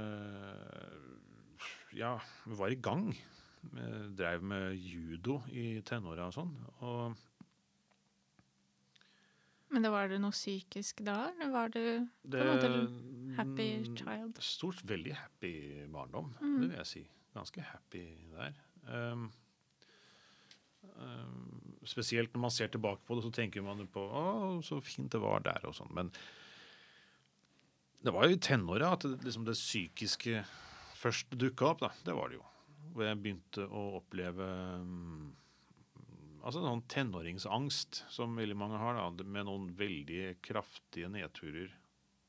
Ja, 1.96 2.18
var 2.60 2.70
i 2.70 2.76
gang. 2.84 3.14
Jeg 3.74 4.12
drev 4.20 4.44
med 4.44 4.76
judo 4.78 5.40
i 5.50 5.80
tenåra 5.88 6.28
og 6.28 6.36
sånn. 6.36 6.52
Og 6.86 7.16
Men 9.72 9.84
da 9.84 9.90
var 9.92 10.08
det 10.08 10.20
noe 10.24 10.32
psykisk 10.36 11.02
da, 11.04 11.30
eller 11.34 11.50
var 11.52 11.72
du 11.74 11.82
det 12.24 12.40
en 12.44 12.52
måte 12.54 12.70
happy 13.40 13.66
child? 14.00 14.38
Stort 14.44 14.80
veldig 14.88 15.16
happy 15.18 15.52
barndom, 15.92 16.30
Mm. 16.40 16.62
det 16.62 16.70
vil 16.70 16.78
jeg 16.78 16.86
si. 16.92 17.04
Ganske 17.36 17.62
happy 17.62 18.06
der. 18.32 18.54
Um, 18.88 19.32
spesielt 21.88 22.34
når 22.34 22.44
man 22.44 22.54
ser 22.54 22.72
tilbake 22.74 23.04
på 23.08 23.18
det, 23.18 23.26
så 23.26 23.34
tenker 23.34 23.64
man 23.66 23.86
på 23.92 24.04
å, 24.04 24.26
så 24.66 24.80
fint 24.84 25.12
det 25.14 25.22
var 25.24 25.46
der 25.46 25.68
og 25.68 25.76
sånn. 25.78 25.94
Men 25.96 26.12
det 28.04 28.14
var 28.14 28.28
jo 28.28 28.38
i 28.38 28.44
tenåra 28.44 28.94
at 28.96 29.08
det, 29.08 29.18
liksom 29.26 29.48
det 29.48 29.58
psykiske 29.58 30.44
først 30.98 31.34
dukka 31.40 31.72
opp, 31.72 31.84
da. 31.86 31.92
Det 32.06 32.16
var 32.18 32.32
det 32.32 32.40
jo. 32.40 32.46
Hvor 32.94 33.08
jeg 33.08 33.20
begynte 33.22 33.68
å 33.68 33.84
oppleve 34.00 34.48
altså 36.48 36.62
altså 36.62 36.64
sånn 36.64 36.86
tenåringsangst 36.88 38.04
som 38.14 38.38
veldig 38.40 38.56
mange 38.56 38.80
har, 38.80 38.96
da, 38.96 39.26
med 39.26 39.48
noen 39.50 39.68
veldig 39.78 40.38
kraftige 40.46 41.10
nedturer. 41.12 41.74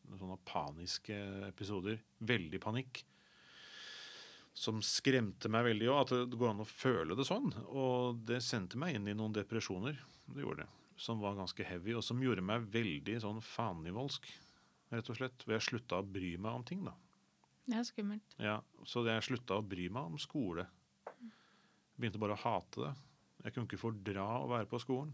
Sånne 0.08 0.38
paniske 0.48 1.16
episoder. 1.46 2.00
Veldig 2.26 2.58
panikk. 2.64 3.04
Som 4.58 4.80
skremte 4.82 5.50
meg 5.52 5.68
veldig 5.68 5.90
òg, 5.92 5.98
at 6.00 6.12
det 6.32 6.38
går 6.38 6.50
an 6.50 6.64
å 6.64 6.66
føle 6.66 7.14
det 7.18 7.26
sånn. 7.28 7.52
Og 7.70 8.18
det 8.26 8.40
sendte 8.42 8.80
meg 8.80 8.96
inn 8.98 9.06
i 9.06 9.14
noen 9.14 9.36
depresjoner. 9.36 10.00
Det 10.26 10.42
gjorde 10.42 10.64
det. 10.64 10.70
Som 10.98 11.20
var 11.22 11.36
ganske 11.38 11.62
heavy, 11.62 11.94
og 11.94 12.02
som 12.02 12.18
gjorde 12.22 12.42
meg 12.42 12.66
veldig 12.74 13.20
sånn 13.22 13.38
fanivoldsk, 13.44 14.26
rett 14.90 15.12
og 15.12 15.20
slett. 15.20 15.44
Hvor 15.44 15.54
jeg 15.54 15.66
slutta 15.68 16.00
å 16.00 16.08
bry 16.16 16.32
meg 16.42 16.58
om 16.58 16.66
ting, 16.66 16.82
da. 16.88 16.96
Det 17.68 17.76
er 17.76 17.86
skummelt. 17.86 18.34
Ja, 18.40 18.56
så 18.88 19.04
jeg 19.06 19.26
slutta 19.26 19.60
å 19.60 19.64
bry 19.64 19.86
meg 19.92 20.10
om 20.10 20.18
skole. 20.18 20.66
Begynte 21.98 22.20
bare 22.22 22.34
å 22.34 22.42
hate 22.42 22.82
det. 22.82 22.92
Jeg 23.44 23.54
kunne 23.54 23.68
ikke 23.68 23.80
fordra 23.80 24.26
å 24.40 24.48
være 24.50 24.66
på 24.70 24.80
skolen. 24.82 25.12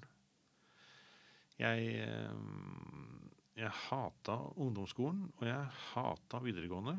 Jeg, 1.61 1.99
eh, 2.03 3.59
jeg 3.61 3.76
hata 3.88 4.38
ungdomsskolen, 4.57 5.26
og 5.36 5.45
jeg 5.47 5.74
hata 5.92 6.40
videregående. 6.42 6.97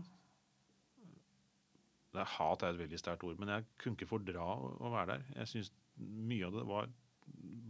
Det 2.15 2.23
er 2.23 2.31
hat 2.37 2.63
er 2.63 2.73
et 2.73 2.79
veldig 2.79 2.99
sterkt 3.01 3.25
ord, 3.27 3.37
men 3.41 3.51
jeg 3.51 3.67
kunne 3.81 3.97
ikke 3.99 4.09
fordra 4.09 4.45
å, 4.55 4.91
være 4.93 5.15
der. 5.15 5.27
Jeg 5.41 5.51
syns 5.51 5.71
mye 5.99 6.47
av 6.47 6.55
det 6.55 6.65
var 6.69 6.89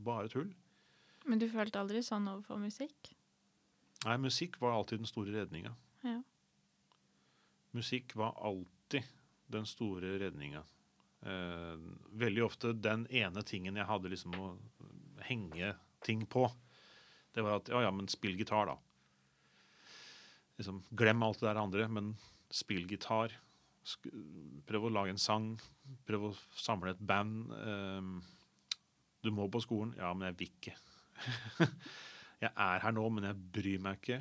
bare 0.05 0.31
tull. 0.31 0.53
Men 1.25 1.41
du 1.41 1.47
følte 1.49 1.81
aldri 1.81 2.03
sånn 2.05 2.29
overfor 2.29 2.61
musikk? 2.61 3.11
Nei, 4.05 4.17
musikk 4.21 4.59
var 4.61 4.75
alltid 4.77 5.01
den 5.01 5.09
store 5.09 5.33
redninga. 5.33 5.73
Ja. 6.05 6.19
Musikk 7.73 8.13
var 8.15 8.37
alltid 8.45 9.07
den 9.51 9.65
store 9.69 10.19
redninga. 10.21 10.61
Eh, 11.25 11.77
veldig 12.21 12.43
ofte 12.45 12.73
den 12.77 13.07
ene 13.09 13.41
tingen 13.41 13.79
jeg 13.79 13.89
hadde 13.89 14.11
liksom 14.13 14.37
å 14.37 14.51
henge 15.25 15.73
ting 16.05 16.25
på. 16.29 16.45
Det 17.33 17.43
var 17.43 17.59
at 17.59 17.71
ja, 17.73 17.81
ja, 17.87 17.91
men 17.91 18.07
spill 18.11 18.37
gitar, 18.37 18.69
da. 18.69 18.77
Liksom, 20.59 20.83
glem 20.95 21.23
alt 21.25 21.41
det 21.41 21.49
der 21.49 21.59
andre, 21.59 21.87
men 21.91 22.13
spill 22.53 22.85
gitar. 22.87 23.33
Prøv 24.65 24.87
å 24.87 24.93
lage 24.93 25.13
en 25.13 25.21
sang. 25.21 25.51
Prøv 26.07 26.29
å 26.29 26.33
samle 26.57 26.95
et 26.95 27.03
band. 27.05 27.51
Um, 27.53 28.15
du 29.21 29.31
må 29.33 29.47
på 29.51 29.61
skolen. 29.63 29.93
Ja, 29.99 30.11
men 30.13 30.31
jeg 30.31 30.39
vil 30.39 30.53
ikke. 30.53 30.75
jeg 32.43 32.51
er 32.51 32.81
her 32.85 32.95
nå, 32.95 33.05
men 33.13 33.29
jeg 33.29 33.43
bryr 33.57 33.83
meg 33.85 34.01
ikke. 34.01 34.19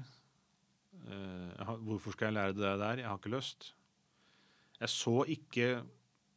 Uh, 1.05 1.51
har, 1.59 1.81
hvorfor 1.81 2.15
skal 2.15 2.31
jeg 2.31 2.39
lære 2.39 2.59
det 2.59 2.75
der? 2.83 3.03
Jeg 3.03 3.11
har 3.11 3.21
ikke 3.21 3.35
lyst. 3.35 3.73
Jeg 4.81 4.93
så 4.93 5.17
ikke 5.33 5.69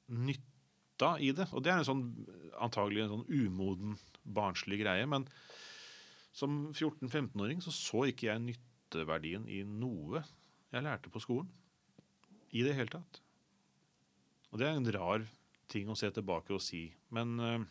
nytta 0.08 1.16
i 1.20 1.34
det. 1.36 1.50
Og 1.52 1.64
det 1.64 1.74
er 1.74 1.82
en 1.82 1.90
sånn, 1.90 2.06
antagelig 2.64 3.04
en 3.06 3.16
sånn 3.18 3.28
umoden, 3.28 4.00
barnslig 4.24 4.80
greie. 4.86 5.08
Men 5.10 5.28
som 6.38 6.68
14-15-åring 6.72 7.64
så 7.66 7.74
så 7.76 8.08
ikke 8.08 8.30
jeg 8.30 8.44
nytteverdien 8.46 9.48
i 9.52 9.64
noe 9.68 10.24
jeg 10.72 10.84
lærte 10.84 11.12
på 11.12 11.22
skolen. 11.24 11.50
I 12.56 12.64
det 12.64 12.76
hele 12.78 12.92
tatt. 12.94 13.22
Og 14.52 14.62
det 14.62 14.68
er 14.70 14.78
en 14.80 14.92
rar 14.96 15.26
ting 15.68 15.90
å 15.92 15.98
se 16.00 16.10
tilbake 16.16 16.54
og 16.56 16.62
si. 16.64 16.86
Men 17.14 17.36
eh, 17.44 17.66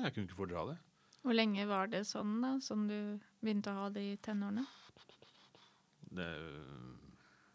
jeg 0.00 0.14
kunne 0.14 0.28
ikke 0.28 0.38
fordra 0.40 0.64
det. 0.72 0.78
Hvor 1.24 1.36
lenge 1.36 1.64
var 1.68 1.88
det 1.92 2.04
sånn, 2.08 2.38
da? 2.44 2.54
Som 2.64 2.86
du 2.88 2.96
begynte 3.40 3.72
å 3.72 3.84
ha 3.84 3.90
det 3.92 4.04
i 4.12 4.16
tenårene? 4.24 4.64
det 6.14 6.30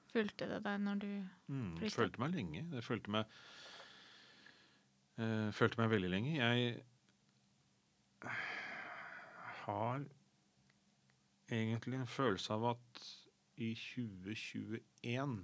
Fulgte 0.10 0.48
det 0.50 0.58
deg 0.66 0.80
når 0.82 1.02
du 1.04 1.10
mm, 1.54 1.76
Flytta. 1.78 1.94
følte 1.96 2.22
meg 2.24 2.34
lenge. 2.34 2.64
Det 2.72 2.82
følte 2.84 3.12
meg 3.14 3.36
eh, 5.22 5.50
Følte 5.54 5.82
meg 5.82 5.92
veldig 5.94 6.10
lenge. 6.10 6.32
Jeg 6.40 6.82
har 9.64 10.02
egentlig 11.50 12.00
en 12.00 12.10
følelse 12.10 12.58
av 12.58 12.66
at 12.74 13.04
i 13.62 13.70
2021 13.78 15.38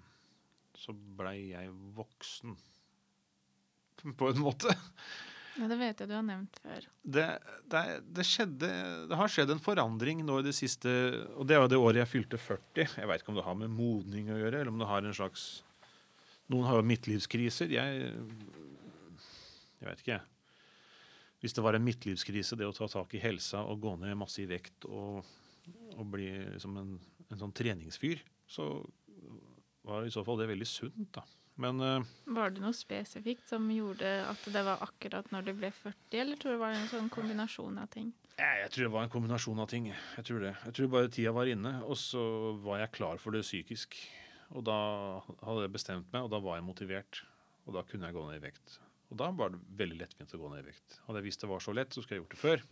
så 0.79 0.93
blei 0.93 1.51
jeg 1.53 1.71
voksen. 1.95 2.55
På 4.19 4.29
en 4.29 4.43
måte. 4.43 4.75
Ja, 5.55 5.69
det 5.71 5.77
vet 5.79 6.01
jeg 6.03 6.09
du 6.09 6.15
har 6.17 6.25
nevnt 6.25 6.57
før. 6.59 6.87
det, 7.15 7.25
det, 7.71 7.81
det 8.17 8.25
skjedde 8.27 8.69
Det 9.07 9.15
har 9.15 9.31
skjedd 9.31 9.53
en 9.53 9.61
forandring 9.63 10.19
nå 10.27 10.41
i 10.41 10.43
det 10.49 10.51
siste 10.57 10.91
Og 11.39 11.47
det 11.47 11.55
jo 11.55 11.69
det 11.71 11.79
året 11.79 12.01
jeg 12.01 12.11
fylte 12.11 12.39
40. 12.41 12.97
Jeg 12.99 13.07
veit 13.07 13.23
ikke 13.23 13.31
om 13.31 13.39
det 13.39 13.45
har 13.45 13.55
med 13.61 13.71
modning 13.71 14.33
å 14.33 14.39
gjøre, 14.39 14.59
eller 14.59 14.73
om 14.73 14.81
det 14.83 14.89
har 14.89 15.05
en 15.05 15.15
slags 15.15 15.63
Noen 16.51 16.67
har 16.67 16.77
jo 16.77 16.85
midtlivskriser. 16.91 17.71
Jeg 17.73 18.03
Jeg 19.79 19.87
veit 19.87 20.03
ikke, 20.03 20.17
jeg. 20.17 20.25
Hvis 21.41 21.55
det 21.55 21.63
var 21.63 21.77
en 21.77 21.83
midtlivskrise, 21.85 22.57
det 22.57 22.67
å 22.67 22.73
ta 22.73 22.87
tak 22.89 23.11
i 23.13 23.21
helsa 23.21 23.63
og 23.69 23.81
gå 23.83 23.95
ned 24.01 24.15
masse 24.17 24.41
i 24.41 24.47
vekt 24.49 24.87
og, 24.89 25.25
og 25.93 26.05
bli 26.09 26.29
liksom 26.55 26.77
en, 26.81 26.93
en 27.29 27.41
sånn 27.41 27.53
treningsfyr, 27.55 28.23
så 28.49 28.69
var 29.85 30.05
i 30.05 30.13
så 30.13 30.23
fall 30.25 30.41
det 30.41 30.49
veldig 30.51 30.67
sunt, 30.69 31.09
da. 31.15 31.23
Men 31.61 31.79
eh, 31.79 32.03
Var 32.35 32.51
det 32.51 32.63
noe 32.63 32.75
spesifikt 32.75 33.47
som 33.47 33.67
gjorde 33.71 34.09
at 34.27 34.47
det 34.51 34.63
var 34.67 34.81
akkurat 34.83 35.29
når 35.31 35.47
du 35.47 35.53
ble 35.55 35.71
40, 35.71 36.17
eller 36.19 36.39
tror 36.41 36.51
du 36.51 36.57
det 36.57 36.63
var 36.65 36.75
en 36.75 36.89
sånn 36.91 37.11
kombinasjon 37.13 37.79
av 37.79 37.87
ting? 37.93 38.09
Jeg, 38.35 38.59
jeg 38.65 38.71
tror 38.73 38.87
det 38.87 38.93
var 38.97 39.05
en 39.05 39.13
kombinasjon 39.13 39.61
av 39.63 39.69
ting. 39.71 39.87
Jeg 39.93 40.27
tror 40.27 40.43
det. 40.43 40.51
Jeg 40.65 40.75
tror 40.75 40.91
bare 40.91 41.11
tida 41.15 41.31
var 41.37 41.47
inne, 41.47 41.77
og 41.87 41.95
så 41.99 42.23
var 42.65 42.81
jeg 42.83 42.95
klar 42.97 43.21
for 43.23 43.35
det 43.35 43.45
psykisk. 43.47 43.95
Og 44.51 44.65
da 44.67 44.75
hadde 45.23 45.63
jeg 45.63 45.73
bestemt 45.77 46.11
meg, 46.11 46.25
og 46.27 46.33
da 46.33 46.41
var 46.43 46.59
jeg 46.59 46.67
motivert. 46.67 47.23
Og 47.65 47.77
da 47.77 47.85
kunne 47.87 48.09
jeg 48.09 48.17
gå 48.17 48.25
ned 48.27 48.41
i 48.41 48.43
vekt. 48.43 48.75
Og 49.13 49.19
da 49.21 49.29
var 49.31 49.53
det 49.53 49.61
veldig 49.79 50.01
lettvint 50.01 50.35
å 50.35 50.41
gå 50.41 50.51
ned 50.51 50.65
i 50.65 50.67
vekt. 50.73 50.99
Hadde 51.05 51.21
jeg 51.21 51.29
visst 51.29 51.45
det 51.45 51.49
var 51.49 51.63
så 51.63 51.73
lett, 51.77 51.95
så 51.95 52.03
skulle 52.03 52.19
jeg 52.19 52.25
gjort 52.25 52.35
det 52.35 52.43
før. 52.43 52.65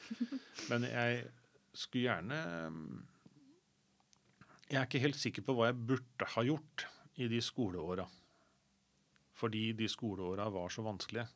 Men 0.70 0.86
jeg 0.86 1.24
skulle 1.74 2.06
gjerne 2.06 2.38
Jeg 4.70 4.78
er 4.78 4.86
ikke 4.86 5.02
helt 5.02 5.18
sikker 5.18 5.42
på 5.42 5.54
hva 5.58 5.70
jeg 5.70 5.80
burde 5.88 6.26
ha 6.34 6.42
gjort 6.46 6.84
i 7.18 7.26
de 7.28 7.40
skoleåra. 7.42 8.04
Fordi 9.40 9.72
de 9.74 9.88
skoleåra 9.90 10.46
var 10.52 10.68
så 10.70 10.84
vanskelige. 10.86 11.26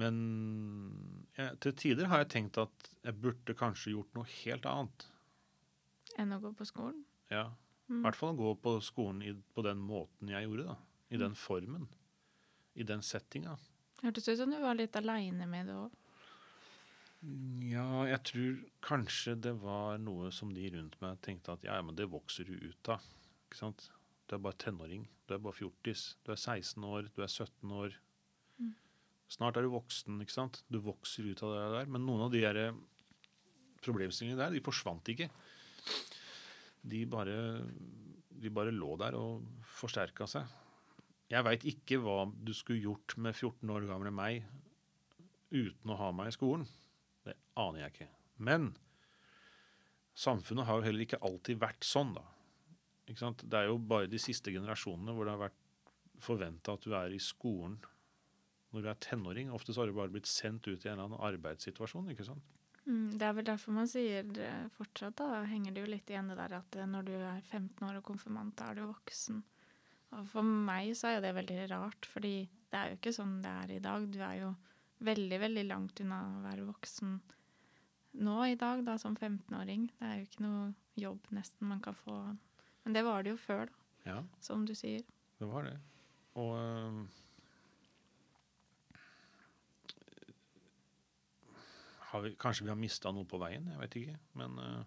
Men 0.00 0.16
jeg, 1.38 1.58
til 1.62 1.76
tider 1.78 2.08
har 2.10 2.24
jeg 2.24 2.32
tenkt 2.34 2.58
at 2.60 2.88
jeg 3.06 3.16
burde 3.22 3.54
kanskje 3.58 3.92
gjort 3.94 4.16
noe 4.16 4.26
helt 4.42 4.66
annet. 4.66 5.06
Enn 6.18 6.34
å 6.34 6.40
gå 6.42 6.50
på 6.58 6.66
skolen? 6.68 7.04
Ja, 7.32 7.46
I 7.88 7.92
Mm. 7.92 8.00
hvert 8.02 8.16
fall 8.16 8.34
gå 8.36 8.54
på 8.64 8.80
skolen 8.82 9.22
i, 9.22 9.32
på 9.54 9.62
den 9.62 9.76
måten 9.78 10.28
jeg 10.32 10.46
gjorde. 10.46 10.64
da. 10.64 10.76
I 11.10 11.16
den 11.20 11.34
formen. 11.34 11.88
I 12.74 12.82
den 12.82 13.02
settinga. 13.02 13.58
Hørtes 14.02 14.28
ut 14.28 14.38
som 14.38 14.50
du 14.50 14.58
var 14.58 14.74
litt 14.74 14.96
aleine 14.96 15.46
med 15.46 15.66
det 15.66 15.74
òg. 15.74 15.90
Ja, 17.64 18.04
jeg 18.08 18.20
tror 18.28 18.56
kanskje 18.84 19.34
det 19.40 19.54
var 19.62 20.00
noe 20.02 20.30
som 20.34 20.50
de 20.52 20.66
rundt 20.74 20.96
meg 21.00 21.20
tenkte 21.24 21.54
at 21.54 21.64
ja, 21.64 21.78
men 21.80 21.96
det 21.96 22.10
vokser 22.12 22.48
du 22.48 22.56
ut 22.60 22.90
av. 22.92 23.04
Ikke 23.46 23.60
sant? 23.62 23.86
Du 24.28 24.36
er 24.36 24.42
bare 24.44 24.58
tenåring. 24.60 25.06
Du 25.24 25.36
er 25.36 25.40
bare 25.40 25.56
fjortis. 25.56 26.14
Du 26.24 26.32
er 26.34 26.40
16 26.40 26.84
år. 26.84 27.08
Du 27.16 27.22
er 27.24 27.30
17 27.30 27.72
år. 27.72 27.96
Mm. 28.60 28.74
Snart 29.32 29.56
er 29.56 29.64
du 29.64 29.72
voksen, 29.72 30.20
ikke 30.20 30.36
sant? 30.36 30.60
Du 30.68 30.80
vokser 30.84 31.30
ut 31.30 31.42
av 31.46 31.54
det 31.54 31.64
der. 31.78 31.90
Men 31.96 32.04
noen 32.04 32.26
av 32.26 32.34
de 32.34 32.44
der 32.44 32.60
problemstillingene 33.84 34.40
der, 34.40 34.52
de 34.52 34.64
forsvant 34.64 35.08
ikke. 35.12 35.30
De 36.84 37.04
bare, 37.08 37.38
de 38.28 38.52
bare 38.52 38.74
lå 38.74 38.94
der 39.00 39.16
og 39.16 39.44
forsterka 39.80 40.28
seg. 40.28 40.48
Jeg 41.32 41.44
veit 41.46 41.64
ikke 41.68 41.98
hva 42.04 42.24
du 42.28 42.52
skulle 42.56 42.84
gjort 42.84 43.16
med 43.16 43.32
14 43.32 43.72
år 43.72 43.88
gamle 43.88 44.12
meg 44.12 44.44
uten 45.54 45.92
å 45.92 46.00
ha 46.00 46.10
meg 46.12 46.28
i 46.28 46.36
skolen. 46.36 46.66
Det 47.24 47.36
aner 47.60 47.84
jeg 47.84 47.94
ikke. 47.94 48.08
Men 48.44 48.70
samfunnet 50.14 50.68
har 50.68 50.78
jo 50.78 50.86
heller 50.86 51.06
ikke 51.06 51.22
alltid 51.26 51.60
vært 51.62 51.86
sånn, 51.86 52.14
da. 52.16 52.24
Det 53.04 53.58
er 53.58 53.68
jo 53.68 53.76
bare 53.84 54.08
de 54.08 54.20
siste 54.22 54.52
generasjonene 54.54 55.12
hvor 55.12 55.28
det 55.28 55.34
har 55.34 55.46
vært 55.48 55.60
forventa 56.24 56.76
at 56.76 56.86
du 56.86 56.94
er 56.96 57.12
i 57.12 57.20
skolen 57.20 57.76
når 58.74 58.84
du 58.84 58.90
er 58.90 59.00
tenåring. 59.02 59.52
Ofte 59.54 59.74
så 59.74 59.82
har 59.82 59.90
du 59.90 59.96
bare 59.96 60.12
blitt 60.12 60.30
sendt 60.30 60.66
ut 60.66 60.82
i 60.82 60.88
en 60.88 60.96
eller 60.96 61.08
annen 61.10 61.24
arbeidssituasjon. 61.28 62.10
ikke 62.10 62.26
sant? 62.26 62.54
Mm, 62.84 63.16
det 63.16 63.26
er 63.26 63.36
vel 63.38 63.46
derfor 63.48 63.76
man 63.76 63.88
sier 63.88 64.26
fortsatt, 64.76 65.16
da 65.20 65.44
henger 65.48 65.72
det 65.72 65.84
jo 65.84 65.90
litt 65.92 66.10
igjen 66.10 66.28
det 66.28 66.36
der 66.36 66.58
at 66.58 66.76
eh, 66.76 66.88
når 66.90 67.06
du 67.06 67.14
er 67.16 67.40
15 67.48 67.86
år 67.86 68.00
og 68.00 68.06
konfirmant, 68.10 68.56
da 68.58 68.70
er 68.70 68.80
du 68.80 68.88
voksen. 68.90 69.40
Og 70.14 70.26
for 70.30 70.44
meg 70.44 70.92
så 70.98 71.14
er 71.14 71.24
det 71.24 71.32
veldig 71.36 71.62
rart, 71.72 72.08
fordi 72.10 72.36
det 72.70 72.80
er 72.80 72.90
jo 72.90 72.98
ikke 72.98 73.14
sånn 73.16 73.38
det 73.44 73.54
er 73.62 73.72
i 73.76 73.82
dag. 73.82 74.04
Du 74.10 74.20
er 74.20 74.36
jo 74.42 74.50
veldig, 75.04 75.38
veldig 75.42 75.64
langt 75.68 76.00
unna 76.04 76.20
å 76.38 76.42
være 76.44 76.66
voksen 76.68 77.18
nå 78.24 78.36
i 78.46 78.54
dag, 78.60 78.84
da, 78.86 78.94
som 79.00 79.16
15-åring. 79.18 79.88
Det 79.98 80.06
er 80.06 80.20
jo 80.20 80.26
ikke 80.28 80.44
noe 80.44 80.66
jobb 81.00 81.26
nesten 81.34 81.66
man 81.70 81.80
kan 81.82 81.96
få. 81.98 82.14
Men 82.84 82.94
det 82.96 83.02
var 83.06 83.24
det 83.26 83.34
jo 83.34 83.40
før, 83.40 83.66
da, 83.72 83.80
Ja, 84.04 84.18
som 84.44 84.66
du 84.68 84.74
sier. 84.76 85.02
det 85.40 85.48
var 85.48 85.64
det. 85.66 85.76
Og 86.38 86.50
øh, 86.58 87.04
har 92.10 92.20
vi, 92.20 92.34
Kanskje 92.38 92.64
vi 92.64 92.70
har 92.72 92.78
mista 92.78 93.10
noe 93.12 93.26
på 93.28 93.38
veien, 93.42 93.66
jeg 93.72 93.80
vet 93.80 93.96
ikke. 94.00 94.18
Men 94.40 94.58
øh, 94.62 94.82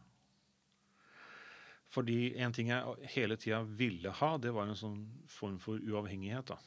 Fordi 1.91 2.17
en 2.43 2.53
ting 2.53 2.69
jeg 2.71 3.09
hele 3.15 3.37
tida 3.39 3.61
ville 3.63 4.11
ha, 4.21 4.33
det 4.37 4.51
var 4.55 4.67
en 4.69 4.75
sånn 4.79 5.01
form 5.31 5.57
for 5.63 5.79
uavhengighet. 5.79 6.51
da. 6.53 6.57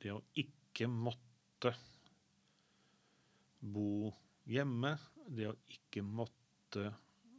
Det 0.00 0.12
å 0.14 0.22
ikke 0.40 0.88
måtte 0.88 1.74
bo 3.60 4.12
hjemme. 4.48 4.96
Det 5.28 5.50
å 5.50 5.58
ikke 5.72 6.04
måtte 6.06 6.92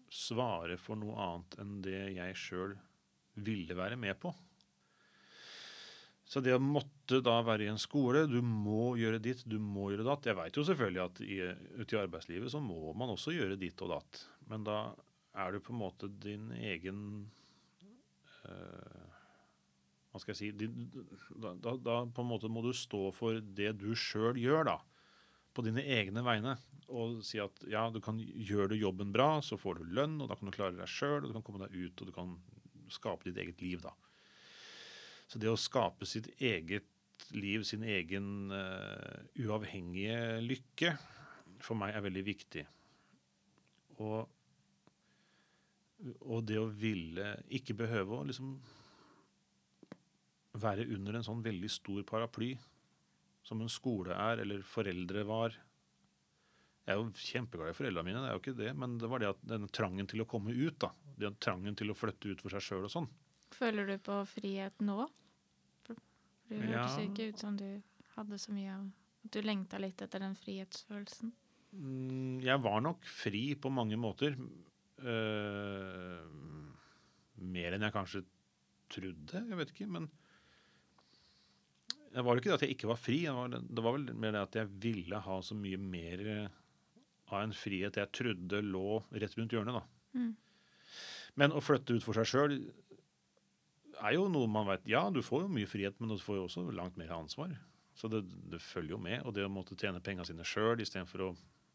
svare 0.10 0.78
for 0.82 1.00
noe 1.00 1.18
annet 1.22 1.58
enn 1.62 1.80
det 1.86 2.04
jeg 2.18 2.38
sjøl 2.38 2.78
ville 3.46 3.78
være 3.78 3.98
med 4.00 4.18
på. 4.22 4.34
Så 6.30 6.44
det 6.46 6.54
å 6.54 6.62
måtte 6.62 7.24
da 7.26 7.40
være 7.42 7.66
i 7.66 7.72
en 7.72 7.82
skole, 7.82 8.28
du 8.30 8.38
må 8.46 8.94
gjøre 9.00 9.22
ditt, 9.24 9.42
du 9.50 9.58
må 9.58 9.88
gjøre 9.90 10.06
datt. 10.06 10.28
Jeg 10.30 10.38
veit 10.38 10.58
jo 10.60 10.66
selvfølgelig 10.68 11.02
at 11.02 11.22
i, 11.26 11.38
ute 11.82 11.96
i 11.96 12.02
arbeidslivet 12.04 12.54
så 12.54 12.62
må 12.62 12.94
man 12.98 13.16
også 13.16 13.34
gjøre 13.34 13.58
ditt 13.58 13.82
og 13.82 13.96
datt. 13.96 14.20
Men 14.52 14.68
da 14.68 14.78
er 15.42 15.56
du 15.56 15.64
på 15.64 15.74
en 15.74 15.82
måte 15.82 16.10
din 16.22 16.52
egen 16.54 17.00
øh, 18.46 19.08
Hva 20.10 20.22
skal 20.22 20.36
jeg 20.36 20.40
si 20.40 20.52
din, 20.58 20.86
da, 21.34 21.56
da, 21.58 21.74
da 21.82 21.98
på 22.06 22.22
en 22.22 22.30
måte 22.30 22.50
må 22.50 22.62
du 22.66 22.72
stå 22.78 23.08
for 23.14 23.42
det 23.42 23.76
du 23.82 23.92
sjøl 23.98 24.38
gjør, 24.42 24.70
da. 24.70 24.78
På 25.60 25.66
dine 25.66 25.84
egne 25.84 26.24
vegne. 26.24 26.54
Og 26.88 27.20
si 27.28 27.42
at 27.44 27.66
ja, 27.68 27.84
du 27.92 28.00
kan 28.02 28.18
gjøre 28.24 28.72
du 28.72 28.80
jobben 28.80 29.12
bra, 29.12 29.42
så 29.44 29.60
får 29.60 29.82
du 29.82 29.90
lønn, 29.98 30.16
og 30.24 30.30
da 30.32 30.38
kan 30.40 30.48
du 30.48 30.56
klare 30.56 30.78
deg 30.78 30.88
sjøl, 30.88 31.20
og 31.20 31.28
du 31.28 31.36
kan 31.36 31.44
komme 31.44 31.60
deg 31.66 31.76
ut, 31.76 32.00
og 32.00 32.08
du 32.08 32.14
kan 32.16 32.32
skape 32.90 33.28
ditt 33.28 33.42
eget 33.44 33.60
liv, 33.62 33.84
da. 33.84 33.92
Så 35.30 35.42
det 35.42 35.52
å 35.52 35.60
skape 35.60 36.08
sitt 36.10 36.32
eget 36.40 36.88
liv, 37.36 37.66
sin 37.68 37.84
egen 37.84 38.50
uh, 38.56 39.20
uavhengige 39.38 40.40
lykke, 40.42 40.96
for 41.62 41.78
meg 41.78 41.94
er 41.94 42.06
veldig 42.08 42.24
viktig. 42.26 42.64
Og, 44.00 44.24
og 46.24 46.42
det 46.48 46.58
å 46.58 46.72
ville 46.72 47.36
ikke 47.60 47.76
behøve 47.84 48.16
å 48.16 48.26
liksom 48.32 48.56
være 50.60 50.88
under 50.96 51.20
en 51.20 51.28
sånn 51.28 51.44
veldig 51.46 51.70
stor 51.70 52.02
paraply 52.08 52.54
som 53.50 53.62
en 53.66 53.72
skole 53.74 54.14
er, 54.16 54.44
eller 54.46 54.62
foreldre 54.66 55.26
var. 55.28 55.56
Jeg 56.86 56.96
er 56.96 57.02
jo 57.02 57.10
kjempeglad 57.22 57.70
i 57.74 57.78
foreldrene 57.78 58.08
mine, 58.08 58.22
det 58.24 58.30
er 58.32 58.38
jo 58.38 58.42
ikke 58.44 58.58
det, 58.58 58.70
men 58.82 58.96
det 59.02 59.10
var 59.12 59.22
det 59.22 59.28
at 59.34 59.42
denne 59.46 59.68
trangen 59.74 60.08
til 60.10 60.24
å 60.24 60.30
komme 60.30 60.54
ut, 60.56 60.78
da. 60.82 60.90
Den 61.20 61.36
trangen 61.42 61.76
til 61.78 61.92
å 61.94 61.98
flytte 61.98 62.32
ut 62.32 62.42
for 62.46 62.54
seg 62.56 62.64
sjøl 62.66 62.88
og 62.88 62.94
sånn. 62.94 63.10
Føler 63.54 63.90
du 63.90 63.96
på 64.06 64.16
frihet 64.30 64.80
nå? 64.86 65.04
For 65.86 65.98
det 66.50 66.62
hørtes 66.64 66.98
Ja. 66.98 67.06
ikke 67.06 67.28
ut 67.34 67.42
som 67.42 67.58
du 67.60 67.68
hadde 68.16 68.38
så 68.42 68.54
mye 68.56 68.74
av 68.78 68.88
At 69.26 69.34
du 69.36 69.42
lengta 69.44 69.78
litt 69.84 70.00
etter 70.02 70.22
den 70.24 70.34
frihetsfølelsen. 70.40 71.34
Mm, 71.76 72.40
Jeg 72.42 72.62
var 72.64 72.80
nok 72.82 73.04
fri 73.06 73.54
på 73.60 73.70
mange 73.70 73.98
måter. 74.00 74.38
Uh, 75.00 76.24
mer 77.40 77.76
enn 77.76 77.84
jeg 77.86 77.94
kanskje 77.96 78.22
trodde. 78.92 79.42
Jeg 79.50 79.60
vet 79.60 79.74
ikke, 79.76 79.90
men 79.92 80.08
det 82.14 82.24
var 82.26 82.36
jo 82.36 82.42
ikke 82.42 82.52
det 82.52 82.58
at 82.58 82.66
jeg 82.66 82.76
ikke 82.76 82.90
var 82.90 83.00
fri. 83.00 83.22
Det 83.28 83.36
var, 83.36 83.54
det 83.54 83.86
var 83.86 83.96
vel 83.96 84.10
mer 84.18 84.36
det 84.36 84.44
at 84.48 84.60
jeg 84.62 84.74
ville 84.82 85.22
ha 85.26 85.40
så 85.46 85.58
mye 85.58 85.80
mer 85.82 86.26
av 87.30 87.42
en 87.44 87.54
frihet 87.54 88.00
jeg 88.00 88.14
trodde 88.16 88.62
lå 88.66 89.02
rett 89.12 89.36
rundt 89.38 89.54
hjørnet. 89.54 89.78
da. 89.78 90.20
Mm. 90.20 90.32
Men 91.40 91.54
å 91.54 91.62
flytte 91.62 91.96
ut 91.96 92.06
for 92.06 92.18
seg 92.18 92.30
sjøl 92.30 92.56
er 94.00 94.16
jo 94.16 94.30
noe 94.32 94.48
man 94.50 94.68
veit 94.70 94.88
Ja, 94.90 95.04
du 95.12 95.22
får 95.26 95.46
jo 95.46 95.54
mye 95.54 95.70
frihet, 95.70 95.98
men 96.00 96.12
du 96.12 96.18
får 96.24 96.40
jo 96.40 96.48
også 96.48 96.66
langt 96.74 96.98
mer 97.00 97.14
ansvar. 97.16 97.54
Så 98.00 98.08
det, 98.12 98.24
det 98.52 98.62
følger 98.64 98.96
jo 98.96 99.02
med. 99.04 99.22
Og 99.28 99.36
det 99.36 99.46
å 99.46 99.52
måtte 99.52 99.78
tjene 99.80 100.02
penga 100.04 100.26
sine 100.28 100.46
sjøl 100.48 100.80
istedenfor 100.82 101.28
å 101.28 101.34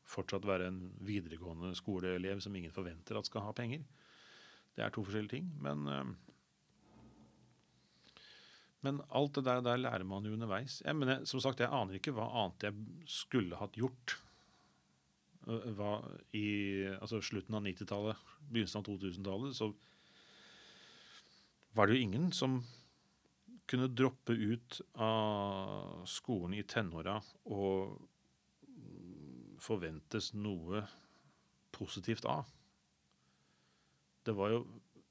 fortsatt 0.09 0.45
være 0.49 0.69
en 0.69 0.81
videregående 1.05 1.73
skoleelev 1.79 2.41
som 2.45 2.57
ingen 2.57 2.73
forventer 2.75 3.17
at 3.17 3.29
skal 3.29 3.47
ha 3.47 3.55
penger, 3.57 3.85
det 4.75 4.85
er 4.85 4.93
to 4.93 5.05
forskjellige 5.05 5.37
ting. 5.37 5.51
Men, 5.65 5.87
eh, 5.89 6.34
men 8.85 9.01
alt 9.09 9.39
det 9.39 9.47
der, 9.47 9.63
der 9.65 9.81
lærer 9.81 10.05
man 10.07 10.27
jo 10.27 10.35
underveis. 10.37 10.81
Jeg, 10.85 10.97
men 10.97 11.11
jeg, 11.11 11.27
som 11.31 11.41
sagt, 11.43 11.63
jeg 11.63 11.73
aner 11.73 11.99
ikke 11.99 12.15
hva 12.17 12.29
annet 12.45 12.69
jeg 12.69 13.09
skulle 13.11 13.59
hatt 13.61 13.79
gjort 13.81 14.19
hva, 15.45 15.99
i 16.37 16.47
altså 16.95 17.21
slutten 17.25 17.57
av 17.59 17.65
90-tallet, 17.67 18.23
begynnelsen 18.49 18.81
av 18.81 18.87
2000-tallet, 18.89 19.57
så 19.57 19.71
var 21.77 21.87
det 21.87 21.97
jo 21.97 22.07
ingen 22.07 22.31
som 22.33 22.61
kunne 23.69 23.89
droppe 23.89 24.33
ut 24.33 24.81
av 25.01 26.05
skolen 26.09 26.57
i 26.57 26.65
tenåra 26.69 27.17
og 27.49 27.97
forventes 29.65 30.33
noe 30.37 30.85
positivt 31.75 32.27
av. 32.29 32.49
Det 34.25 34.35
var 34.37 34.53
jo, 34.55 34.65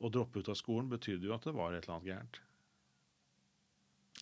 Å 0.04 0.10
droppe 0.12 0.42
ut 0.42 0.50
av 0.52 0.58
skolen 0.60 0.90
betydde 0.92 1.30
jo 1.30 1.36
at 1.36 1.46
det 1.48 1.54
var 1.56 1.72
et 1.72 1.86
eller 1.86 1.94
annet 1.96 2.10
gærent. 2.10 2.40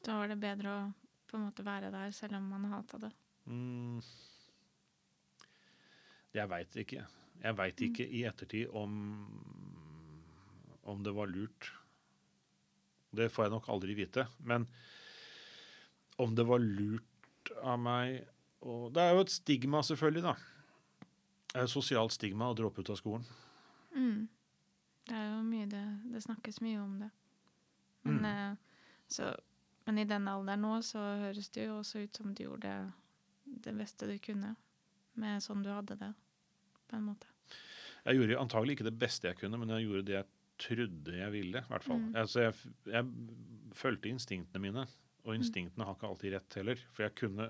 Da 0.06 0.18
var 0.18 0.28
det 0.32 0.40
bedre 0.42 0.72
å 0.74 0.94
på 1.30 1.38
en 1.38 1.46
måte 1.48 1.64
være 1.64 1.92
der, 1.94 2.12
selv 2.12 2.36
om 2.40 2.48
man 2.52 2.66
hata 2.74 2.98
det. 3.06 3.12
Mm. 3.48 4.02
Jeg 6.36 6.50
veit 6.52 6.76
ikke. 6.84 7.04
Jeg 7.42 7.58
veit 7.58 7.82
ikke 7.88 8.06
i 8.08 8.24
ettertid 8.28 8.74
om, 8.78 8.98
om 10.92 11.04
det 11.06 11.14
var 11.16 11.30
lurt. 11.32 11.72
Det 13.16 13.30
får 13.32 13.48
jeg 13.48 13.54
nok 13.56 13.70
aldri 13.74 13.96
vite. 13.98 14.26
Men 14.48 14.68
om 16.22 16.36
det 16.38 16.46
var 16.48 16.62
lurt 16.64 17.52
av 17.64 17.80
meg 17.82 18.22
og 18.62 18.92
Det 18.94 19.02
er 19.02 19.16
jo 19.16 19.24
et 19.24 19.32
stigma, 19.34 19.80
selvfølgelig, 19.82 20.22
da. 20.22 20.34
Det 21.50 21.56
er 21.58 21.64
et 21.66 21.72
sosialt 21.74 22.14
stigma 22.14 22.52
å 22.52 22.54
droppe 22.56 22.84
ut 22.84 22.92
av 22.94 23.00
skolen. 23.00 23.24
Mm. 23.98 24.28
Det 25.10 25.16
er 25.18 25.24
jo 25.32 25.40
mye 25.48 25.66
det 25.72 25.82
Det 26.14 26.22
snakkes 26.28 26.60
mye 26.62 26.78
om 26.84 27.00
det. 27.00 27.10
Men, 28.04 28.20
Mm. 28.20 28.26
eh, 28.26 28.56
så, 29.10 29.32
men 29.86 30.02
i 30.02 30.08
den 30.08 30.28
alderen 30.30 30.66
nå 30.66 30.76
så 30.86 31.02
høres 31.26 31.50
det 31.56 31.68
jo 31.68 31.80
også 31.80 32.06
ut 32.06 32.18
som 32.22 32.36
du 32.38 32.44
gjorde 32.46 32.76
det 33.44 33.74
beste 33.76 34.08
du 34.08 34.18
kunne 34.24 34.56
med 35.20 35.44
sånn 35.44 35.64
du 35.66 35.72
hadde 35.74 35.98
det, 36.00 36.12
på 36.88 36.98
en 36.98 37.10
måte. 37.10 37.28
Jeg 38.06 38.18
gjorde 38.18 38.40
antagelig 38.42 38.78
ikke 38.78 38.88
det 38.88 39.00
beste 39.02 39.30
jeg 39.30 39.40
kunne, 39.42 39.60
men 39.62 39.74
jeg 39.76 39.86
gjorde 39.86 40.06
det 40.08 40.16
jeg 40.16 40.30
trodde 40.62 41.18
jeg 41.18 41.34
ville. 41.34 41.62
i 41.62 41.70
hvert 41.74 41.86
fall. 41.86 42.00
Mm. 42.00 42.16
Altså, 42.22 42.46
jeg, 42.46 42.72
jeg 42.94 43.76
fulgte 43.78 44.10
instinktene 44.10 44.64
mine, 44.64 44.86
og 45.26 45.36
instinktene 45.36 45.86
har 45.86 45.98
ikke 45.98 46.10
alltid 46.10 46.36
rett 46.36 46.58
heller. 46.58 46.82
For 46.96 47.06
jeg 47.06 47.18
kunne 47.18 47.50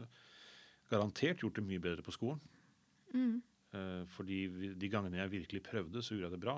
garantert 0.92 1.44
gjort 1.44 1.60
det 1.60 1.66
mye 1.68 1.84
bedre 1.84 2.04
på 2.04 2.16
skolen. 2.16 2.42
Mm. 3.14 3.40
Eh, 3.76 4.04
fordi 4.12 4.42
de 4.80 4.92
gangene 4.92 5.22
jeg 5.22 5.36
virkelig 5.38 5.64
prøvde, 5.70 6.04
så 6.04 6.16
gjorde 6.16 6.32
jeg 6.32 6.36
det 6.36 6.44
bra. 6.44 6.58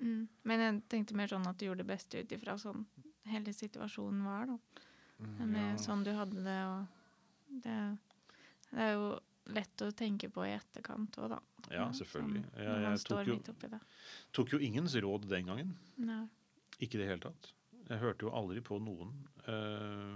Mm. 0.00 0.24
Men 0.48 0.64
jeg 0.64 0.82
tenkte 0.92 1.16
mer 1.18 1.30
sånn 1.30 1.48
at 1.48 1.58
du 1.58 1.68
gjorde 1.68 1.84
det 1.84 1.92
beste 1.92 2.20
ut 2.20 2.34
ifra 2.36 2.58
sånn 2.60 2.84
hele 3.32 3.52
situasjonen 3.56 4.24
var, 4.24 4.46
da. 4.46 4.58
Med 5.44 5.72
Ja. 5.72 5.76
sånn 5.82 6.04
du 6.06 6.12
hadde 6.14 6.42
det, 6.44 6.58
og 6.68 6.86
det, 7.64 7.78
det 8.70 8.78
er 8.84 8.92
jo 8.94 9.08
lett 9.56 9.82
å 9.82 9.88
tenke 9.96 10.28
på 10.30 10.44
i 10.46 10.52
etterkant 10.54 11.16
òg, 11.18 11.28
da. 11.34 11.38
Ja, 11.72 11.88
selvfølgelig. 11.92 12.42
Sånn, 12.44 12.64
Jeg, 12.64 12.82
jeg 12.84 13.04
tok, 13.08 13.26
jo, 13.26 13.38
tok 14.32 14.52
jo 14.52 14.58
ingens 14.62 14.94
råd 15.02 15.26
den 15.28 15.46
gangen. 15.50 15.74
Nei. 15.96 16.22
Ikke 16.78 16.94
i 16.94 17.02
det 17.02 17.08
hele 17.10 17.20
tatt. 17.24 17.52
Jeg 17.88 17.98
hørte 18.02 18.26
jo 18.28 18.30
aldri 18.36 18.60
på 18.62 18.78
noen. 18.84 19.10
Eh, 19.48 20.14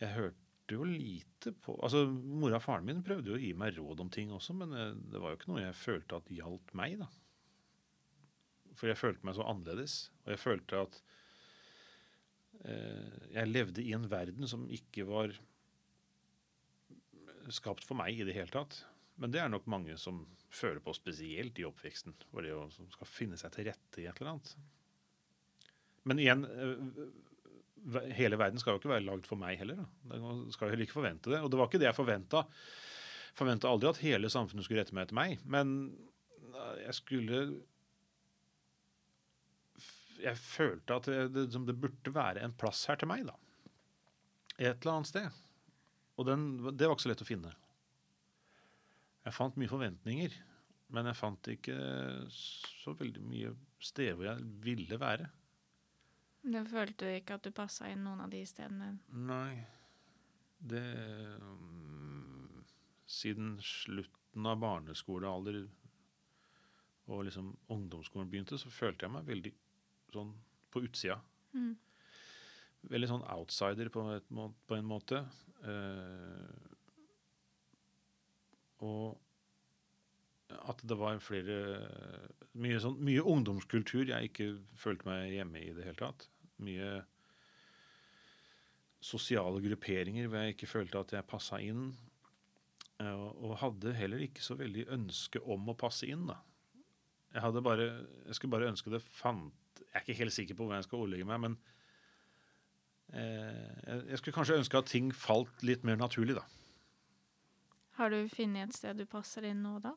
jeg 0.00 0.14
hørte 0.16 0.36
jo 0.76 0.84
lite 0.86 1.52
på 1.64 1.74
Altså, 1.82 2.04
Mora 2.10 2.58
og 2.60 2.64
faren 2.64 2.86
min 2.86 3.02
prøvde 3.06 3.32
jo 3.32 3.38
å 3.38 3.42
gi 3.42 3.52
meg 3.58 3.74
råd 3.78 4.00
om 4.04 4.10
ting 4.12 4.30
også, 4.34 4.54
men 4.60 4.72
eh, 4.76 4.92
det 5.12 5.20
var 5.22 5.32
jo 5.34 5.40
ikke 5.40 5.50
noe 5.52 5.64
jeg 5.64 5.78
følte 5.80 6.20
at 6.20 6.30
gjaldt 6.34 6.74
meg. 6.78 6.98
da. 7.00 7.08
For 8.78 8.90
jeg 8.90 9.00
følte 9.00 9.26
meg 9.26 9.36
så 9.36 9.46
annerledes. 9.46 9.96
Og 10.24 10.34
jeg 10.34 10.42
følte 10.42 10.82
at 10.86 10.98
eh, 12.64 13.22
jeg 13.36 13.50
levde 13.50 13.84
i 13.84 13.94
en 13.96 14.08
verden 14.10 14.48
som 14.50 14.68
ikke 14.70 15.06
var 15.08 15.34
skapt 17.50 17.86
for 17.86 17.98
meg 17.98 18.18
i 18.18 18.26
det 18.26 18.36
hele 18.36 18.52
tatt. 18.52 18.82
Men 19.20 19.32
det 19.34 19.42
er 19.42 19.50
nok 19.52 19.66
mange 19.70 19.96
som 20.00 20.22
føler 20.50 20.80
på 20.82 20.94
spesielt 20.96 21.58
i 21.60 21.66
oppveksten. 21.68 22.14
For 22.30 22.46
det 22.46 22.54
som 22.76 22.88
skal 22.94 23.10
finne 23.10 23.40
seg 23.40 23.52
til 23.54 23.68
rette 23.70 24.02
i 24.02 24.06
et 24.08 24.20
eller 24.20 24.36
annet. 24.36 24.54
Men 26.08 26.22
igjen, 26.22 26.46
eh, 26.48 28.14
hele 28.16 28.38
verden 28.40 28.60
skal 28.60 28.74
jo 28.74 28.82
ikke 28.82 28.94
være 28.94 29.06
lagd 29.06 29.28
for 29.28 29.40
meg 29.40 29.58
heller. 29.60 29.82
Da. 29.82 30.14
Den 30.14 30.54
skal 30.54 30.68
jo 30.68 30.74
heller 30.74 30.88
ikke 30.88 30.98
forvente 31.00 31.32
det. 31.32 31.42
Og 31.42 31.50
det 31.52 31.60
var 31.60 31.68
ikke 31.68 31.82
det 31.82 31.90
jeg 31.90 31.98
forventa. 31.98 32.44
Forventa 33.36 33.70
aldri 33.70 33.90
at 33.90 34.02
hele 34.04 34.32
samfunnet 34.32 34.66
skulle 34.66 34.82
rette 34.82 34.96
meg 34.96 35.08
etter 35.08 35.18
meg. 35.20 35.44
Men 35.44 35.76
eh, 36.54 36.86
jeg 36.86 36.96
skulle 37.02 37.42
Jeg 40.20 40.36
følte 40.40 40.98
at 41.00 41.08
det, 41.34 41.46
som 41.54 41.64
det 41.68 41.78
burde 41.80 42.12
være 42.14 42.44
en 42.44 42.54
plass 42.56 42.84
her 42.90 43.00
til 43.00 43.10
meg, 43.10 43.24
da. 43.28 43.36
Et 44.60 44.74
eller 44.74 44.98
annet 44.98 45.08
sted. 45.08 45.40
Og 46.20 46.26
den, 46.28 46.46
det 46.76 46.86
var 46.88 46.96
ikke 46.96 47.06
så 47.06 47.12
lett 47.12 47.24
å 47.24 47.28
finne. 47.28 47.52
Jeg 49.24 49.36
fant 49.36 49.58
mye 49.60 49.70
forventninger, 49.70 50.36
men 50.92 51.08
jeg 51.08 51.18
fant 51.18 51.50
ikke 51.52 51.76
så 52.32 52.94
veldig 52.98 53.22
mye 53.24 53.52
steder 53.80 54.16
hvor 54.18 54.28
jeg 54.28 54.48
ville 54.64 54.98
være. 55.00 55.28
Da 56.40 56.62
følte 56.64 57.06
du 57.08 57.14
ikke 57.14 57.36
at 57.36 57.44
du 57.44 57.52
passa 57.56 57.90
inn 57.92 58.04
noen 58.04 58.22
av 58.24 58.32
de 58.32 58.40
stedene? 58.48 58.94
Nei, 59.12 59.60
det 60.60 60.84
Siden 63.10 63.56
slutten 63.64 64.46
av 64.46 64.60
barneskolealder 64.62 65.64
og 67.10 67.24
liksom 67.26 67.48
ungdomsskolen 67.74 68.28
begynte, 68.30 68.58
så 68.60 68.70
følte 68.70 69.06
jeg 69.06 69.14
meg 69.16 69.26
veldig 69.26 69.52
sånn 70.14 70.34
på 70.70 70.82
utsida. 70.86 71.18
Mm. 71.54 71.74
Veldig 72.90 73.08
sånn 73.10 73.26
outsider 73.34 73.90
på, 73.92 74.04
et, 74.14 74.28
på 74.30 74.76
en 74.76 74.88
måte. 74.88 75.24
Eh, 75.68 76.68
og 78.80 79.18
at 80.70 80.80
det 80.88 80.96
var 80.98 81.20
flere 81.22 81.56
mye, 82.58 82.80
sånn, 82.82 82.98
mye 83.06 83.22
ungdomskultur 83.22 84.08
jeg 84.08 84.30
ikke 84.30 84.50
følte 84.78 85.06
meg 85.06 85.34
hjemme 85.36 85.62
i 85.62 85.72
det 85.76 85.86
hele 85.86 86.00
tatt. 86.00 86.26
Mye 86.64 87.00
sosiale 89.00 89.62
grupperinger 89.64 90.28
hvor 90.28 90.44
jeg 90.44 90.56
ikke 90.56 90.68
følte 90.68 91.00
at 91.04 91.14
jeg 91.16 91.28
passa 91.28 91.60
inn. 91.62 91.92
eh, 93.00 93.26
og 93.40 93.58
hadde 93.62 93.96
heller 93.96 94.24
ikke 94.26 94.44
så 94.44 94.56
veldig 94.58 94.88
ønske 94.96 95.40
om 95.40 95.70
å 95.70 95.78
passe 95.78 96.08
inn, 96.08 96.26
da. 96.28 96.40
Jeg 97.30 97.44
hadde 97.44 97.62
bare 97.62 97.84
Jeg 98.26 98.34
skulle 98.34 98.56
bare 98.56 98.70
ønske 98.72 98.90
det 98.90 99.02
fant 99.06 99.69
Jeg 99.92 99.98
er 99.98 100.04
ikke 100.06 100.18
helt 100.22 100.32
sikker 100.36 100.54
på 100.54 100.64
hvordan 100.64 100.78
jeg 100.78 100.84
skal 100.86 100.98
ordlegge 101.04 101.26
meg, 101.26 101.40
men 101.40 101.56
eh, 103.12 104.04
jeg- 104.10 104.18
skulle 104.20 104.34
kanskje 104.36 104.58
ønske 104.60 104.78
at 104.78 104.86
ting 104.86 105.10
falt 105.14 105.62
litt 105.66 105.82
mer 105.84 105.96
naturlig, 105.96 106.34
da. 106.38 106.44
Har 107.98 108.10
du 108.10 108.28
funnet 108.28 108.68
et 108.68 108.74
sted 108.76 108.96
du 108.96 109.04
passer 109.06 109.44
inn 109.44 109.62
nå, 109.62 109.80
da? 109.82 109.92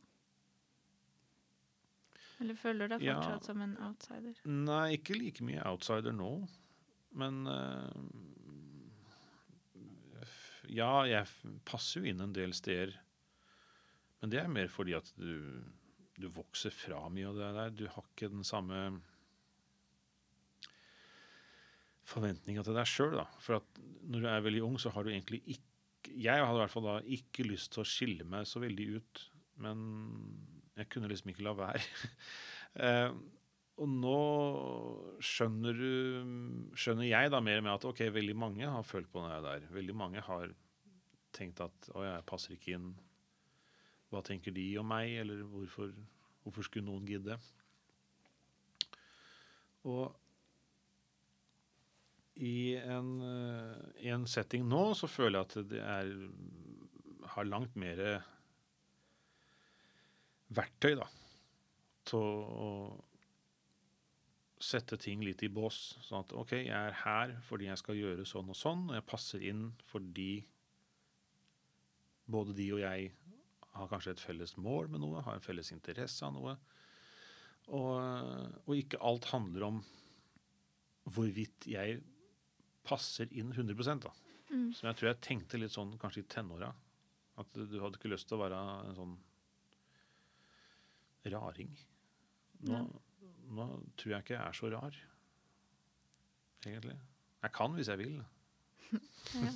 Eller 2.41 2.56
føler 2.60 2.88
du 2.89 2.96
deg 2.98 3.06
Ja. 3.06 3.20
fortsatt 3.22 3.46
som 3.46 3.62
en 3.62 3.78
outsider? 3.78 4.34
Nei, 4.46 4.98
ikke 4.98 5.16
like 5.16 5.41
mye 5.46 5.62
outsider 5.70 6.12
nå, 6.12 6.48
men 7.14 7.46
eh, 7.48 7.94
Ja, 10.74 11.04
jeg 11.06 11.28
passer 11.66 12.00
jo 12.02 12.08
inn 12.10 12.22
en 12.24 12.34
del 12.34 12.54
steder. 12.56 12.94
Men 14.22 14.30
det 14.32 14.39
er 14.39 14.48
mer 14.48 14.68
fordi 14.72 14.94
at 14.96 15.12
du, 15.20 15.62
du 16.18 16.30
vokser 16.30 16.72
fra 16.72 17.10
mye 17.12 17.28
av 17.28 17.36
det 17.36 17.50
der. 17.58 17.70
Du 17.70 17.88
har 17.91 18.04
ikke 18.16 18.30
den 18.32 18.44
samme 18.48 19.02
forventninga 22.08 22.64
til 22.66 22.78
deg 22.78 22.89
sjøl. 22.89 23.20
For 23.43 23.60
at 23.60 23.84
når 24.04 24.24
du 24.24 24.30
er 24.30 24.47
veldig 24.47 24.64
ung, 24.66 24.80
så 24.82 24.91
har 24.93 25.06
du 25.06 25.14
egentlig 25.14 25.43
ikke 25.45 25.70
Jeg 26.20 26.43
hadde 26.43 26.58
i 26.58 26.60
hvert 26.60 26.72
fall 26.74 26.84
da 26.84 26.97
ikke 27.16 27.45
lyst 27.47 27.72
til 27.74 27.82
å 27.82 27.88
skille 27.88 28.26
meg 28.28 28.43
så 28.45 28.60
veldig 28.60 28.88
ut, 28.97 29.22
men 29.64 29.86
jeg 30.76 30.89
kunne 30.91 31.08
liksom 31.08 31.32
ikke 31.34 31.47
la 31.47 31.56
være. 31.66 31.86
Eh, 32.74 33.12
og 33.78 33.86
nå 33.86 34.20
skjønner 35.22 35.76
du 35.78 36.72
Skjønner 36.74 37.06
jeg 37.06 37.30
da 37.30 37.38
mer 37.45 37.60
med 37.62 37.70
at 37.76 37.86
ok, 37.86 37.99
veldig 38.10 38.34
mange 38.34 38.66
har 38.66 38.82
følt 38.82 39.12
på 39.14 39.22
det 39.28 39.36
der. 39.45 39.68
Veldig 39.76 39.93
mange 39.93 40.24
har 40.26 40.56
tenkt 41.38 41.62
at 41.62 41.89
å, 41.93 42.01
jeg 42.01 42.26
passer 42.26 42.56
ikke 42.56 42.74
inn. 42.80 42.88
hva 44.10 44.24
tenker 44.26 44.58
de 44.58 44.66
om 44.82 44.89
meg, 44.89 45.14
eller 45.22 45.45
hvorfor, 45.54 45.93
hvorfor 46.41 46.66
skulle 46.66 46.89
noen 46.89 47.06
gidde? 47.06 47.38
Og 49.86 50.18
i 52.42 52.76
en, 52.82 53.10
eh, 53.22 54.12
en 54.14 54.26
setting 54.28 54.66
nå 54.66 54.86
så 54.98 55.10
føler 55.10 55.40
jeg 55.40 55.50
at 55.50 55.70
det 55.70 55.82
er 55.84 56.14
har 57.34 57.48
langt 57.48 57.76
mer 57.80 58.00
verktøy 60.54 60.94
da, 61.00 61.08
til 62.08 62.20
å 62.20 62.70
sette 64.64 64.98
ting 65.02 65.24
litt 65.26 65.44
i 65.44 65.52
bås. 65.52 65.98
Sånn 66.06 66.24
at 66.24 66.34
OK, 66.38 66.56
jeg 66.62 66.72
er 66.72 67.00
her 67.04 67.36
fordi 67.48 67.68
jeg 67.70 67.82
skal 67.82 68.00
gjøre 68.00 68.28
sånn 68.28 68.52
og 68.54 68.58
sånn, 68.58 68.86
og 68.92 68.98
jeg 68.98 69.10
passer 69.10 69.44
inn 69.50 69.66
fordi 69.90 70.32
både 72.34 72.56
de 72.56 72.70
og 72.76 72.84
jeg 72.84 73.12
har 73.74 73.90
kanskje 73.90 74.14
et 74.14 74.24
felles 74.24 74.56
mål 74.62 74.92
med 74.94 75.02
noe, 75.04 75.24
har 75.26 75.36
en 75.36 75.44
felles 75.44 75.74
interesse 75.74 76.24
av 76.26 76.36
noe. 76.36 76.54
Og, 77.74 77.94
og 78.68 78.74
ikke 78.78 79.02
alt 79.04 79.28
handler 79.32 79.68
om 79.72 79.84
hvorvidt 81.10 81.68
jeg 81.68 82.02
passer 82.84 83.30
inn 83.32 83.52
100 83.54 84.00
da. 84.04 84.12
Mm. 84.50 84.74
Så 84.76 84.88
jeg 84.88 84.96
tror 85.00 85.10
jeg 85.10 85.22
tenkte 85.26 85.58
litt 85.60 85.74
sånn 85.74 85.96
kanskje 86.02 86.24
i 86.24 86.28
tenåra. 86.30 86.72
At 87.42 87.50
du 87.56 87.80
hadde 87.82 87.98
ikke 87.98 88.12
lyst 88.12 88.28
til 88.30 88.38
å 88.38 88.44
være 88.44 88.60
en 88.90 88.96
sånn 88.98 89.16
raring. 91.34 91.72
Nå, 92.68 92.80
nå 93.56 93.68
tror 94.00 94.14
jeg 94.16 94.24
ikke 94.26 94.36
jeg 94.36 94.44
er 94.46 94.58
så 94.58 94.70
rar, 94.74 94.98
egentlig. 96.66 96.98
Jeg 97.44 97.56
kan 97.58 97.78
hvis 97.78 97.92
jeg 97.92 98.02
vil. 98.04 98.18
Ja. 99.34 99.50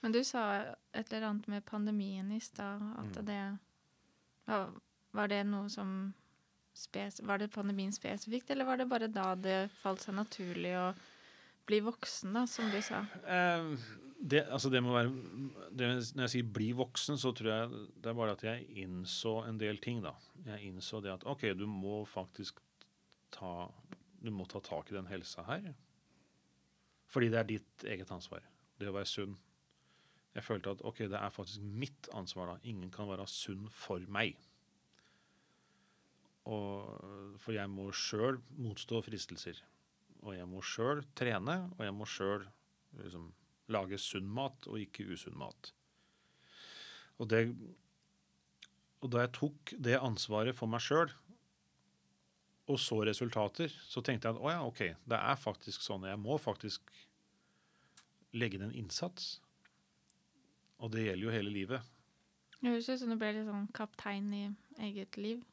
Men 0.00 0.12
du 0.14 0.20
sa 0.24 0.42
et 0.94 1.10
eller 1.12 1.26
annet 1.26 1.46
med 1.50 1.64
pandemien 1.66 2.28
i 2.32 2.38
stad, 2.40 2.80
at 3.00 3.16
Mm. 3.16 3.26
det 3.26 3.58
var, 5.12 5.28
det 5.28 5.40
noe 5.46 5.68
som 5.68 6.14
Var 7.22 7.38
det 7.38 7.48
pandemien 7.52 7.92
spesifikt, 7.92 8.50
eller 8.50 8.64
var 8.64 8.76
det 8.76 8.86
bare 8.88 9.08
da 9.08 9.34
det 9.34 9.70
falt 9.80 10.00
seg 10.04 10.14
naturlig 10.14 10.74
å 10.76 10.94
bli 11.66 11.80
voksen, 11.84 12.34
da, 12.36 12.44
som 12.50 12.68
du 12.70 12.78
sa? 12.84 13.02
Eh, 13.26 13.70
det, 14.16 14.46
altså 14.48 14.70
det 14.72 14.80
må 14.82 14.94
være 14.94 15.10
det, 15.76 15.88
Når 16.14 16.22
jeg 16.22 16.30
sier 16.30 16.52
'bli 16.52 16.70
voksen', 16.72 17.18
så 17.20 17.32
tror 17.32 17.50
jeg 17.50 17.68
det 18.02 18.10
er 18.10 18.14
bare 18.14 18.32
at 18.32 18.44
jeg 18.44 18.66
innså 18.82 19.48
en 19.48 19.58
del 19.60 19.78
ting. 19.78 20.02
da. 20.02 20.14
Jeg 20.46 20.62
innså 20.70 21.00
det 21.02 21.12
at 21.12 21.26
OK, 21.26 21.42
du 21.58 21.66
må 21.66 22.04
faktisk 22.04 22.60
ta 23.30 23.70
Du 24.24 24.30
må 24.30 24.44
ta 24.44 24.58
tak 24.60 24.90
i 24.90 24.94
den 24.94 25.06
helsa 25.06 25.42
her. 25.42 25.74
Fordi 27.06 27.28
det 27.28 27.38
er 27.38 27.42
ditt 27.42 27.84
eget 27.84 28.10
ansvar. 28.10 28.42
Det 28.80 28.88
å 28.88 28.92
være 28.92 29.06
sunn. 29.06 29.36
Jeg 30.34 30.44
følte 30.44 30.70
at 30.70 30.82
OK, 30.84 30.98
det 30.98 31.20
er 31.20 31.30
faktisk 31.30 31.60
mitt 31.60 32.08
ansvar. 32.12 32.46
da. 32.46 32.56
Ingen 32.62 32.90
kan 32.90 33.08
være 33.08 33.26
sunn 33.26 33.68
for 33.70 33.98
meg. 34.08 34.36
Og, 36.44 37.38
for 37.38 37.52
jeg 37.52 37.70
må 37.70 37.92
sjøl 37.92 38.40
motstå 38.58 39.02
fristelser. 39.02 39.62
Og 40.26 40.34
jeg 40.34 40.46
må 40.50 40.62
sjøl 40.66 41.04
trene, 41.18 41.58
og 41.76 41.82
jeg 41.86 41.94
må 41.94 42.06
sjøl 42.10 42.46
liksom, 42.98 43.30
lage 43.72 43.98
sunn 44.02 44.26
mat 44.26 44.66
og 44.66 44.80
ikke 44.82 45.06
usunn 45.12 45.38
mat. 45.38 45.70
Og, 47.16 47.28
det, 47.30 47.46
og 49.00 49.12
da 49.14 49.22
jeg 49.24 49.34
tok 49.38 49.76
det 49.86 50.00
ansvaret 50.00 50.56
for 50.58 50.70
meg 50.70 50.82
sjøl, 50.84 51.14
og 52.66 52.80
så 52.82 52.98
resultater, 53.06 53.70
så 53.86 54.02
tenkte 54.02 54.26
jeg 54.26 54.34
at 54.34 54.42
å 54.42 54.50
ja, 54.50 54.62
OK, 54.66 54.80
det 55.06 55.18
er 55.18 55.38
faktisk 55.38 55.84
sånn. 55.86 56.08
Jeg 56.10 56.18
må 56.18 56.34
faktisk 56.42 56.90
legge 58.34 58.58
inn 58.58 58.66
en 58.66 58.74
innsats. 58.74 59.36
Og 60.82 60.90
det 60.92 61.06
gjelder 61.06 61.28
jo 61.28 61.34
hele 61.36 61.52
livet. 61.54 61.92
Det 62.58 62.72
høres 62.72 62.88
ut 62.90 63.00
som 63.04 63.12
du 63.12 63.18
ble 63.20 63.30
litt 63.36 63.46
sånn 63.46 63.68
kaptein 63.76 64.26
i 64.34 64.44
eget 64.88 65.14
liv. 65.20 65.44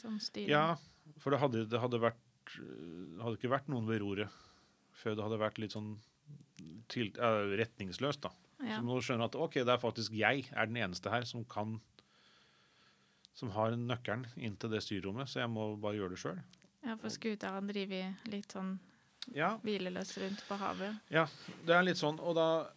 Sånn 0.00 0.18
styring. 0.18 0.50
Ja, 0.50 1.14
for 1.22 1.30
det 1.30 1.38
hadde, 1.38 1.62
det 1.70 1.80
hadde 1.80 2.02
vært 2.02 2.18
hadde 2.54 3.36
ikke 3.38 3.52
vært 3.52 3.68
noen 3.72 3.88
ved 3.88 4.00
roret 4.02 4.28
før 4.96 5.16
det 5.16 5.24
hadde 5.26 5.38
vært 5.42 5.58
litt 5.60 5.74
sånn 5.76 5.96
til, 6.88 7.10
uh, 7.20 7.52
retningsløst. 7.58 8.22
da. 8.24 8.30
Ja. 8.64 8.78
Så 8.78 8.86
må 8.86 8.96
du 8.96 9.04
skjønne 9.04 9.26
at 9.28 9.36
ok, 9.36 9.60
det 9.60 9.68
er 9.74 9.82
faktisk 9.82 10.14
jeg 10.16 10.46
er 10.52 10.66
den 10.70 10.78
eneste 10.80 11.10
her 11.12 11.26
som 11.28 11.44
kan 11.44 11.80
som 13.36 13.50
har 13.52 13.74
nøkkelen 13.76 14.24
inn 14.40 14.54
til 14.56 14.72
det 14.72 14.80
styrrommet, 14.80 15.28
så 15.28 15.42
jeg 15.42 15.50
må 15.52 15.74
bare 15.76 15.98
gjøre 15.98 16.14
det 16.14 16.20
sjøl. 16.22 16.38
ja, 16.86 16.94
for 16.96 17.12
skuta 17.12 17.50
driver 17.68 18.14
litt 18.32 18.52
sånn 18.54 18.78
Ja, 19.34 19.56
hvileløst 19.60 20.16
rundt 20.22 20.40
på 20.48 20.56
havet. 20.56 20.96
ja, 21.10 21.26
det 21.66 21.74
er 21.74 21.82
litt 21.82 21.98
sånn. 21.98 22.16
Og 22.22 22.36
da, 22.38 22.68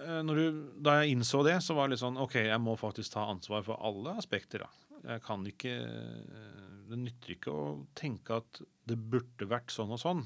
eh, 0.00 0.22
når 0.24 0.34
du, 0.40 0.60
da 0.80 1.02
jeg 1.02 1.12
innså 1.14 1.44
det, 1.44 1.62
så 1.62 1.76
var 1.76 1.86
det 1.86 1.94
litt 1.94 2.02
sånn 2.02 2.16
OK, 2.18 2.34
jeg 2.34 2.60
må 2.64 2.74
faktisk 2.80 3.12
ta 3.12 3.28
ansvar 3.30 3.62
for 3.62 3.76
alle 3.78 4.16
aspekter. 4.16 4.64
da. 4.64 4.68
Jeg 5.06 5.22
kan 5.22 5.44
ikke 5.46 5.72
Det 6.90 6.98
nytter 6.98 7.34
ikke 7.36 7.52
å 7.54 7.66
tenke 7.98 8.36
at 8.40 8.60
det 8.86 8.96
burde 9.10 9.46
vært 9.50 9.70
sånn 9.74 9.90
og 9.94 9.98
sånn. 10.02 10.24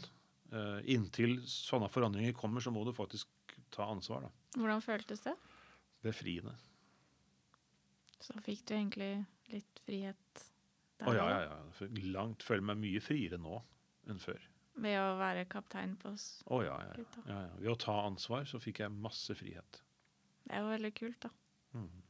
Eh, 0.52 0.80
Inntil 0.94 1.38
sånne 1.48 1.88
forandringer 1.92 2.34
kommer, 2.36 2.60
så 2.64 2.72
må 2.74 2.82
du 2.84 2.92
faktisk 2.96 3.28
ta 3.72 3.86
ansvar. 3.92 4.26
da. 4.26 4.30
Hvordan 4.58 4.82
føltes 4.84 5.22
det? 5.24 5.34
Befriende. 6.04 6.52
Så 8.20 8.36
fikk 8.44 8.64
du 8.68 8.74
egentlig 8.76 9.10
litt 9.52 9.80
frihet 9.86 10.42
der 11.00 11.08
Å 11.08 11.14
ja, 11.16 11.24
også, 11.24 11.40
ja, 11.40 11.90
ja. 11.96 12.10
Langt 12.12 12.44
føler 12.44 12.66
meg 12.72 12.80
mye 12.82 13.00
friere 13.00 13.38
nå 13.40 13.62
enn 14.10 14.20
før. 14.20 14.40
ved 14.80 14.96
å 14.96 15.16
være 15.18 15.46
kaptein 15.48 15.96
på 16.00 16.12
oss. 16.14 16.42
Å 16.48 16.60
ja, 16.64 16.76
ja, 16.84 16.92
ja. 16.96 17.22
Ja, 17.26 17.40
ja. 17.46 17.54
Ved 17.60 17.72
å 17.72 17.78
ta 17.80 17.96
ansvar 18.06 18.44
så 18.48 18.60
fikk 18.60 18.80
jeg 18.84 18.92
masse 18.92 19.34
frihet. 19.36 19.80
Det 20.44 20.56
er 20.56 20.62
jo 20.64 20.70
veldig 20.72 20.92
kult, 20.96 21.20
da. 21.24 21.30
Mhm. 21.76 22.02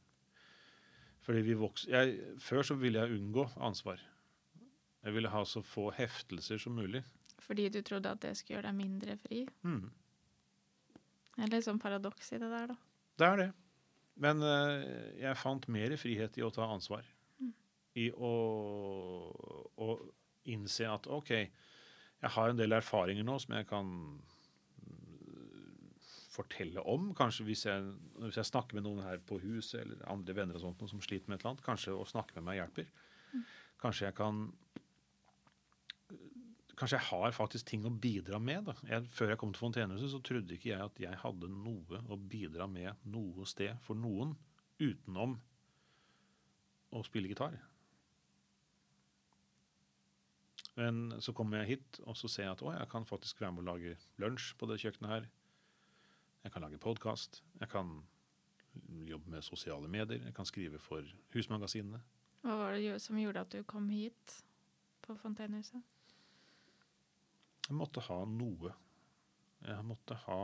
Fordi 1.21 1.41
vi 1.45 1.53
vokser, 1.57 1.91
Jeg, 1.93 2.37
før 2.41 2.65
så 2.65 2.75
ville 2.81 2.99
jeg 2.99 3.19
unngå 3.19 3.45
ansvar. 3.61 4.01
Jeg 5.01 5.13
ville 5.13 5.29
ha 5.29 5.41
så 5.45 5.61
få 5.65 5.89
heftelser 5.93 6.61
som 6.61 6.73
mulig. 6.77 7.03
Fordi 7.41 7.69
du 7.69 7.81
trodde 7.81 8.09
at 8.09 8.21
det 8.21 8.35
skulle 8.37 8.57
gjøre 8.57 8.69
deg 8.69 8.77
mindre 8.77 9.17
fri. 9.17 9.45
Mhm. 9.61 9.89
Det 11.31 11.45
er 11.45 11.51
litt 11.55 11.65
sånn 11.65 11.79
paradoks 11.81 12.33
i 12.35 12.39
det 12.41 12.49
der, 12.51 12.73
da. 12.73 12.75
Det 13.17 13.27
er 13.27 13.37
det. 13.39 13.49
Men 14.21 14.43
uh, 14.43 14.83
jeg 15.17 15.39
fant 15.39 15.67
mer 15.71 15.95
frihet 15.97 16.37
i 16.37 16.43
å 16.45 16.51
ta 16.53 16.67
ansvar. 16.69 17.07
Mm. 17.39 17.53
I 17.97 18.09
å, 18.11 18.33
å 19.73 19.87
innse 20.51 20.89
at 20.89 21.07
OK, 21.09 21.31
jeg 22.21 22.33
har 22.35 22.51
en 22.51 22.59
del 22.59 22.75
erfaringer 22.77 23.25
nå 23.25 23.37
som 23.41 23.55
jeg 23.57 23.67
kan 23.69 23.87
mm, 23.87 24.19
fortelle 26.31 26.83
om. 26.87 27.11
Kanskje 27.17 27.45
hvis 27.47 27.65
jeg, 27.67 27.87
hvis 28.23 28.39
jeg 28.39 28.49
snakker 28.49 28.77
med 28.77 28.85
noen 28.87 29.03
her 29.05 29.21
på 29.27 29.39
huset 29.43 29.81
eller 29.83 30.03
andre 30.11 30.35
venner 30.37 30.57
og 30.57 30.63
sånt, 30.65 30.81
noen 30.81 30.93
som 30.93 31.03
sliter 31.03 31.29
med 31.29 31.39
et 31.39 31.43
eller 31.43 31.55
annet, 31.55 31.65
kanskje 31.65 31.95
å 31.95 32.07
snakke 32.07 32.37
med 32.39 32.47
meg 32.49 32.61
hjelper. 32.61 32.91
Kanskje 33.81 34.09
jeg 34.09 34.19
kan 34.19 34.45
Kanskje 36.81 36.97
jeg 36.97 37.09
har 37.11 37.33
faktisk 37.35 37.67
ting 37.69 37.83
å 37.85 37.91
bidra 37.93 38.39
med. 38.41 38.71
Jeg, 38.89 39.05
før 39.13 39.29
jeg 39.29 39.37
kom 39.37 39.51
til 39.53 39.61
Fontenehuset, 39.61 40.09
så 40.09 40.19
trodde 40.25 40.55
ikke 40.55 40.71
jeg 40.71 40.81
at 40.81 41.01
jeg 41.03 41.19
hadde 41.21 41.49
noe 41.53 41.99
å 42.09 42.17
bidra 42.17 42.65
med 42.65 43.03
noe 43.05 43.45
sted 43.45 43.77
for 43.85 43.99
noen 43.99 44.31
utenom 44.81 45.35
å 46.89 47.03
spille 47.05 47.29
gitar. 47.29 47.59
Men 50.79 51.19
så 51.21 51.35
kommer 51.37 51.61
jeg 51.61 51.75
hit, 51.75 52.01
og 52.07 52.17
så 52.17 52.31
ser 52.31 52.47
jeg 52.47 52.55
at 52.55 52.65
å, 52.65 52.73
jeg 52.73 52.89
kan 52.89 53.05
faktisk 53.05 53.43
være 53.43 53.53
med 53.59 53.65
å 53.65 53.75
lage 53.75 53.93
lunsj 54.23 54.55
på 54.57 54.71
det 54.71 54.79
kjøkkenet 54.81 55.13
her. 55.13 55.29
Jeg 56.41 56.53
kan 56.53 56.63
lage 56.65 56.79
podkast. 56.81 57.43
Jeg 57.59 57.69
kan 57.69 57.89
jobbe 59.05 59.29
med 59.29 59.43
sosiale 59.45 59.87
medier. 59.87 60.23
Jeg 60.25 60.33
kan 60.33 60.45
skrive 60.45 60.79
for 60.81 61.05
husmagasinene. 61.35 62.01
Hva 62.41 62.55
var 62.57 62.73
det 62.73 62.97
som 63.03 63.19
gjorde 63.21 63.43
at 63.45 63.53
du 63.53 63.61
kom 63.69 63.89
hit 63.93 64.39
på 65.05 65.13
Fontenehuset? 65.21 65.83
Jeg 67.67 67.77
måtte 67.77 68.01
ha 68.07 68.17
noe. 68.25 68.73
Jeg 69.61 69.85
måtte 69.85 70.17
ha 70.25 70.39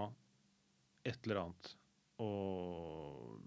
et 1.02 1.18
eller 1.26 1.42
annet. 1.48 1.74
Og 2.22 3.42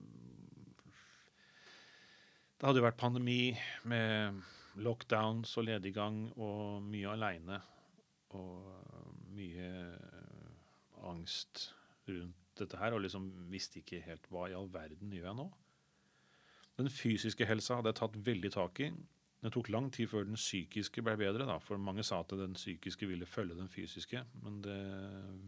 det 2.58 2.66
hadde 2.66 2.82
jo 2.82 2.88
vært 2.88 3.00
pandemi 3.00 3.54
med 3.88 4.42
lockdowns 4.82 5.54
og 5.54 5.68
lediggang 5.70 6.24
og 6.34 6.82
mye 6.82 7.14
aleine. 7.14 7.62
Og 8.34 9.22
mye 9.38 9.70
angst 11.06 11.68
rundt 12.10 12.39
dette 12.62 12.80
her, 12.80 12.94
og 12.96 13.04
liksom 13.04 13.28
visste 13.50 13.80
ikke 13.80 14.02
helt 14.04 14.28
hva 14.32 14.48
i 14.50 14.56
all 14.56 14.70
verden 14.72 15.12
gjør 15.14 15.30
jeg 15.30 15.38
nå. 15.40 15.48
Den 16.80 16.92
fysiske 16.92 17.48
helsa 17.48 17.78
hadde 17.78 17.92
jeg 17.92 18.00
tatt 18.00 18.20
veldig 18.30 18.52
tak 18.54 18.80
i. 18.84 18.90
Det 19.40 19.52
tok 19.54 19.70
lang 19.72 19.88
tid 19.92 20.08
før 20.10 20.26
den 20.28 20.36
psykiske 20.36 21.02
ble 21.04 21.14
bedre, 21.20 21.46
da, 21.48 21.56
for 21.64 21.80
mange 21.80 22.04
sa 22.04 22.20
at 22.20 22.32
den 22.36 22.56
psykiske 22.58 23.08
ville 23.08 23.28
følge 23.28 23.56
den 23.56 23.70
fysiske, 23.72 24.20
men 24.44 24.60
det, 24.64 24.76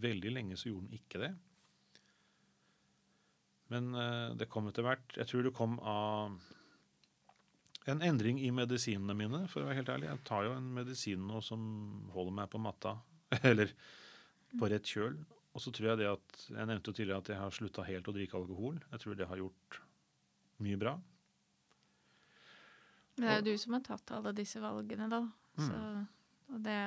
veldig 0.00 0.32
lenge 0.32 0.56
så 0.56 0.70
gjorde 0.70 0.88
den 0.88 1.00
ikke 1.00 1.20
det. 1.20 1.32
Men 3.72 3.92
eh, 3.96 4.32
det 4.40 4.48
kom 4.52 4.68
etter 4.68 4.84
hvert. 4.84 5.16
Jeg 5.16 5.28
tror 5.28 5.44
det 5.44 5.54
kom 5.56 5.78
av 5.80 6.38
en 7.92 8.02
endring 8.04 8.40
i 8.40 8.50
medisinene 8.54 9.16
mine, 9.18 9.44
for 9.50 9.62
å 9.62 9.68
være 9.68 9.80
helt 9.80 9.92
ærlig. 9.92 10.08
Jeg 10.08 10.24
tar 10.28 10.46
jo 10.46 10.56
en 10.56 10.72
medisin 10.76 11.28
nå 11.28 11.40
som 11.44 11.62
holder 12.14 12.36
meg 12.40 12.50
på 12.52 12.60
matta, 12.62 12.96
eller 13.50 13.72
på 14.58 14.68
rett 14.72 14.88
kjøl. 14.88 15.18
Og 15.53 15.61
så 15.61 15.72
tror 15.74 15.92
jeg 15.92 16.00
det 16.00 16.09
at 16.09 16.44
Jeg 16.48 16.68
nevnte 16.68 16.90
jo 16.90 16.96
tidligere 16.96 17.20
at 17.20 17.28
jeg 17.28 17.40
har 17.40 17.55
slutta 17.55 17.84
helt 17.86 18.09
å 18.09 18.14
drikke 18.16 18.38
alkohol. 18.38 18.78
Jeg 18.92 19.03
tror 19.03 19.18
det 19.18 19.28
har 19.28 19.40
gjort 19.40 19.80
mye 20.64 20.78
bra. 20.80 20.94
Men 23.16 23.26
det 23.26 23.32
er 23.32 23.42
jo 23.42 23.53
du 23.53 23.61
som 23.61 23.76
har 23.76 23.84
tatt 23.84 24.14
alle 24.16 24.32
disse 24.36 24.62
valgene, 24.62 25.09
da. 25.12 25.20
Mm. 25.59 25.66
Så, 25.66 25.80
og 26.55 26.64
det 26.64 26.78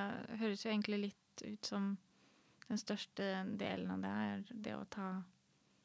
høres 0.41 0.65
jo 0.65 0.71
egentlig 0.71 1.01
litt 1.03 1.43
ut 1.45 1.69
som 1.69 1.91
den 2.65 2.81
største 2.81 3.27
delen 3.59 3.91
av 3.93 4.01
det 4.01 4.13
er 4.23 4.43
det 4.65 4.73
å 4.73 4.87
ta, 4.89 5.09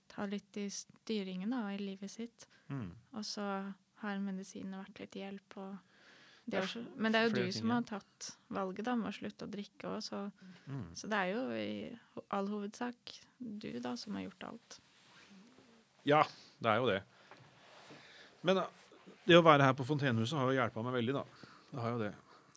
ta 0.09 0.25
litt 0.31 0.57
i 0.57 0.67
styringen 0.73 1.53
da, 1.53 1.67
i 1.75 1.81
livet 1.83 2.13
sitt. 2.13 2.47
Mm. 2.73 2.89
Og 3.19 3.27
så 3.27 3.47
har 4.01 4.23
medisinene 4.25 4.81
vært 4.81 5.03
litt 5.03 5.19
hjelp. 5.21 5.59
Og 5.61 5.90
det 6.51 6.61
er 6.61 6.85
men 6.97 7.13
det 7.13 7.21
er 7.21 7.29
jo 7.29 7.35
du 7.37 7.53
som 7.55 7.71
har 7.75 7.83
tatt 7.89 8.31
valget 8.53 8.85
da, 8.89 8.95
med 8.99 9.11
å 9.11 9.15
slutte 9.17 9.47
å 9.47 9.51
drikke 9.51 9.89
òg, 9.95 10.01
så, 10.05 10.25
Mm. 10.71 10.95
så 10.95 11.09
det 11.11 11.19
er 11.19 11.31
jo 11.33 11.41
i 11.57 11.99
all 12.37 12.47
hovedsak 12.51 13.15
du 13.39 13.71
da 13.81 13.97
som 13.97 14.15
har 14.15 14.23
gjort 14.29 14.45
alt. 14.51 14.81
Ja, 16.07 16.23
det 16.59 16.71
er 16.71 16.77
jo 16.81 16.87
det. 16.87 17.03
Men 18.43 18.63
det 19.27 19.37
å 19.37 19.43
være 19.45 19.67
her 19.67 19.75
på 19.77 19.85
Fontenehuset 19.85 20.39
har 20.39 20.49
jo 20.51 20.57
hjulpet 20.59 20.85
meg 20.87 20.95
veldig, 21.01 21.15
da. 21.19 21.25
Det 21.71 21.81
har 21.81 21.91
jo 21.95 21.99
det. 22.05 22.13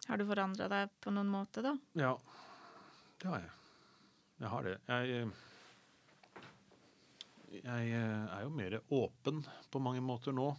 Har 0.08 0.18
du 0.20 0.26
forandra 0.28 0.68
deg 0.72 0.94
på 1.04 1.12
noen 1.16 1.30
måte, 1.32 1.62
da? 1.64 1.74
Ja, 2.00 2.14
det 3.22 3.28
har 3.30 3.40
jeg. 3.40 3.52
Jeg 4.44 4.50
har 4.52 4.64
det. 4.68 4.78
Jeg, 4.88 5.10
eh, 5.24 5.28
jeg 7.64 7.92
eh, 7.94 8.38
er 8.38 8.42
jo 8.44 8.50
mer 8.58 8.80
åpen 8.92 9.44
på 9.72 9.82
mange 9.84 10.02
måter 10.04 10.36
nå. 10.36 10.50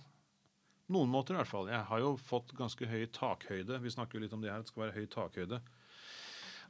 Noen 0.93 1.09
måter 1.09 1.33
i 1.33 1.41
hvert 1.41 1.49
fall. 1.49 1.71
Jeg 1.73 1.89
har 1.89 2.01
jo 2.03 2.15
fått 2.21 2.53
ganske 2.59 2.89
høy 2.89 3.07
takhøyde. 3.15 3.79
Vi 3.81 3.93
snakker 3.95 4.19
jo 4.19 4.25
litt 4.27 4.35
om 4.37 4.43
det 4.45 4.53
her, 4.53 4.61
det 4.61 4.73
skal 4.73 4.85
være 4.85 4.97
høy 4.99 5.07
takhøyde. 5.13 5.61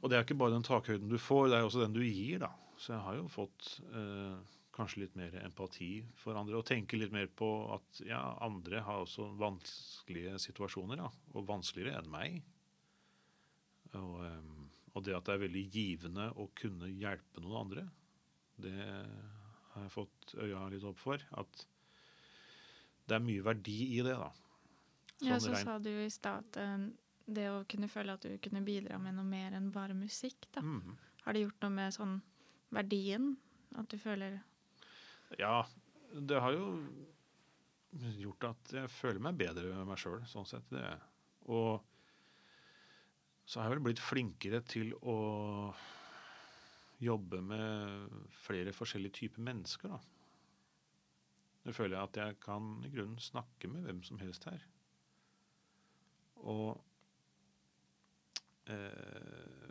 Og 0.01 0.11
det 0.11 0.17
er 0.17 0.23
ikke 0.23 0.37
bare 0.39 0.55
den 0.55 0.65
takhøyden 0.65 1.11
du 1.11 1.17
får, 1.19 1.49
det 1.49 1.57
er 1.57 1.67
også 1.67 1.83
den 1.83 1.95
du 1.95 2.03
gir, 2.03 2.39
da. 2.45 2.51
Så 2.79 2.93
jeg 2.93 3.03
har 3.03 3.17
jo 3.17 3.25
fått 3.31 3.69
eh, 3.91 4.37
kanskje 4.75 5.03
litt 5.03 5.15
mer 5.19 5.35
empati 5.41 5.89
for 6.19 6.37
andre, 6.39 6.59
og 6.59 6.67
tenker 6.67 6.99
litt 6.99 7.13
mer 7.15 7.27
på 7.31 7.49
at 7.75 8.01
ja, 8.07 8.21
andre 8.43 8.83
har 8.85 9.03
også 9.03 9.29
vanskelige 9.39 10.37
situasjoner, 10.45 11.03
da. 11.03 11.11
Og 11.35 11.47
vanskeligere 11.49 11.99
enn 12.03 12.11
meg. 12.11 12.39
Og, 13.95 14.17
eh, 14.23 14.89
og 14.95 15.03
det 15.03 15.15
at 15.17 15.27
det 15.27 15.35
er 15.35 15.45
veldig 15.47 15.67
givende 15.75 16.31
å 16.39 16.47
kunne 16.55 16.91
hjelpe 16.91 17.43
noen 17.43 17.61
andre, 17.65 17.87
det 18.63 18.77
har 18.79 19.83
jeg 19.83 19.91
fått 19.91 20.37
øya 20.39 20.67
litt 20.71 20.85
opp 20.87 20.99
for. 21.01 21.23
At 21.35 21.65
det 23.05 23.17
er 23.17 23.23
mye 23.23 23.45
verdi 23.45 23.79
i 23.97 24.03
det, 24.05 24.15
da. 24.19 24.31
Ja, 25.23 25.37
Sånn 25.37 25.47
så 25.47 25.55
regn... 25.55 25.65
sa 25.65 25.77
du 25.79 25.91
i 25.93 26.11
stad 26.11 26.43
at 26.43 26.59
eh, 26.61 26.85
det 27.37 27.47
å 27.51 27.63
kunne 27.69 27.89
føle 27.89 28.15
at 28.17 28.25
du 28.25 28.35
kunne 28.43 28.63
bidra 28.65 28.99
med 29.01 29.17
noe 29.17 29.27
mer 29.27 29.55
enn 29.57 29.71
bare 29.73 29.97
musikk, 29.97 30.47
da. 30.55 30.63
Mhm. 30.65 30.95
Har 31.25 31.33
det 31.33 31.41
gjort 31.41 31.63
noe 31.65 31.73
med 31.73 31.95
sånn 31.95 32.15
verdien? 32.75 33.33
At 33.75 33.89
du 33.89 33.97
føler 33.99 34.39
Ja, 35.39 35.65
det 36.13 36.37
har 36.39 36.53
jo 36.53 36.67
gjort 38.19 38.49
at 38.51 38.73
jeg 38.75 38.91
føler 38.91 39.23
meg 39.23 39.39
bedre 39.39 39.71
med 39.71 39.89
meg 39.89 39.99
sjøl, 39.99 40.21
sånn 40.29 40.47
sett. 40.47 40.67
Det. 40.69 40.85
Og 41.49 41.81
så 43.45 43.61
har 43.61 43.69
jeg 43.69 43.77
vel 43.77 43.85
blitt 43.87 44.03
flinkere 44.03 44.61
til 44.67 44.93
å 45.01 45.17
jobbe 47.03 47.41
med 47.43 48.13
flere 48.45 48.73
forskjellige 48.75 49.19
typer 49.21 49.45
mennesker, 49.45 49.95
da. 49.95 49.99
Jeg 51.65 51.75
føler 51.75 51.97
jeg 51.97 52.09
at 52.09 52.17
jeg 52.21 52.39
kan 52.45 52.71
i 52.85 52.91
grunnen 52.93 53.21
snakke 53.21 53.69
med 53.71 53.87
hvem 53.87 54.03
som 54.05 54.19
helst 54.21 54.45
her. 54.45 54.65
Og 56.45 56.77
eh, 58.69 59.65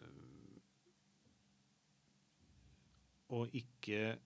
Og 3.34 3.50
ikke 3.56 4.16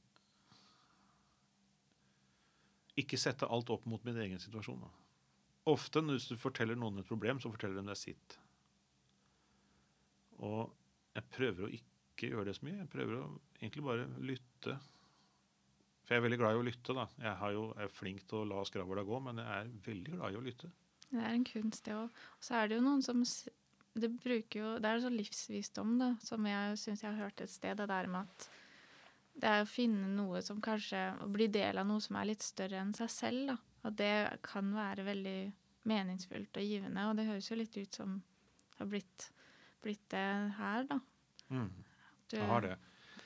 ikke 2.99 3.19
sette 3.21 3.47
alt 3.47 3.71
opp 3.71 3.85
mot 3.87 4.03
min 4.07 4.19
egen 4.25 4.41
situasjon. 4.43 4.83
Ofte 5.71 6.03
når 6.03 6.25
du 6.33 6.41
forteller 6.41 6.79
noen 6.79 6.99
et 6.99 7.07
problem, 7.07 7.39
så 7.39 7.53
forteller 7.53 7.79
de 7.79 7.93
deg 7.93 8.01
sitt. 8.01 8.39
Og 10.43 10.73
jeg 11.15 11.31
prøver 11.35 11.67
å 11.67 11.71
ikke 11.79 12.33
gjøre 12.33 12.49
det 12.49 12.57
så 12.59 12.67
mye. 12.67 12.81
Jeg 12.81 12.91
prøver 12.91 13.21
å 13.21 13.29
egentlig 13.61 13.85
bare 13.87 14.09
lytte. 14.19 14.79
For 16.09 16.17
jeg 16.17 16.23
er 16.23 16.25
veldig 16.25 16.37
glad 16.41 16.55
i 16.57 16.59
å 16.63 16.65
lytte. 16.65 16.95
da. 16.97 17.03
Jeg 17.21 17.37
har 17.37 17.51
jo, 17.53 17.63
er 17.77 17.91
flink 17.93 18.23
til 18.25 18.39
å 18.41 18.47
la 18.49 18.63
skravla 18.65 19.03
gå, 19.05 19.19
men 19.27 19.43
jeg 19.43 19.57
er 19.59 19.73
veldig 19.85 20.15
glad 20.15 20.33
i 20.33 20.39
å 20.39 20.45
lytte. 20.47 20.71
Det 21.11 21.21
er 21.21 21.35
en 21.35 21.45
kunst, 21.45 21.83
det 21.85 21.97
òg. 21.99 22.23
Og 22.39 22.47
så 22.47 22.57
er 22.57 22.71
det 22.71 22.79
jo 22.79 22.85
noen 22.87 23.05
som 23.05 23.21
Det 23.99 24.09
jo 24.55 24.79
Det 24.79 24.89
er 24.89 25.03
sånn 25.03 25.19
livsvisdom, 25.19 25.99
da, 26.01 26.09
som 26.25 26.47
jeg 26.49 26.79
syns 26.81 27.03
jeg 27.03 27.11
har 27.13 27.27
hørt 27.27 27.41
et 27.45 27.53
sted. 27.53 27.77
Det 27.77 27.89
der 27.93 28.09
med 28.09 28.25
at 28.25 28.49
det 29.39 29.53
er 29.53 29.63
å 29.63 29.69
finne 29.69 30.09
noe 30.17 30.41
som 30.43 30.61
kanskje 30.65 31.03
Å 31.21 31.29
bli 31.31 31.47
del 31.53 31.79
av 31.79 31.87
noe 31.87 32.01
som 32.01 32.17
er 32.17 32.31
litt 32.33 32.43
større 32.43 32.81
enn 32.81 32.95
seg 32.97 33.13
selv, 33.13 33.53
da. 33.53 33.59
At 33.85 34.01
det 34.01 34.15
kan 34.49 34.73
være 34.73 35.05
veldig 35.05 35.39
meningsfullt 35.89 36.57
og 36.57 36.73
givende. 36.73 37.05
Og 37.05 37.21
det 37.21 37.29
høres 37.29 37.53
jo 37.53 37.61
litt 37.61 37.77
ut 37.77 38.01
som 38.01 38.17
det 38.73 38.81
har 38.81 38.91
blitt, 38.97 39.31
blitt 39.85 40.09
det 40.15 40.27
her, 40.57 40.89
da. 40.89 41.03
Du, 42.29 42.37
det 42.37 42.49
har 42.49 42.65
det. 42.65 42.77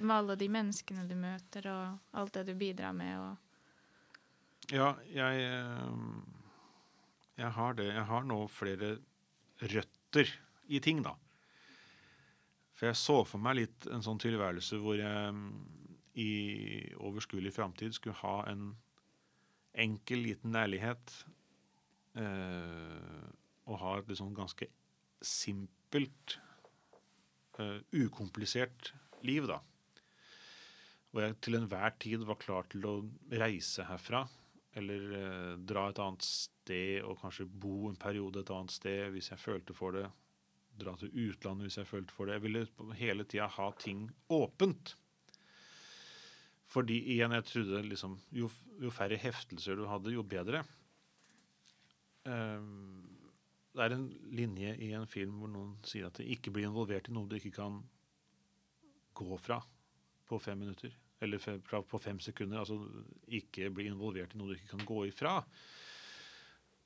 Med 0.02 0.16
alle 0.16 0.36
de 0.38 0.48
menneskene 0.50 1.06
du 1.06 1.14
møter, 1.18 1.68
og 1.70 2.18
alt 2.18 2.34
det 2.34 2.46
du 2.50 2.54
bidrar 2.58 2.94
med, 2.96 3.16
og 3.22 4.72
Ja, 4.72 4.94
jeg 5.10 5.42
eh, 5.46 5.96
Jeg 7.38 7.50
har 7.56 7.74
det. 7.74 7.88
Jeg 7.94 8.04
har 8.06 8.24
nå 8.28 8.46
flere 8.52 8.96
røtter 9.62 10.28
i 10.68 10.80
ting, 10.82 11.02
da. 11.02 11.14
For 12.76 12.90
jeg 12.90 12.98
så 12.98 13.22
for 13.28 13.42
meg 13.42 13.60
litt 13.60 13.86
en 13.94 14.02
sånn 14.02 14.20
tilværelse 14.22 14.78
hvor 14.82 14.96
jeg 14.98 15.34
mm, 15.36 15.50
i 16.18 16.30
overskuelig 16.98 17.52
framtid 17.54 17.94
skulle 17.96 18.18
ha 18.20 18.42
en 18.50 18.72
enkel, 19.72 20.24
liten 20.26 20.52
leilighet 20.52 21.14
eh, 22.18 23.28
og 23.70 23.78
ha 23.80 23.94
et 23.98 24.10
liksom 24.10 24.34
ganske 24.36 24.68
simpelt, 25.22 26.36
eh, 27.62 27.78
ukomplisert 27.94 28.92
liv, 29.22 29.46
da. 29.48 29.60
Hvor 31.12 31.26
jeg 31.26 31.36
til 31.44 31.58
enhver 31.58 31.92
tid 32.00 32.24
var 32.24 32.40
klar 32.40 32.68
til 32.72 32.86
å 32.88 32.94
reise 33.36 33.84
herfra. 33.84 34.24
Eller 34.80 35.10
eh, 35.18 35.52
dra 35.60 35.90
et 35.90 36.00
annet 36.00 36.24
sted 36.24 37.04
og 37.04 37.18
kanskje 37.20 37.44
bo 37.44 37.90
en 37.90 37.98
periode 38.00 38.40
et 38.40 38.52
annet 38.54 38.72
sted 38.72 39.12
hvis 39.12 39.28
jeg 39.34 39.42
følte 39.42 39.76
for 39.76 39.98
det. 39.98 40.06
Dra 40.80 40.96
til 40.96 41.12
utlandet 41.28 41.68
hvis 41.68 41.78
jeg 41.82 41.90
følte 41.90 42.16
for 42.16 42.28
det. 42.28 42.38
Jeg 42.38 42.46
ville 42.46 42.96
hele 42.96 43.28
tida 43.28 43.50
ha 43.52 43.68
ting 43.76 44.06
åpent. 44.32 44.94
Fordi 46.72 46.96
igjen, 47.12 47.34
jeg 47.36 47.48
trodde 47.50 47.82
liksom 47.84 48.16
jo, 48.32 48.48
jo 48.80 48.92
færre 48.94 49.18
heftelser 49.20 49.76
du 49.76 49.84
hadde, 49.90 50.14
jo 50.14 50.24
bedre. 50.24 50.62
Um, 52.24 53.02
det 53.72 53.84
er 53.84 53.94
en 53.96 54.06
linje 54.32 54.72
i 54.84 54.92
en 54.96 55.08
film 55.10 55.40
hvor 55.42 55.50
noen 55.52 55.74
sier 55.88 56.08
at 56.08 56.20
det 56.20 56.28
ikke 56.32 56.52
blir 56.54 56.68
involvert 56.68 57.08
i 57.10 57.14
noe 57.14 57.28
du 57.28 57.36
ikke 57.38 57.54
kan 57.56 57.80
gå 59.16 59.38
fra 59.40 59.58
på 60.28 60.38
fem 60.40 60.60
minutter. 60.64 60.94
Eller 61.22 61.38
på 61.86 62.02
fem 62.02 62.18
sekunder. 62.22 62.62
Altså 62.62 62.80
ikke 63.30 63.70
bli 63.74 63.88
involvert 63.90 64.34
i 64.34 64.40
noe 64.40 64.52
du 64.52 64.56
ikke 64.58 64.74
kan 64.74 64.86
gå 64.88 65.04
ifra. 65.10 65.36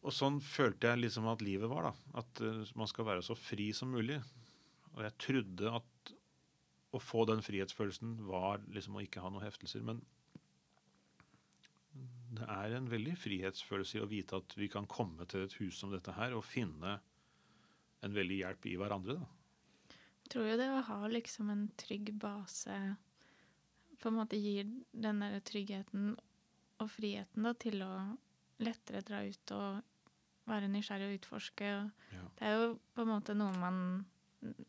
Og 0.07 0.14
sånn 0.14 0.39
følte 0.45 0.93
jeg 0.93 1.03
liksom 1.03 1.26
at 1.30 1.43
livet 1.43 1.70
var. 1.72 1.89
da. 1.89 2.20
At 2.22 2.43
eh, 2.45 2.74
man 2.78 2.91
skal 2.91 3.09
være 3.09 3.24
så 3.26 3.37
fri 3.39 3.70
som 3.74 3.95
mulig. 3.95 4.20
Og 4.95 5.03
jeg 5.05 5.16
trodde 5.22 5.72
at 5.80 6.12
å 6.95 7.01
få 7.03 7.24
den 7.28 7.43
frihetsfølelsen 7.45 8.20
var 8.28 8.62
liksom 8.72 8.97
å 8.97 9.03
ikke 9.05 9.24
ha 9.24 9.30
noen 9.32 9.45
heftelser. 9.45 9.82
Men 9.84 10.01
det 12.37 12.47
er 12.53 12.76
en 12.76 12.89
veldig 12.91 13.16
frihetsfølelse 13.18 13.99
i 13.99 14.05
å 14.05 14.11
vite 14.11 14.39
at 14.41 14.57
vi 14.59 14.68
kan 14.72 14.89
komme 14.91 15.26
til 15.28 15.47
et 15.47 15.57
hus 15.61 15.80
som 15.80 15.93
dette 15.93 16.14
her 16.16 16.37
og 16.37 16.47
finne 16.47 16.99
en 18.05 18.14
veldig 18.14 18.41
hjelp 18.43 18.68
i 18.70 18.76
hverandre. 18.78 19.18
da. 19.20 19.97
Jeg 20.26 20.32
tror 20.34 20.49
jo 20.51 20.57
det 20.59 20.70
å 20.74 20.84
ha 20.89 21.01
liksom 21.11 21.51
en 21.53 21.66
trygg 21.78 22.12
base 22.20 22.76
på 24.01 24.11
en 24.11 24.18
måte 24.18 24.38
gir 24.40 24.68
den 24.92 25.22
der 25.22 25.38
tryggheten 25.47 26.14
og 26.82 26.90
friheten 26.92 27.47
da, 27.47 27.53
til 27.57 27.82
å 27.84 27.92
lettere 28.62 29.05
dra 29.05 29.22
ut 29.24 29.53
og 29.57 30.49
være 30.51 30.70
nysgjerrig 30.70 31.09
og 31.09 31.18
utforske. 31.20 31.70
Ja. 32.12 32.22
Det 32.38 32.47
er 32.47 32.57
jo 32.61 32.68
på 32.94 33.05
en 33.05 33.12
måte 33.14 33.36
noe 33.36 33.57
man 33.61 33.80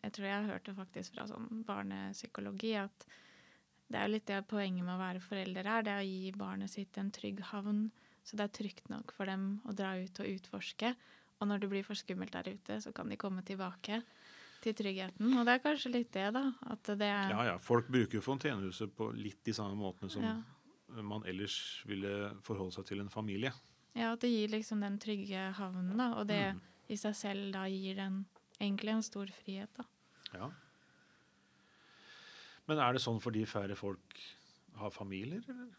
Jeg 0.02 0.14
tror 0.16 0.26
jeg 0.26 0.36
har 0.36 0.54
hørt 0.54 0.66
det 0.66 0.74
faktisk 0.74 1.14
fra 1.14 1.26
sånn 1.30 1.62
barnepsykologi, 1.68 2.72
at 2.80 3.04
det 3.92 4.00
er 4.00 4.08
jo 4.08 4.14
litt 4.16 4.30
det 4.32 4.40
poenget 4.50 4.84
med 4.84 4.96
å 4.96 5.02
være 5.02 5.22
forelder 5.22 5.68
er, 5.70 5.84
det 5.86 5.92
er 5.92 6.02
å 6.02 6.08
gi 6.08 6.32
barnet 6.40 6.72
sitt 6.72 6.98
en 6.98 7.12
trygg 7.14 7.44
havn, 7.52 7.84
så 8.26 8.40
det 8.40 8.48
er 8.48 8.56
trygt 8.58 8.90
nok 8.90 9.14
for 9.14 9.30
dem 9.30 9.60
å 9.68 9.76
dra 9.78 9.92
ut 10.00 10.22
og 10.24 10.32
utforske. 10.32 10.96
Og 11.38 11.52
når 11.52 11.62
det 11.62 11.70
blir 11.76 11.86
for 11.86 12.00
skummelt 12.00 12.34
der 12.34 12.50
ute, 12.50 12.80
så 12.82 12.96
kan 12.96 13.12
de 13.12 13.20
komme 13.20 13.44
tilbake 13.46 14.02
til 14.62 14.74
tryggheten. 14.74 15.34
Og 15.38 15.46
det 15.46 15.54
er 15.56 15.64
kanskje 15.64 15.92
litt 15.94 16.12
det, 16.12 16.34
da. 16.34 16.52
At 16.70 16.84
det 16.84 17.02
er 17.02 17.30
Ja, 17.30 17.44
ja. 17.54 17.58
Folk 17.58 17.88
bruker 17.88 18.18
jo 18.20 18.22
fontenehuset 18.22 18.94
på 18.96 19.12
litt 19.16 19.44
de 19.44 19.54
samme 19.54 19.76
måtene 19.78 20.10
som 20.12 20.24
Ja. 20.24 20.42
man 21.02 21.24
ellers 21.26 21.84
ville 21.86 22.34
forholde 22.42 22.74
seg 22.74 22.86
til 22.86 23.00
en 23.00 23.10
familie. 23.10 23.52
Ja, 23.96 24.14
at 24.14 24.20
det 24.22 24.30
gir 24.30 24.48
liksom 24.50 24.80
den 24.82 24.98
trygge 25.00 25.54
havnen, 25.54 25.98
da. 25.98 26.14
Og 26.20 26.28
det 26.28 26.54
Mm. 26.56 26.62
i 26.90 26.96
seg 26.96 27.14
selv 27.16 27.52
da 27.54 27.66
gir 27.66 27.96
den 27.96 28.26
egentlig 28.60 28.90
en 28.94 29.02
stor 29.02 29.26
frihet, 29.28 29.70
da. 29.76 29.84
Ja. 30.34 30.52
Men 32.68 32.80
er 32.80 32.94
det 32.94 33.02
sånn 33.02 33.22
fordi 33.24 33.46
færre 33.48 33.76
folk 33.76 34.20
har 34.76 34.90
familier, 34.92 35.42
eller? 35.48 35.70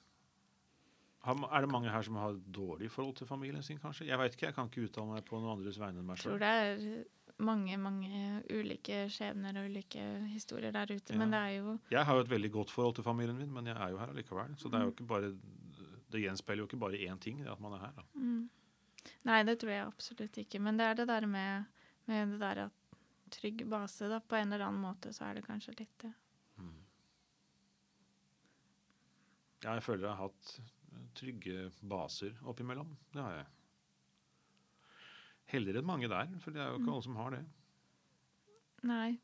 Er 1.28 1.60
det 1.60 1.68
mange 1.70 1.90
her 1.92 2.02
som 2.02 2.14
har 2.16 2.32
dårlig 2.54 2.88
forhold 2.90 3.16
til 3.16 3.26
familien 3.26 3.62
sin, 3.62 3.78
kanskje? 3.78 4.06
Jeg 4.06 4.16
veit 4.18 4.32
ikke, 4.36 4.46
jeg 4.46 4.54
kan 4.54 4.68
ikke 4.70 4.86
uttale 4.88 5.12
meg 5.12 5.24
på 5.28 5.36
noen 5.42 5.58
andres 5.58 5.76
vegne 5.76 5.98
enn 6.00 6.06
meg 6.06 6.16
Jeg 6.16 6.24
tror 6.24 6.38
sjøl. 6.38 6.40
det 6.40 6.48
er 6.48 7.04
mange, 7.38 7.76
mange 7.78 8.42
ulike 8.50 9.04
skjebner 9.14 9.56
og 9.60 9.68
ulike 9.70 10.02
historier 10.32 10.72
der 10.74 10.90
ute. 10.90 11.12
Ja. 11.14 11.18
Men 11.18 11.30
det 11.30 11.38
er 11.38 11.52
jo 11.60 11.78
Jeg 11.90 12.04
har 12.04 12.14
jo 12.18 12.20
et 12.26 12.30
veldig 12.30 12.50
godt 12.52 12.70
forhold 12.70 12.94
til 12.98 13.04
familien 13.04 13.36
min, 13.38 13.52
men 13.52 13.66
jeg 13.66 13.76
er 13.76 13.90
jo 13.90 13.98
her 13.98 14.12
allikevel. 14.12 14.56
Så 14.58 14.68
det 14.70 14.80
er 14.80 14.84
jo 14.86 14.90
Mm. 14.90 14.94
ikke 14.96 15.06
bare 15.06 15.32
Det 16.10 16.22
gjenspeiler 16.22 16.62
jo 16.62 16.66
ikke 16.66 16.78
bare 16.80 16.96
én 17.04 17.18
ting, 17.20 17.38
det 17.44 17.50
at 17.52 17.60
man 17.60 17.72
er 17.74 17.78
her. 17.78 17.92
da. 17.96 18.02
mm. 18.14 18.48
Nei, 19.24 19.42
det 19.44 19.58
tror 19.60 19.70
jeg 19.70 19.86
absolutt 19.86 20.38
ikke. 20.38 20.58
Men 20.60 20.76
det 20.78 20.86
er 20.86 20.94
det 20.94 21.06
der 21.08 21.26
med, 21.26 21.64
med 22.06 22.28
det 22.32 22.40
der 22.40 22.64
at 22.64 22.72
trygg 23.30 23.68
base, 23.68 24.08
da. 24.08 24.18
På 24.20 24.36
en 24.36 24.52
eller 24.52 24.64
annen 24.66 24.80
måte 24.80 25.12
så 25.12 25.24
er 25.28 25.34
det 25.34 25.44
kanskje 25.46 25.78
litt 25.78 25.98
det. 25.98 26.12
Mm. 26.58 26.72
Ja, 29.64 29.74
jeg 29.74 29.82
føler 29.82 30.08
jeg 30.08 30.16
har 30.16 30.28
hatt 30.28 30.60
trygge 31.18 31.70
baser 31.82 32.34
oppimellom. 32.46 32.96
Det 33.12 33.22
har 33.22 33.32
jeg. 33.40 33.46
Heldigere 35.48 35.80
enn 35.82 35.86
mange 35.88 36.08
der, 36.10 36.28
for 36.42 36.50
det 36.54 36.60
er 36.60 36.68
jo 36.72 36.78
ikke 36.78 36.86
Mm. 36.88 36.94
alle 36.94 37.02
som 37.06 37.16
har 37.16 37.30
det. 37.30 37.44
Nei, 38.88 39.18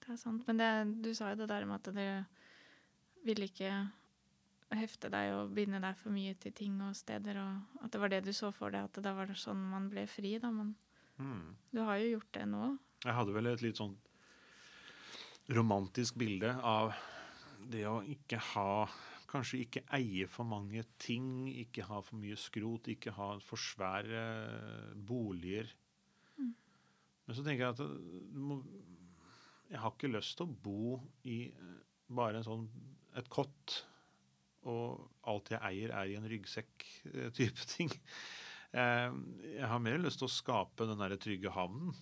det 0.00 0.08
er 0.14 0.16
sant. 0.16 0.46
Men 0.48 0.56
det, 0.58 1.02
du 1.04 1.10
sa 1.14 1.30
jo 1.30 1.36
det 1.42 1.48
der 1.48 1.64
med 1.68 1.74
at 1.86 1.94
du 1.94 2.24
ville 3.24 3.44
ikke 3.46 3.90
hefte 4.72 5.10
deg 5.10 5.32
og 5.34 5.54
binde 5.54 5.80
deg 5.82 5.96
for 5.98 6.10
mye 6.14 6.34
til 6.40 6.52
ting 6.52 6.80
og 6.82 6.94
steder, 6.96 7.36
og 7.42 7.84
at 7.84 7.90
det 7.92 8.00
var 8.00 8.08
det 8.08 8.24
du 8.24 8.32
så 8.32 8.52
for 8.54 8.70
deg, 8.70 8.84
at 8.84 9.02
det 9.02 9.12
var 9.14 9.26
sånn 9.34 9.60
man 9.70 9.88
ble 9.90 10.06
fri, 10.06 10.38
da. 10.38 10.50
Men 10.50 10.74
Mm. 11.18 11.54
du 11.74 11.80
har 11.84 11.96
jo 11.98 12.16
gjort 12.18 12.32
det 12.32 12.46
nå. 12.48 12.78
Jeg 13.04 13.14
hadde 13.14 13.32
vel 13.34 13.46
et 13.46 13.62
litt 13.62 13.76
sånn 13.76 13.96
romantisk 15.50 16.14
bilde 16.20 16.54
av 16.62 16.94
det 17.70 17.84
å 17.86 18.00
ikke 18.06 18.38
ha 18.54 18.88
Kanskje 19.30 19.60
ikke 19.62 19.84
eie 19.94 20.26
for 20.26 20.48
mange 20.48 20.82
ting, 20.98 21.46
ikke 21.62 21.84
ha 21.86 22.00
for 22.02 22.18
mye 22.18 22.38
skrot, 22.40 22.88
ikke 22.90 23.12
ha 23.14 23.28
for 23.46 23.60
svære 23.62 24.24
boliger. 25.06 25.70
Mm. 26.34 26.50
Men 27.26 27.38
så 27.38 27.44
tenker 27.46 27.68
jeg 27.68 27.76
at 27.76 27.84
du 28.34 28.40
må, 28.42 28.58
jeg 29.70 29.78
har 29.78 29.94
ikke 29.94 30.10
lyst 30.10 30.34
til 30.40 30.48
å 30.48 30.56
bo 30.66 30.98
i 31.30 31.44
eh, 31.52 31.78
bare 32.10 32.40
en 32.40 32.48
sånn, 32.48 32.66
et 33.18 33.30
kott, 33.30 33.76
og 34.66 35.06
alt 35.30 35.54
jeg 35.54 35.62
eier 35.70 35.94
er 35.94 36.10
i 36.10 36.18
en 36.18 36.26
ryggsekk-type 36.28 37.68
ting. 37.76 37.94
Eh, 38.74 39.08
Jeg 39.54 39.70
har 39.70 39.82
mer 39.82 40.02
lyst 40.02 40.18
til 40.20 40.26
å 40.26 40.34
skape 40.40 40.90
den 40.90 40.98
der 41.00 41.14
trygge 41.22 41.54
havnen. 41.54 41.94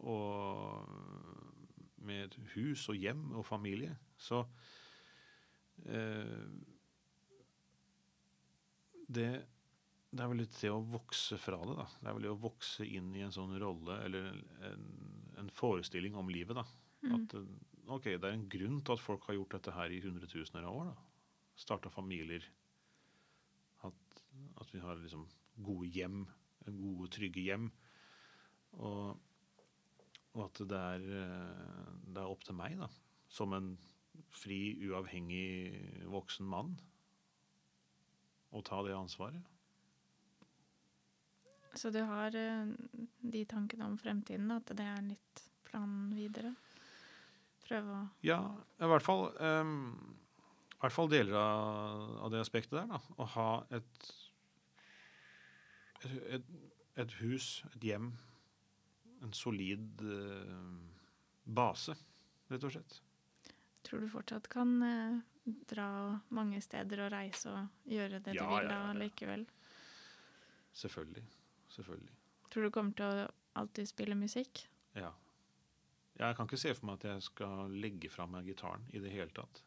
Og 0.00 0.88
med 2.00 2.32
hus 2.54 2.86
og 2.88 2.96
hjem 2.96 3.34
og 3.36 3.44
familie. 3.44 3.92
Så 4.16 4.40
eh, 4.40 4.79
det, 9.10 9.28
det 10.10 10.22
er 10.22 10.30
vel 10.30 10.40
litt 10.42 10.56
det 10.60 10.70
å 10.72 10.82
vokse 10.82 11.38
fra 11.40 11.58
det, 11.64 11.76
da. 11.78 11.86
Det 12.00 12.08
er 12.08 12.16
vel 12.16 12.26
det 12.26 12.32
å 12.32 12.42
vokse 12.42 12.86
inn 12.86 13.12
i 13.16 13.24
en 13.26 13.34
sånn 13.34 13.56
rolle, 13.62 13.98
eller 14.06 14.30
en, 14.68 14.86
en 15.40 15.50
forestilling 15.54 16.16
om 16.18 16.30
livet, 16.32 16.58
da. 16.58 16.66
Mm. 17.04 17.12
At 17.16 17.36
eh, 17.38 17.52
ok, 17.96 18.08
det 18.12 18.28
er 18.28 18.34
en 18.36 18.48
grunn 18.52 18.80
til 18.84 18.96
at 18.96 19.04
folk 19.04 19.28
har 19.28 19.38
gjort 19.38 19.56
dette 19.56 19.74
her 19.76 19.94
i 19.94 20.02
hundretusener 20.04 20.66
av 20.68 20.80
år. 20.82 20.90
da. 20.92 21.36
Starta 21.60 21.92
familier. 21.92 22.46
At, 23.86 24.22
at 24.60 24.74
vi 24.74 24.82
har 24.82 25.00
liksom 25.00 25.26
gode 25.60 25.90
hjem, 25.94 26.24
gode, 26.66 27.10
trygge 27.14 27.44
hjem. 27.46 27.70
Og, 28.78 29.16
og 30.36 30.42
at 30.46 30.62
det 30.70 30.82
er, 30.94 31.06
eh, 31.22 31.94
det 32.06 32.22
er 32.22 32.34
opp 32.34 32.44
til 32.46 32.58
meg, 32.58 32.78
da, 32.80 32.90
som 33.30 33.54
en 33.56 33.72
fri, 34.34 34.76
uavhengig 34.88 36.04
voksen 36.10 36.48
mann, 36.48 36.76
å 38.50 38.62
ta 38.66 38.80
det 38.86 38.96
ansvaret. 38.96 39.46
Så 41.74 41.90
du 41.94 42.00
har 42.02 42.34
eh, 42.34 42.72
de 43.20 43.44
tankene 43.46 43.86
om 43.86 43.98
fremtiden, 43.98 44.50
at 44.50 44.72
det 44.74 44.86
er 44.86 45.04
litt 45.06 45.44
planen 45.68 46.10
videre? 46.16 46.54
Prøve 47.66 47.94
å 47.94 48.00
Ja, 48.26 48.40
i 48.82 48.88
hvert 48.90 49.06
fall, 49.06 49.28
um, 49.38 50.16
i 50.74 50.80
hvert 50.82 50.96
fall 50.96 51.12
deler 51.12 51.36
av, 51.38 52.16
av 52.26 52.32
det 52.34 52.42
aspektet 52.42 52.74
der. 52.80 52.88
da. 52.90 52.98
Å 53.22 53.28
ha 53.36 53.50
et, 53.78 54.10
et, 56.02 56.18
et, 56.40 56.50
et 57.04 57.14
hus, 57.20 57.52
et 57.76 57.86
hjem, 57.92 58.10
en 59.22 59.36
solid 59.36 60.02
uh, 60.02 60.74
base, 61.44 61.94
rett 62.50 62.66
og 62.66 62.74
slett. 62.74 62.98
Tror 63.86 64.04
du 64.04 64.08
fortsatt 64.12 64.48
kan 64.52 64.74
eh, 64.84 65.18
dra 65.70 65.88
mange 66.36 66.60
steder 66.64 67.06
og 67.06 67.12
reise 67.14 67.52
og 67.52 67.88
gjøre 67.90 68.20
det 68.20 68.34
Ja, 68.36 68.44
du 68.44 68.54
vil 68.54 68.68
da 68.68 68.76
ja, 68.76 68.90
ja. 68.90 68.98
likevel? 69.00 69.46
Selvfølgelig. 70.76 71.24
Selvfølgelig. 71.74 72.14
Tror 72.50 72.66
du 72.66 72.70
kommer 72.74 72.94
til 72.98 73.06
å 73.06 73.26
alltid 73.60 73.88
spille 73.90 74.14
musikk? 74.18 74.64
Ja. 74.98 75.10
Jeg 76.20 76.36
kan 76.36 76.46
ikke 76.48 76.60
se 76.60 76.74
for 76.76 76.90
meg 76.90 77.00
at 77.00 77.08
jeg 77.14 77.24
skal 77.30 77.72
legge 77.80 78.10
fra 78.12 78.26
meg 78.28 78.48
gitaren 78.50 78.84
i 78.92 79.00
det 79.00 79.12
hele 79.14 79.32
tatt. 79.34 79.62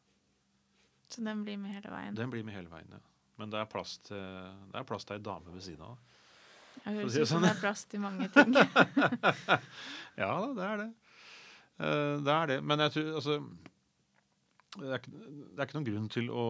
Så 1.09 1.23
den 1.25 1.43
blir 1.45 1.57
med 1.61 1.73
hele 1.73 1.89
veien? 1.93 2.15
Den 2.17 2.31
blir 2.33 2.45
med 2.45 2.55
hele 2.55 2.69
veien, 2.71 2.89
ja. 2.93 3.01
Men 3.41 3.49
det 3.49 3.59
er 3.59 3.69
plass 3.69 3.97
til, 4.05 4.19
det 4.69 4.77
er 4.77 4.85
plass 4.85 5.07
til 5.09 5.17
ei 5.17 5.23
dame 5.25 5.53
ved 5.55 5.63
siden 5.65 5.87
av. 5.87 5.97
Jeg 6.83 6.97
høres 6.99 7.15
ut 7.15 7.17
som 7.17 7.29
sånn. 7.31 7.45
det 7.47 7.51
er 7.53 7.59
plass 7.61 7.83
til 7.89 8.01
mange 8.03 8.27
ting. 8.33 8.53
Ja 10.21 10.29
da, 10.37 10.49
det 10.57 10.65
er 10.67 10.81
det. 10.83 10.89
Eh, 11.81 12.15
det 12.25 12.33
er 12.33 12.49
det. 12.51 12.57
Men 12.61 12.83
jeg 12.85 12.93
tror 12.95 13.09
altså 13.19 13.37
det 14.79 14.89
er, 14.89 14.99
ikke, 14.99 15.11
det 15.13 15.59
er 15.59 15.67
ikke 15.67 15.77
noen 15.77 15.87
grunn 15.89 16.09
til 16.13 16.29
å 16.33 16.45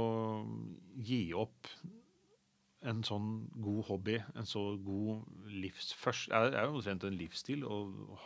gi 1.04 1.22
opp 1.36 1.70
en 2.88 3.04
sånn 3.08 3.28
god 3.64 3.82
hobby, 3.88 4.18
en 4.36 4.48
så 4.48 4.62
god 4.84 5.24
livsførst 5.48 6.32
Det 6.32 6.58
er 6.60 6.68
jo 6.68 6.78
omtrent 6.78 7.06
en 7.08 7.18
livsstil 7.20 7.64
å 7.64 7.78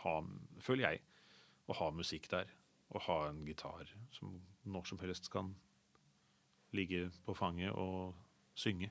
ha, 0.02 0.14
føler 0.62 0.88
jeg, 0.88 1.02
å 1.70 1.76
ha 1.78 1.90
musikk 1.94 2.26
der. 2.32 2.50
Å 2.88 3.02
ha 3.04 3.18
en 3.28 3.42
gitar 3.46 3.90
som 4.16 4.38
når 4.64 4.86
som 4.88 5.00
helst 5.02 5.28
kan 5.32 5.52
ligge 6.72 7.08
på 7.26 7.34
fanget 7.36 7.72
og 7.76 8.14
synge. 8.58 8.90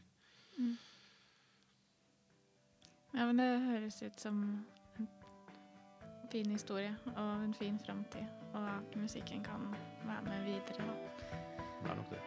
Ja, 3.14 3.26
men 3.26 3.40
det 3.42 3.50
høres 3.66 4.02
ut 4.04 4.22
som 4.22 4.44
fin 6.32 6.52
historie 6.52 6.96
og 7.16 7.44
en 7.46 7.54
fin 7.54 7.80
framtid, 7.86 8.26
og 8.54 8.64
at 8.64 8.96
musikken 8.96 9.44
kan 9.44 9.76
være 10.06 10.22
med 10.24 10.44
videre. 10.46 10.62
Det 11.84 11.92
er 11.92 11.96
nok 11.96 12.10
det. 12.10 12.22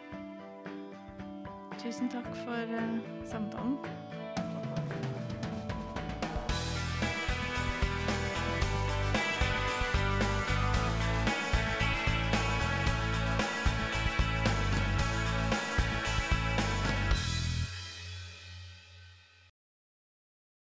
Tusen 1.79 2.09
takk 2.09 2.35
for 2.35 2.53
uh, 2.53 2.99
samtalen. 3.25 3.77